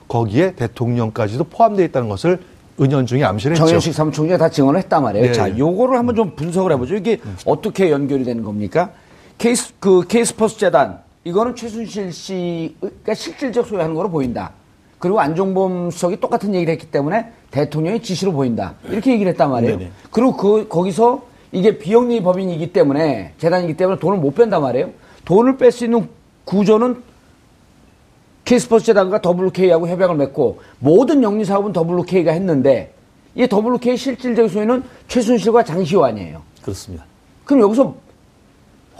거기에 0.09 0.55
대통령까지도 0.55 1.45
포함되어 1.45 1.85
있다는 1.87 2.09
것을 2.09 2.41
은연중에 2.81 3.23
암시했죠. 3.23 3.65
정현식 3.65 3.95
사무총장이 3.95 4.39
다 4.39 4.49
증언을 4.49 4.81
했단 4.81 5.03
말이에요. 5.03 5.27
네. 5.27 5.33
자, 5.33 5.57
요거를 5.57 5.97
한번 5.99 6.15
좀 6.17 6.35
분석을 6.35 6.73
해보죠. 6.73 6.97
이게 6.97 7.21
어떻게 7.47 7.91
연결이 7.91 8.25
되는 8.25 8.43
겁니까? 8.43 8.91
케이스, 9.39 9.73
그, 9.79 10.03
K스포츠 10.07 10.59
재단. 10.59 10.99
이거는 11.25 11.55
최순실 11.55 12.13
씨가 12.13 13.15
실질적 13.15 13.67
소유하는 13.67 13.95
거로 13.95 14.11
보인다. 14.11 14.51
그리고 14.99 15.21
안종범 15.21 15.91
수석이 15.91 16.21
똑같은 16.21 16.55
얘기를 16.55 16.73
했기 16.73 16.87
때문에 16.87 17.29
대통령의 17.51 18.03
지시로 18.03 18.33
보인다. 18.33 18.75
이렇게 18.89 19.13
얘기를 19.13 19.31
했단 19.33 19.51
말이에요. 19.51 19.79
네네. 19.79 19.91
그리고 20.11 20.37
그, 20.37 20.69
거기서 20.69 21.23
이게 21.53 21.79
비영리 21.79 22.23
법인이기 22.23 22.73
때문에, 22.73 23.35
재단이기 23.39 23.77
때문에 23.77 23.99
돈을 23.99 24.19
못 24.19 24.35
뺀단 24.35 24.61
말이에요. 24.61 24.91
돈을 25.25 25.57
뺄 25.57 25.71
수 25.71 25.85
있는 25.85 26.09
구조는 26.45 27.03
K스포츠 28.45 28.87
재단과 28.87 29.21
WK하고 29.25 29.89
협약을 29.89 30.17
맺고 30.17 30.61
모든 30.79 31.23
영리 31.23 31.45
사업은 31.45 31.73
WK가 31.75 32.33
했는데 32.33 32.93
이 33.35 33.49
WK 33.51 33.97
실질적 33.97 34.49
소유는 34.49 34.85
최순실과 35.09 35.65
장시호 35.65 36.05
아니에요. 36.05 36.43
그렇습니다. 36.63 37.05
그럼 37.45 37.63
여기서 37.63 37.95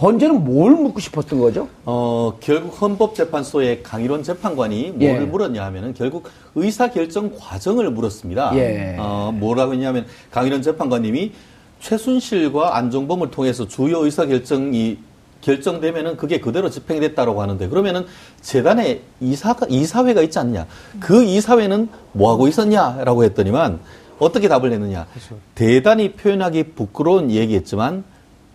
헌재는 0.01 0.45
뭘 0.45 0.73
묻고 0.73 0.99
싶었던 0.99 1.39
거죠? 1.39 1.69
어, 1.85 2.37
결국 2.41 2.81
헌법재판소의 2.81 3.85
강일원 3.85 4.25
재판관이 4.25 4.91
뭐를 4.91 5.23
예. 5.23 5.25
물었냐 5.25 5.65
하면은 5.67 5.95
결국 5.95 6.29
의사결정 6.57 7.33
과정을 7.39 7.91
물었습니다. 7.91 8.57
예. 8.57 8.97
어, 8.99 9.31
뭐라고 9.33 9.75
했냐면 9.75 10.07
강일원 10.33 10.63
재판관님이 10.63 11.33
최순실과 11.79 12.77
안종범을 12.77 13.31
통해서 13.31 13.69
주요 13.69 14.05
의사결정이 14.05 14.99
결정되면은 15.45 16.17
그게 16.17 16.41
그대로 16.41 16.71
집행됐다라고 16.71 17.43
하는데 17.43 17.69
그러면은 17.69 18.07
재단에 18.41 19.03
이사가 19.21 19.67
이사회가 19.69 20.23
있지 20.23 20.39
않냐? 20.39 20.67
그 21.01 21.23
이사회는 21.23 21.89
뭐 22.13 22.33
하고 22.33 22.49
있었냐라고 22.49 23.25
했더니만 23.25 23.81
어떻게 24.19 24.49
답을 24.49 24.71
냈느냐? 24.71 25.07
대단히 25.55 26.13
표현하기 26.13 26.73
부끄러운 26.75 27.31
얘기했지만 27.31 28.05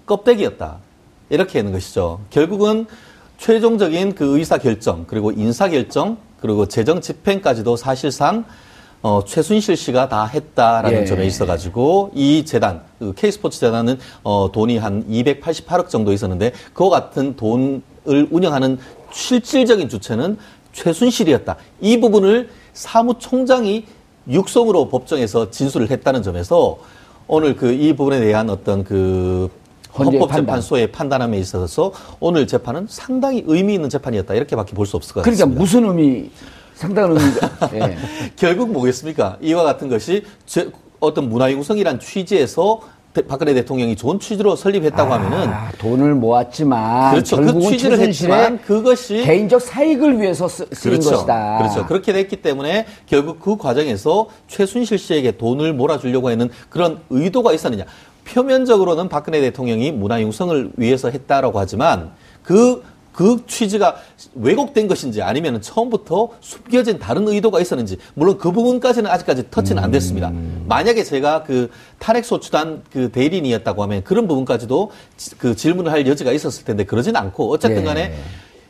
껍데기였다. 0.07 0.77
이렇게 1.29 1.59
하는 1.59 1.71
것이죠. 1.71 2.21
결국은 2.31 2.87
최종적인 3.37 4.15
그 4.15 4.37
의사 4.37 4.57
결정 4.57 5.05
그리고 5.05 5.31
인사 5.31 5.69
결정 5.69 6.17
그리고 6.41 6.67
재정 6.67 7.01
집행까지도 7.01 7.75
사실상 7.75 8.45
어, 9.01 9.23
최순실 9.25 9.77
씨가 9.77 10.09
다 10.09 10.25
했다라는 10.25 11.01
예. 11.01 11.05
점에 11.05 11.25
있어가지고 11.25 12.11
이 12.13 12.43
재단 12.45 12.81
그 12.99 13.13
K스포츠 13.15 13.59
재단은 13.59 13.97
어, 14.23 14.49
돈이 14.51 14.77
한 14.77 15.05
288억 15.09 15.87
정도 15.89 16.11
있었는데 16.11 16.51
그와 16.73 16.89
같은 16.89 17.35
돈을 17.37 17.81
운영하는 18.29 18.77
실질적인 19.11 19.87
주체는 19.87 20.37
최순실이었다. 20.73 21.55
이 21.81 21.99
부분을 21.99 22.49
사무총장이 22.73 23.85
육성으로 24.29 24.89
법정에서 24.89 25.49
진술을 25.49 25.89
했다는 25.89 26.21
점에서 26.21 26.77
오늘 27.27 27.55
그 27.55 27.71
이 27.71 27.93
부분에 27.93 28.19
대한 28.19 28.49
어떤 28.49 28.83
그 28.83 29.49
헌법재판소의 29.97 30.91
판단 30.91 31.21
함에 31.21 31.37
있어서 31.39 31.91
오늘 32.19 32.45
재판은 32.47 32.87
상당히 32.89 33.43
의미 33.47 33.73
있는 33.75 33.89
재판이었다 33.89 34.33
이렇게밖에 34.35 34.73
볼 34.73 34.85
수 34.85 34.97
없을 34.97 35.13
것 35.13 35.21
그러니까 35.23 35.45
같습니다. 35.45 35.59
무슨 35.61 35.85
의미, 35.85 36.29
상당한 36.79 37.11
의미가. 37.17 37.49
예. 37.75 37.97
결국 38.37 38.71
뭐겠습니까? 38.71 39.37
이와 39.41 39.63
같은 39.63 39.89
것이 39.89 40.23
제- 40.45 40.69
어떤 41.01 41.27
문화융성이란 41.27 41.99
취지에서 41.99 42.79
대- 43.13 43.21
박근혜 43.27 43.53
대통령이 43.53 43.97
좋은 43.97 44.17
취지로 44.17 44.55
설립했다고 44.55 45.11
하면은 45.13 45.49
아, 45.49 45.71
돈을 45.77 46.15
모았지만 46.15 47.11
그렇죠. 47.11 47.35
그 47.35 47.41
결국은 47.43 47.69
취지를 47.71 47.97
최순실의 47.97 48.33
했지만 48.37 48.61
그것이 48.61 49.23
개인적 49.23 49.61
사익을 49.61 50.21
위해서 50.21 50.47
쓰, 50.47 50.65
쓰인 50.71 50.93
그렇죠. 50.93 51.09
것이다. 51.11 51.57
그렇죠. 51.57 51.85
그렇게 51.85 52.13
됐기 52.13 52.37
때문에 52.37 52.85
결국 53.07 53.41
그 53.41 53.57
과정에서 53.57 54.27
최순실 54.47 54.97
씨에게 54.99 55.31
돈을 55.33 55.73
몰아주려고 55.73 56.29
하는 56.29 56.49
그런 56.69 56.99
의도가 57.09 57.51
있었느냐. 57.51 57.83
표면적으로는 58.23 59.09
박근혜 59.09 59.41
대통령이 59.41 59.91
문화 59.91 60.21
융성을 60.21 60.71
위해서 60.77 61.09
했다라고 61.09 61.59
하지만 61.59 62.11
그, 62.43 62.83
그 63.19 63.43
취지가 63.47 63.97
왜곡된 64.35 64.87
것인지 64.87 65.21
아니면 65.21 65.61
처음부터 65.61 66.29
숨겨진 66.39 66.99
다른 66.99 67.27
의도가 67.27 67.59
있었는지 67.59 67.97
물론 68.13 68.37
그 68.37 68.49
부분까지는 68.53 69.11
아직까지 69.11 69.51
터치는 69.51 69.83
안 69.83 69.91
됐습니다. 69.91 70.31
만약에 70.67 71.03
제가 71.03 71.43
그 71.43 71.69
탄핵소추단 71.97 72.83
그 72.89 73.11
대리인이었다고 73.11 73.83
하면 73.83 74.05
그런 74.05 74.25
부분까지도 74.25 74.91
지- 75.17 75.35
그 75.35 75.53
질문을 75.53 75.91
할 75.91 76.07
여지가 76.07 76.31
있었을 76.31 76.63
텐데 76.63 76.85
그러진 76.85 77.17
않고 77.17 77.51
어쨌든 77.51 77.83
간에 77.83 78.01
예. 78.03 78.15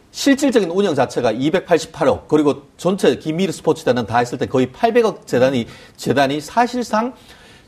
실질적인 0.09 0.71
운영 0.71 0.95
자체가 0.95 1.31
288억 1.31 2.27
그리고 2.27 2.63
전체 2.75 3.17
김미르 3.17 3.51
스포츠단은 3.51 4.07
다 4.07 4.17
했을 4.17 4.39
때 4.39 4.47
거의 4.47 4.65
800억 4.71 5.27
재단이 5.27 5.67
재단이 5.95 6.41
사실상 6.41 7.13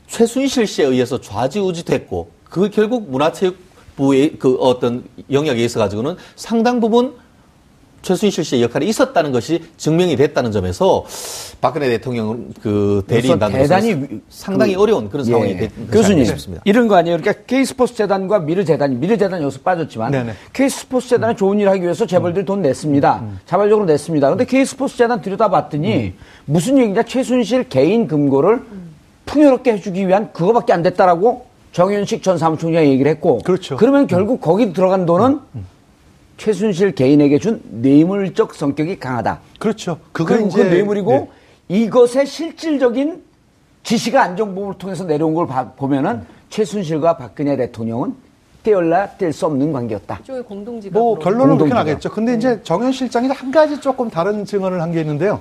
최순실 0.08 0.66
씨에 0.66 0.86
의해서 0.86 1.20
좌지우지됐고 1.20 2.28
그 2.42 2.70
결국 2.70 3.08
문화체육 3.08 3.56
부의 3.96 4.36
그 4.38 4.56
어떤 4.56 5.04
영역에 5.30 5.64
있어 5.64 5.78
가지고는 5.78 6.16
상당 6.36 6.80
부분 6.80 7.14
최순실 8.02 8.42
씨의 8.44 8.62
역할이 8.64 8.88
있었다는 8.88 9.30
것이 9.30 9.62
증명이 9.76 10.16
됐다는 10.16 10.50
점에서 10.50 11.04
박근혜 11.60 11.88
대통령 11.88 12.48
그 12.60 13.04
대리인단으로서 13.06 13.62
대단히 13.62 13.94
위- 13.94 14.20
상당히 14.28 14.74
그- 14.74 14.80
어려운 14.80 15.08
그런 15.08 15.24
상황이 15.24 15.52
예. 15.52 15.56
됐 15.56 15.70
교수님 15.92 16.24
싶습니다. 16.24 16.62
이런 16.66 16.88
거 16.88 16.96
아니에요? 16.96 17.18
그러니까 17.18 17.44
K스포츠 17.46 17.94
재단과 17.94 18.40
미르 18.40 18.64
재단, 18.64 18.98
미르 18.98 19.16
재단 19.16 19.40
여기서 19.40 19.60
빠졌지만 19.62 20.10
네네. 20.10 20.32
K스포츠 20.52 21.10
재단이 21.10 21.36
좋은 21.36 21.60
일 21.60 21.68
하기 21.68 21.82
위해서 21.82 22.04
재벌들이 22.04 22.44
돈 22.44 22.62
냈습니다. 22.62 23.22
자발적으로 23.46 23.86
냈습니다. 23.86 24.28
근데 24.30 24.46
K스포츠 24.46 24.96
재단 24.96 25.22
들여다봤더니 25.22 26.14
무슨 26.46 26.78
얘기냐? 26.78 27.04
최순실 27.04 27.68
개인 27.68 28.08
금고를 28.08 28.62
풍요롭게 29.26 29.74
해주기 29.74 30.08
위한 30.08 30.32
그거밖에 30.32 30.72
안 30.72 30.82
됐다라고 30.82 31.46
정현식 31.72 32.22
전 32.22 32.38
사무총장이 32.38 32.90
얘기를 32.90 33.10
했고 33.10 33.38
그렇죠. 33.38 33.76
그러면 33.76 34.06
결국 34.06 34.40
거기 34.40 34.72
들어간 34.72 35.06
돈은 35.06 35.40
최순실 36.36 36.94
개인에게 36.94 37.38
준 37.38 37.62
뇌물적 37.70 38.54
성격이 38.54 38.98
강하다. 38.98 39.40
그렇죠. 39.58 39.98
그게 40.12 40.42
이제 40.44 40.64
뇌물이고 40.64 41.10
네. 41.10 41.28
이것의 41.68 42.26
실질적인 42.26 43.22
지시가 43.84 44.22
안정범을 44.22 44.74
통해서 44.78 45.04
내려온 45.04 45.34
걸 45.34 45.46
봐- 45.46 45.70
보면은 45.72 46.22
최순실과 46.50 47.16
박근혜 47.16 47.56
대통령은 47.56 48.14
떼어라 48.62 49.08
뗄 49.18 49.32
수 49.32 49.46
없는 49.46 49.72
관계였다. 49.72 50.18
이쪽에 50.22 50.40
공동지가 50.42 50.98
뭐 50.98 51.18
결론은 51.18 51.56
그렇게. 51.56 51.74
나겠죠. 51.74 52.10
근데 52.10 52.34
이제 52.34 52.60
정현 52.62 52.92
실장이 52.92 53.28
한 53.28 53.50
가지 53.50 53.80
조금 53.80 54.08
다른 54.10 54.44
증언을 54.44 54.80
한 54.80 54.92
게 54.92 55.00
있는데요. 55.00 55.40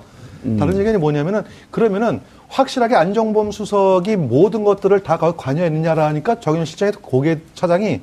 다른 0.58 0.74
증언이 0.74 0.98
뭐냐면은 0.98 1.44
그러면은 1.70 2.20
확실하게 2.56 2.96
안정범 2.96 3.52
수석이 3.52 4.18
모든 4.18 4.64
것들을 4.64 5.02
다 5.04 5.18
거기 5.18 5.38
관여했느냐라니까 5.38 6.40
정현 6.42 6.66
실장의 6.66 6.94
고개 7.02 7.40
차장이 7.56 8.02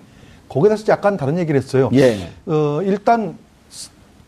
거기에 0.48 0.68
대해서 0.70 0.84
약간 0.88 1.16
다른 1.18 1.38
얘기를 1.38 1.60
했어요. 1.60 1.90
예. 1.92 2.30
어, 2.46 2.80
일단 2.82 3.36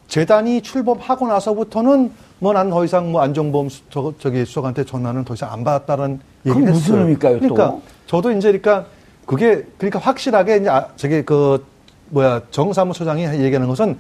재단이 0.08 0.60
출범하고 0.60 1.26
나서부터는 1.26 2.12
뭐 2.40 2.52
난 2.52 2.68
더 2.70 2.84
이상 2.84 3.12
뭐 3.12 3.22
안정범 3.22 3.68
수, 3.70 3.80
저, 3.90 4.12
저기 4.18 4.44
수석한테 4.44 4.84
전화는 4.84 5.24
더 5.24 5.34
이상 5.34 5.52
안 5.52 5.64
받았다는 5.64 6.20
얘기를 6.46 6.66
무슨 6.68 6.74
했어요. 6.82 6.98
의미일까요, 7.00 7.40
또? 7.40 7.54
그러니까 7.54 7.78
저도 8.06 8.32
이제 8.32 8.48
그러니까 8.48 8.86
그게 9.24 9.64
그러니까 9.78 9.98
확실하게 10.00 10.56
이제 10.58 10.68
아, 10.68 10.88
저기 10.96 11.22
그 11.22 11.64
뭐야 12.10 12.42
정사무소장이 12.50 13.24
얘기하는 13.24 13.68
것은 13.68 13.98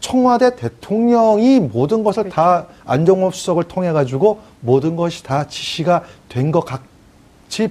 청와대 0.00 0.56
대통령이 0.56 1.60
모든 1.60 2.02
것을 2.02 2.28
다 2.30 2.66
안정범 2.84 3.30
수석을 3.32 3.64
통해 3.64 3.92
가지고 3.92 4.40
모든 4.60 4.96
것이 4.96 5.22
다 5.22 5.46
지시가 5.46 6.02
된 6.28 6.50
것 6.50 6.64
같이 6.64 7.68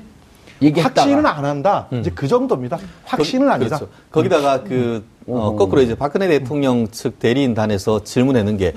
얘기했다가. 0.62 1.02
확신은 1.02 1.26
안 1.26 1.46
한다. 1.46 1.88
이제 1.92 2.12
그 2.14 2.28
정도입니다. 2.28 2.78
확신은 3.06 3.50
아니다. 3.50 3.78
그렇죠. 3.78 3.92
거기다가 4.12 4.64
그 4.64 5.06
어, 5.28 5.56
거꾸로 5.56 5.82
이제 5.82 5.96
박근혜 5.96 6.28
대통령 6.28 6.88
측 6.90 7.20
대리인단에서 7.20 8.04
질문하는 8.04 8.58
게 8.58 8.74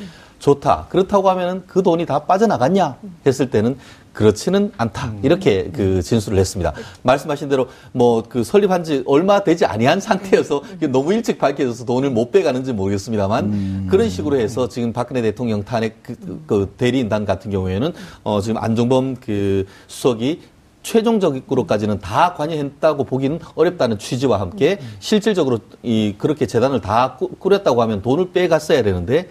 좋다. 0.46 0.86
그렇다고 0.88 1.30
하면은 1.30 1.62
그 1.68 1.84
돈이 1.84 2.04
다 2.04 2.18
빠져나갔냐 2.24 2.96
했을 3.24 3.48
때는 3.48 3.78
그렇지는 4.12 4.72
않다. 4.76 5.12
이렇게 5.22 5.70
그 5.72 6.02
진술을 6.02 6.36
했습니다. 6.36 6.72
말씀하신 7.02 7.48
대로 7.48 7.68
뭐 7.92 8.24
그 8.28 8.42
설립한 8.42 8.82
지 8.82 9.04
얼마 9.06 9.44
되지 9.44 9.64
아니한 9.66 10.00
상태여서 10.00 10.62
너무 10.90 11.12
일찍 11.14 11.38
밝혀져서 11.38 11.84
돈을 11.84 12.10
못 12.10 12.32
빼가는지 12.32 12.72
모르겠습니다만 12.72 13.86
그런 13.88 14.10
식으로 14.10 14.36
해서 14.36 14.68
지금 14.68 14.92
박근혜 14.92 15.22
대통령 15.22 15.64
탄핵 15.64 16.02
그, 16.02 16.16
그 16.46 16.74
대리인단 16.76 17.24
같은 17.24 17.50
경우에는 17.52 17.92
어 18.24 18.40
지금 18.40 18.56
안종범 18.62 19.16
그 19.24 19.64
수석이 19.86 20.40
최종적으로까지는 20.82 22.00
다 22.00 22.34
관여했다고 22.34 23.04
보기는 23.04 23.38
어렵다는 23.54 23.98
취지와 23.98 24.40
함께 24.40 24.80
실질적으로 24.98 25.58
이 25.84 26.16
그렇게 26.18 26.46
재단을 26.46 26.80
다 26.80 27.14
꾸- 27.16 27.28
꾸렸다고 27.38 27.80
하면 27.82 28.02
돈을 28.02 28.32
빼갔어야 28.32 28.82
되는데 28.82 29.28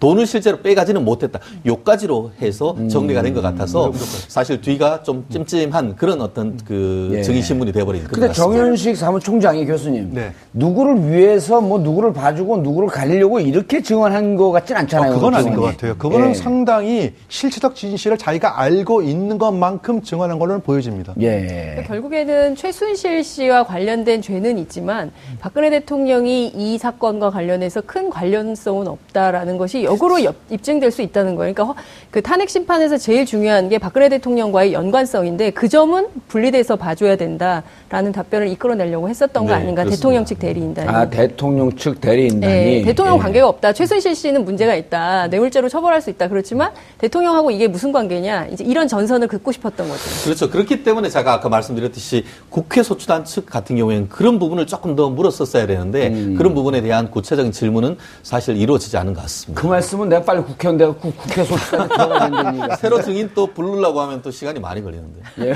돈을 0.00 0.26
실제로 0.26 0.60
빼가지는 0.60 1.04
못했다. 1.04 1.40
요까지로 1.64 2.32
해서 2.42 2.76
정리가 2.90 3.22
된 3.22 3.34
것 3.34 3.40
같아서 3.40 3.90
사실 4.28 4.60
뒤가 4.60 5.02
좀 5.02 5.24
찜찜한 5.30 5.96
그런 5.96 6.20
어떤 6.20 6.56
그 6.64 7.10
예. 7.14 7.22
증인 7.22 7.42
신문이 7.42 7.72
돼버린 7.72 8.02
그런 8.04 8.12
근데 8.12 8.26
것 8.28 8.34
같습니다. 8.36 8.58
정현식 8.62 8.96
사무총장이 8.96 9.66
교수님 9.66 10.10
네. 10.12 10.32
누구를 10.52 11.10
위해서 11.10 11.60
뭐 11.60 11.78
누구를 11.78 12.12
봐주고 12.12 12.58
누구를 12.58 12.88
가리려고 12.88 13.40
이렇게 13.40 13.82
증언한 13.82 14.36
것 14.36 14.50
같진 14.52 14.76
않잖아요. 14.76 15.12
어, 15.12 15.14
그건 15.14 15.34
아닌 15.34 15.54
것. 15.54 15.62
같아요. 15.62 15.96
그거는 15.96 16.30
예. 16.30 16.34
상당히 16.34 17.12
실체적 17.28 17.74
진실을 17.74 18.18
자기가 18.18 18.60
알고 18.60 19.02
있는 19.02 19.38
것만큼 19.38 20.02
증언한 20.02 20.38
걸로는 20.38 20.60
보여집니다. 20.62 21.14
예. 21.20 21.82
결국에는 21.86 22.54
최순실 22.56 23.24
씨와 23.24 23.64
관련된 23.64 24.22
죄는 24.22 24.58
있지만 24.58 25.10
박근혜 25.40 25.70
대통령이 25.70 26.48
이 26.54 26.78
사건과 26.78 27.30
관련해서 27.30 27.80
큰 27.80 28.10
관련성은 28.10 28.86
없다라는 28.86 29.56
것이 29.58 29.83
역으로 29.84 30.24
엽- 30.24 30.34
입증될 30.50 30.90
수 30.90 31.02
있다는 31.02 31.34
거예요. 31.36 31.54
그러니까 31.54 31.64
허- 31.74 31.84
그 32.10 32.22
탄핵 32.22 32.48
심판에서 32.50 32.96
제일 32.98 33.26
중요한 33.26 33.68
게 33.68 33.78
박근혜 33.78 34.08
대통령과의 34.08 34.72
연관성인데 34.72 35.50
그 35.50 35.68
점은 35.68 36.06
분리돼서 36.28 36.76
봐줘야 36.76 37.16
된다라는 37.16 38.12
답변을 38.12 38.48
이끌어내려고 38.48 39.08
했었던 39.08 39.44
거 39.46 39.50
네, 39.50 39.56
아닌가 39.56 39.82
그렇습니다. 39.82 39.96
대통령 39.96 40.24
측 40.24 40.38
대리인단이. 40.38 40.88
아 40.88 41.08
대통령 41.10 41.76
측 41.76 42.00
대리인단이 42.00 42.52
네, 42.80 42.82
대통령 42.82 43.16
예. 43.16 43.20
관계가 43.20 43.48
없다. 43.48 43.72
최순실 43.72 44.14
씨는 44.14 44.44
문제가 44.44 44.74
있다. 44.74 45.28
뇌물죄로 45.28 45.68
처벌할 45.68 46.00
수 46.02 46.10
있다. 46.10 46.28
그렇지만 46.28 46.70
대통령하고 46.98 47.50
이게 47.50 47.68
무슨 47.68 47.92
관계냐? 47.92 48.46
이제 48.52 48.64
이런 48.64 48.88
전선을 48.88 49.28
긋고 49.28 49.52
싶었던 49.52 49.88
거죠. 49.88 50.02
그렇죠. 50.24 50.50
그렇기 50.50 50.82
때문에 50.84 51.08
제가 51.08 51.32
아까 51.34 51.48
말씀드렸듯이 51.48 52.24
국회 52.50 52.82
소추단 52.82 53.24
측 53.24 53.46
같은 53.46 53.76
경우에는 53.76 54.08
그런 54.08 54.38
부분을 54.38 54.66
조금 54.66 54.96
더 54.96 55.10
물었었어야 55.10 55.66
되는데 55.66 56.08
음. 56.08 56.34
그런 56.36 56.54
부분에 56.54 56.80
대한 56.82 57.10
구체적인 57.10 57.52
질문은 57.52 57.96
사실 58.22 58.56
이루어지지 58.56 58.96
않은 58.96 59.14
것 59.14 59.22
같습니다. 59.22 59.60
그 59.60 59.66
말씀은 59.74 60.08
내가 60.08 60.22
빨리 60.22 60.42
국회의원 60.42 60.76
내가 60.76 60.94
국- 60.94 61.16
국회 61.16 61.42
소추단에 61.44 61.88
들어가야 61.88 62.18
된다는 62.20 62.54
얘기가. 62.60 62.76
새로 62.76 63.02
증인 63.02 63.30
또 63.34 63.46
부르려고 63.46 64.00
하면 64.02 64.22
또 64.22 64.30
시간이 64.30 64.60
많이 64.60 64.82
걸리는데. 64.82 65.20
예. 65.40 65.52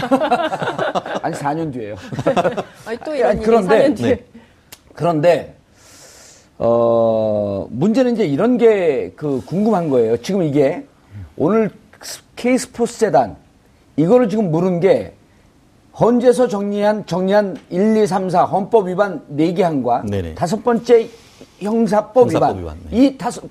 아니 1.23 1.35
4년 1.37 1.73
뒤에요. 1.73 1.95
아니, 2.87 2.99
또 3.05 3.15
이런 3.15 3.31
아니, 3.31 3.41
그런데- 3.45 3.89
4년 3.91 3.97
뒤에. 3.97 4.09
네. 4.17 4.25
그런데 4.95 5.55
어 6.59 7.67
문제는 7.71 8.15
이제 8.15 8.25
이런 8.27 8.59
게 8.59 9.13
그 9.17 9.41
궁금한 9.47 9.89
거예요. 9.91 10.17
지금 10.23 10.43
이게 10.43 10.85
오늘 11.37 11.71
스포츠 12.59 12.99
재단 12.99 13.37
이거를 13.97 14.29
지금 14.29 14.51
물은 14.51 14.81
게 14.81 15.15
헌재에서 15.99 16.49
정리한 16.49 17.07
정리한 17.07 17.57
1, 17.71 17.97
2, 17.97 18.07
3, 18.07 18.31
4 18.31 18.45
헌법 18.45 18.89
위반 18.89 19.23
4개 19.37 19.61
항과 19.63 20.03
네네. 20.09 20.35
다섯 20.35 20.63
번째 20.65 21.09
형사법, 21.61 22.25
형사법 22.25 22.57
위반, 22.57 22.59
위반, 22.59 22.77
네. 22.91 22.97
이 23.07 23.19
다섯 23.19 23.43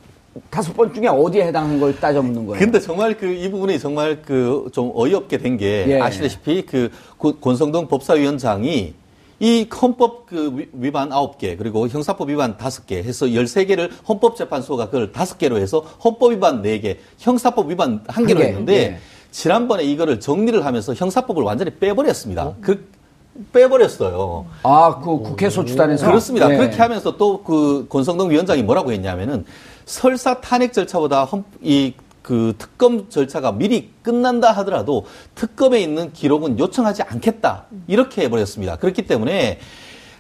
다섯 0.50 0.76
번 0.76 0.94
중에 0.94 1.08
어디에 1.08 1.48
해당하는 1.48 1.80
걸 1.80 1.96
따져 2.00 2.22
묻는 2.22 2.46
거예요. 2.46 2.60
근데 2.60 2.80
정말 2.80 3.18
그 3.18 3.26
이 3.28 3.50
부분이 3.52 3.80
정말 3.80 4.22
그 4.22 4.68
좀 4.72 4.92
어이없게 4.96 5.38
된게 5.38 5.86
예. 5.88 6.00
아시다시피 6.02 6.66
그 6.66 6.90
고- 7.18 7.36
권성동 7.40 7.88
법사위원장이 7.88 8.94
이 9.40 9.68
헌법 9.82 10.26
그 10.26 10.52
위- 10.58 10.68
위반 10.74 11.10
9개 11.10 11.58
그리고 11.58 11.88
형사법 11.88 12.30
위반 12.30 12.58
5개 12.58 13.04
해서 13.04 13.26
13개를 13.28 13.90
헌법재판소가 14.10 14.86
그걸 14.86 15.12
5개로 15.12 15.58
해서 15.58 15.80
헌법 16.04 16.32
위반 16.32 16.62
4개, 16.64 16.98
형사법 17.20 17.70
위반 17.70 18.04
1개로 18.06 18.38
개, 18.38 18.44
했는데 18.46 18.74
예. 18.74 18.98
지난번에 19.32 19.84
이거를 19.84 20.20
정리를 20.20 20.66
하면서 20.66 20.94
형사법을 20.94 21.44
완전히 21.44 21.72
빼버렸습니다. 21.72 22.56
그 22.62 22.90
빼버렸어요. 23.54 24.46
아, 24.64 25.00
그 25.04 25.20
국회 25.20 25.50
소추단에서 25.50 26.08
그렇습니다. 26.08 26.52
예. 26.52 26.58
그렇게 26.58 26.78
하면서 26.78 27.16
또 27.18 27.44
그 27.44 27.86
권성동 27.90 28.32
위원장이 28.32 28.64
뭐라고 28.64 28.92
했냐면은 28.92 29.46
설사 29.98 30.40
탄핵 30.42 30.74
절차보다 30.74 31.28
이그 31.62 32.54
특검 32.58 33.10
절차가 33.10 33.54
미리 33.54 33.92
끝난다 34.04 34.52
하더라도 34.52 35.06
특검에 35.34 35.80
있는 35.80 36.12
기록은 36.14 36.60
요청하지 36.60 37.04
않겠다 37.04 37.66
이렇게 37.88 38.24
해버렸습니다. 38.24 38.76
그렇기 38.76 39.08
때문에 39.08 39.60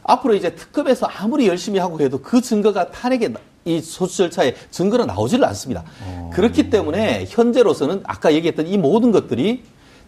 앞으로 0.03 0.35
이제 0.35 0.55
특검에서 0.55 1.05
아무리 1.05 1.47
열심히 1.49 1.79
하고 1.79 1.99
해도 1.99 2.19
그 2.21 2.39
증거가 2.41 2.89
탄핵의 2.89 3.33
나- 3.33 3.39
이 3.65 3.81
소수 3.81 4.15
절차에 4.15 4.55
증거로 4.71 5.05
나오지를 5.05 5.43
않습니다. 5.43 5.83
그렇기 6.33 6.69
때문에 6.69 7.25
현재로서는 7.27 8.01
아까 8.05 8.33
얘기했던 8.33 8.65
이 8.65 8.77
모든 8.77 9.11
것들이 9.11 9.63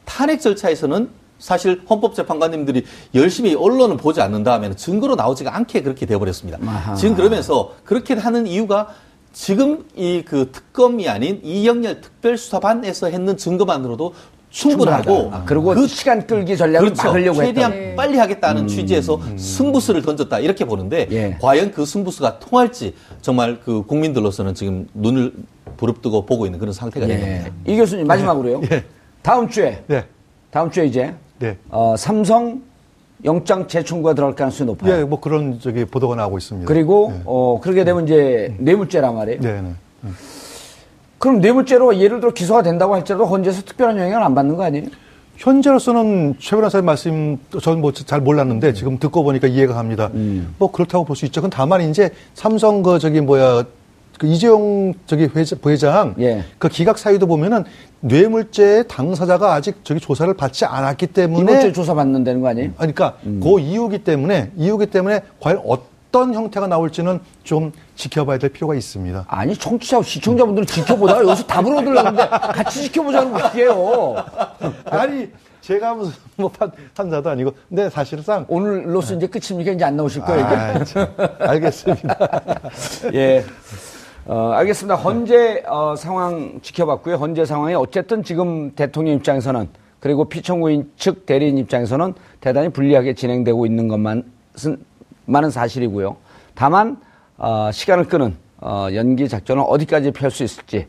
탄핵 0.06 0.40
절차에서는 0.40 1.10
사실 1.40 1.82
헌법재판관님들이 1.90 2.86
열심히 3.16 3.56
언론을 3.56 3.98
보지 3.98 4.22
않는다 4.22 4.54
하면 4.54 4.78
증거로 4.78 5.16
나오지가 5.16 5.54
않게 5.58 5.82
그렇게 5.84 6.06
돼버렸습니다. 6.06 6.58
아하. 6.66 6.96
지금 6.96 7.16
그러면서 7.18 7.74
그렇게 7.84 8.14
하는 8.14 8.48
이유가 8.48 8.88
지금 9.34 9.86
이 9.96 10.24
그 10.26 10.52
특검이 10.52 11.08
아닌 11.08 11.40
이영렬 11.44 12.02
특별수사반에서 12.02 13.08
했는 13.08 13.38
증거만으로도 13.38 14.14
충분하고 14.50 15.30
아, 15.32 15.44
그리고 15.46 15.76
그 15.76 15.88
시간 15.88 16.26
끌기 16.26 16.58
전략을 16.58 16.88
그렇죠. 16.90 17.08
막으려고 17.08 17.38
최대한 17.44 17.72
했다. 17.72 17.96
빨리 17.96 18.18
하겠다는 18.18 18.68
취지에서 18.68 19.20
승부수를 19.38 20.02
던졌다 20.02 20.40
이렇게 20.40 20.66
보는데 20.66 21.08
예. 21.12 21.38
과연 21.40 21.72
그 21.72 21.86
승부수가 21.86 22.40
통할지 22.40 22.96
정말 23.22 23.60
그 23.64 23.84
국민들로서는 23.84 24.56
지금 24.56 24.88
눈을 24.96 25.34
부릅뜨고 25.78 26.26
보고 26.26 26.46
있는 26.46 26.58
그런 26.58 26.74
상태가 26.74 27.06
된 27.06 27.20
예. 27.20 27.24
겁니다. 27.44 27.52
이 27.68 27.78
교수님 27.78 28.08
마지막으로요. 28.08 28.62
예. 28.72 28.84
다음 29.22 29.48
주에 29.50 29.84
네. 29.86 30.06
다음 30.50 30.72
주에 30.72 30.86
이제 30.88 31.14
네. 31.38 31.56
어, 31.70 31.96
삼성 31.96 32.64
영장 33.26 33.68
재청구가 33.68 34.14
들어갈 34.14 34.36
가능성이 34.36 34.68
높아요. 34.68 35.00
예, 35.00 35.04
뭐 35.04 35.20
그런 35.20 35.60
저기 35.60 35.86
보도가 35.86 36.16
나오고 36.16 36.38
있습니다. 36.38 36.68
그리고 36.68 37.12
네. 37.14 37.22
어 37.26 37.60
그렇게 37.62 37.84
되면 37.84 38.06
이제 38.06 38.56
뇌물죄란 38.60 39.14
말이에요. 39.16 39.42
네, 39.42 39.62
네. 39.62 40.10
그럼 41.18 41.42
뇌물죄로 41.42 41.98
예를 41.98 42.22
들어 42.22 42.32
기소가 42.32 42.64
된다고 42.64 42.96
할지라도 42.96 43.26
헌재에서 43.26 43.64
특별한 43.64 43.98
영향을 43.98 44.24
안 44.26 44.34
받는 44.36 44.56
거 44.56 44.64
아니에요? 44.64 44.86
현재로서는 45.36 46.36
최 46.40 46.56
변호사님 46.56 46.86
말씀 46.86 47.38
저는 47.62 47.82
뭐 47.82 47.92
잘 47.92 48.22
몰랐는데 48.22 48.74
지금 48.74 48.98
듣고 49.00 49.24
보니까 49.24 49.48
이해가 49.48 49.74
갑니다. 49.74 50.10
음. 50.14 50.54
뭐 50.58 50.72
그렇다고 50.72 51.04
볼 51.06 51.16
수 51.16 51.26
있죠. 51.26 51.42
근 51.42 51.50
다만 51.50 51.82
이제 51.82 52.10
삼성 52.34 52.82
그 52.84 53.00
저기 53.00 53.20
뭐야 53.22 53.64
그 54.20 54.28
이재용 54.28 54.94
저기 55.08 55.30
회장, 55.34 55.60
부회장 55.60 56.14
예. 56.20 56.44
그 56.60 56.68
기각 56.68 56.98
사유도 57.00 57.26
보면은 57.26 57.64
뇌물죄 58.02 58.84
당사자가 58.84 59.54
아직 59.54 59.80
저기 59.86 60.02
조사를 60.02 60.32
받지 60.36 60.66
않았기 60.66 61.08
때문에 61.08 61.42
이번째 61.42 61.72
조사 61.72 61.94
받는다는 61.94 62.42
거 62.42 62.50
아니에요? 62.50 62.72
아니, 62.78 62.94
그러니까 62.94 63.18
그 63.24 63.60
이유기 63.60 64.04
때문에 64.04 64.52
이유기 64.58 64.88
때문에 64.88 65.22
과연 65.40 65.62
어떤 65.66 66.34
형태가 66.34 66.68
나올지는 66.68 67.22
좀 67.44 67.72
지켜봐야 67.96 68.40
될 68.40 68.50
필요가 68.50 68.76
있습니다. 68.76 69.26
아니 69.30 69.56
청취자 69.56 70.02
시청자분들은 70.02 70.68
지켜보다가 70.68 71.24
여기서 71.24 71.46
답을 71.46 71.78
얻으려는데 71.78 72.28
같이 72.28 72.84
지켜보자는 72.84 73.32
거예요. 73.32 74.16
아니 74.86 75.30
제가 75.62 75.94
무슨 75.94 76.14
뭐 76.36 76.50
판, 76.50 76.72
판사도 76.94 77.30
아니고 77.30 77.54
근데 77.70 77.90
사실상 77.90 78.44
오늘로서 78.50 79.14
이제 79.16 79.28
끝입니까? 79.28 79.72
이제 79.72 79.86
안 79.86 79.96
나오실 79.96 80.24
거예요. 80.24 80.46
아, 80.46 80.84
참, 80.84 81.08
알겠습니다. 81.40 82.18
예. 83.14 83.46
어, 84.32 84.52
알겠습니다. 84.52 84.94
헌재 84.94 85.64
어, 85.68 85.96
상황 85.96 86.60
지켜봤고요. 86.62 87.16
헌재 87.16 87.46
상황이 87.46 87.74
어쨌든 87.74 88.22
지금 88.24 88.70
대통령 88.76 89.16
입장에서는 89.16 89.68
그리고 90.00 90.26
피청구인 90.26 90.92
측 90.98 91.26
대리인 91.26 91.58
입장에서는 91.58 92.14
대단히 92.40 92.70
불리하게 92.70 93.16
진행되고 93.16 93.66
있는 93.66 93.88
것만 93.88 94.24
많은 95.26 95.50
사실이고요. 95.50 96.16
다만 96.54 96.98
어, 97.40 97.72
시간을 97.74 98.06
끄는 98.06 98.36
어, 98.62 98.88
연기 98.94 99.28
작전을 99.28 99.64
어디까지 99.68 100.12
펼 100.12 100.30
수 100.30 100.44
있을지 100.44 100.86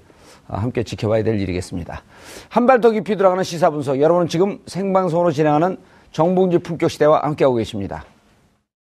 어, 0.47 0.59
함께 0.59 0.83
지켜봐야 0.83 1.23
될 1.23 1.41
일이겠습니다. 1.41 2.03
한 2.51 2.67
발 2.67 2.83
더 2.83 2.91
깊이 2.91 3.17
들어가는 3.17 3.43
시사 3.43 3.71
분석. 3.71 4.03
여러분은 4.03 4.29
지금 4.29 4.59
생방송으로 4.67 5.33
진행하는 5.33 5.79
정봉지 6.13 6.59
품격 6.59 6.91
시대와 6.91 7.21
함께하고 7.23 7.57
계십니다. 7.57 8.05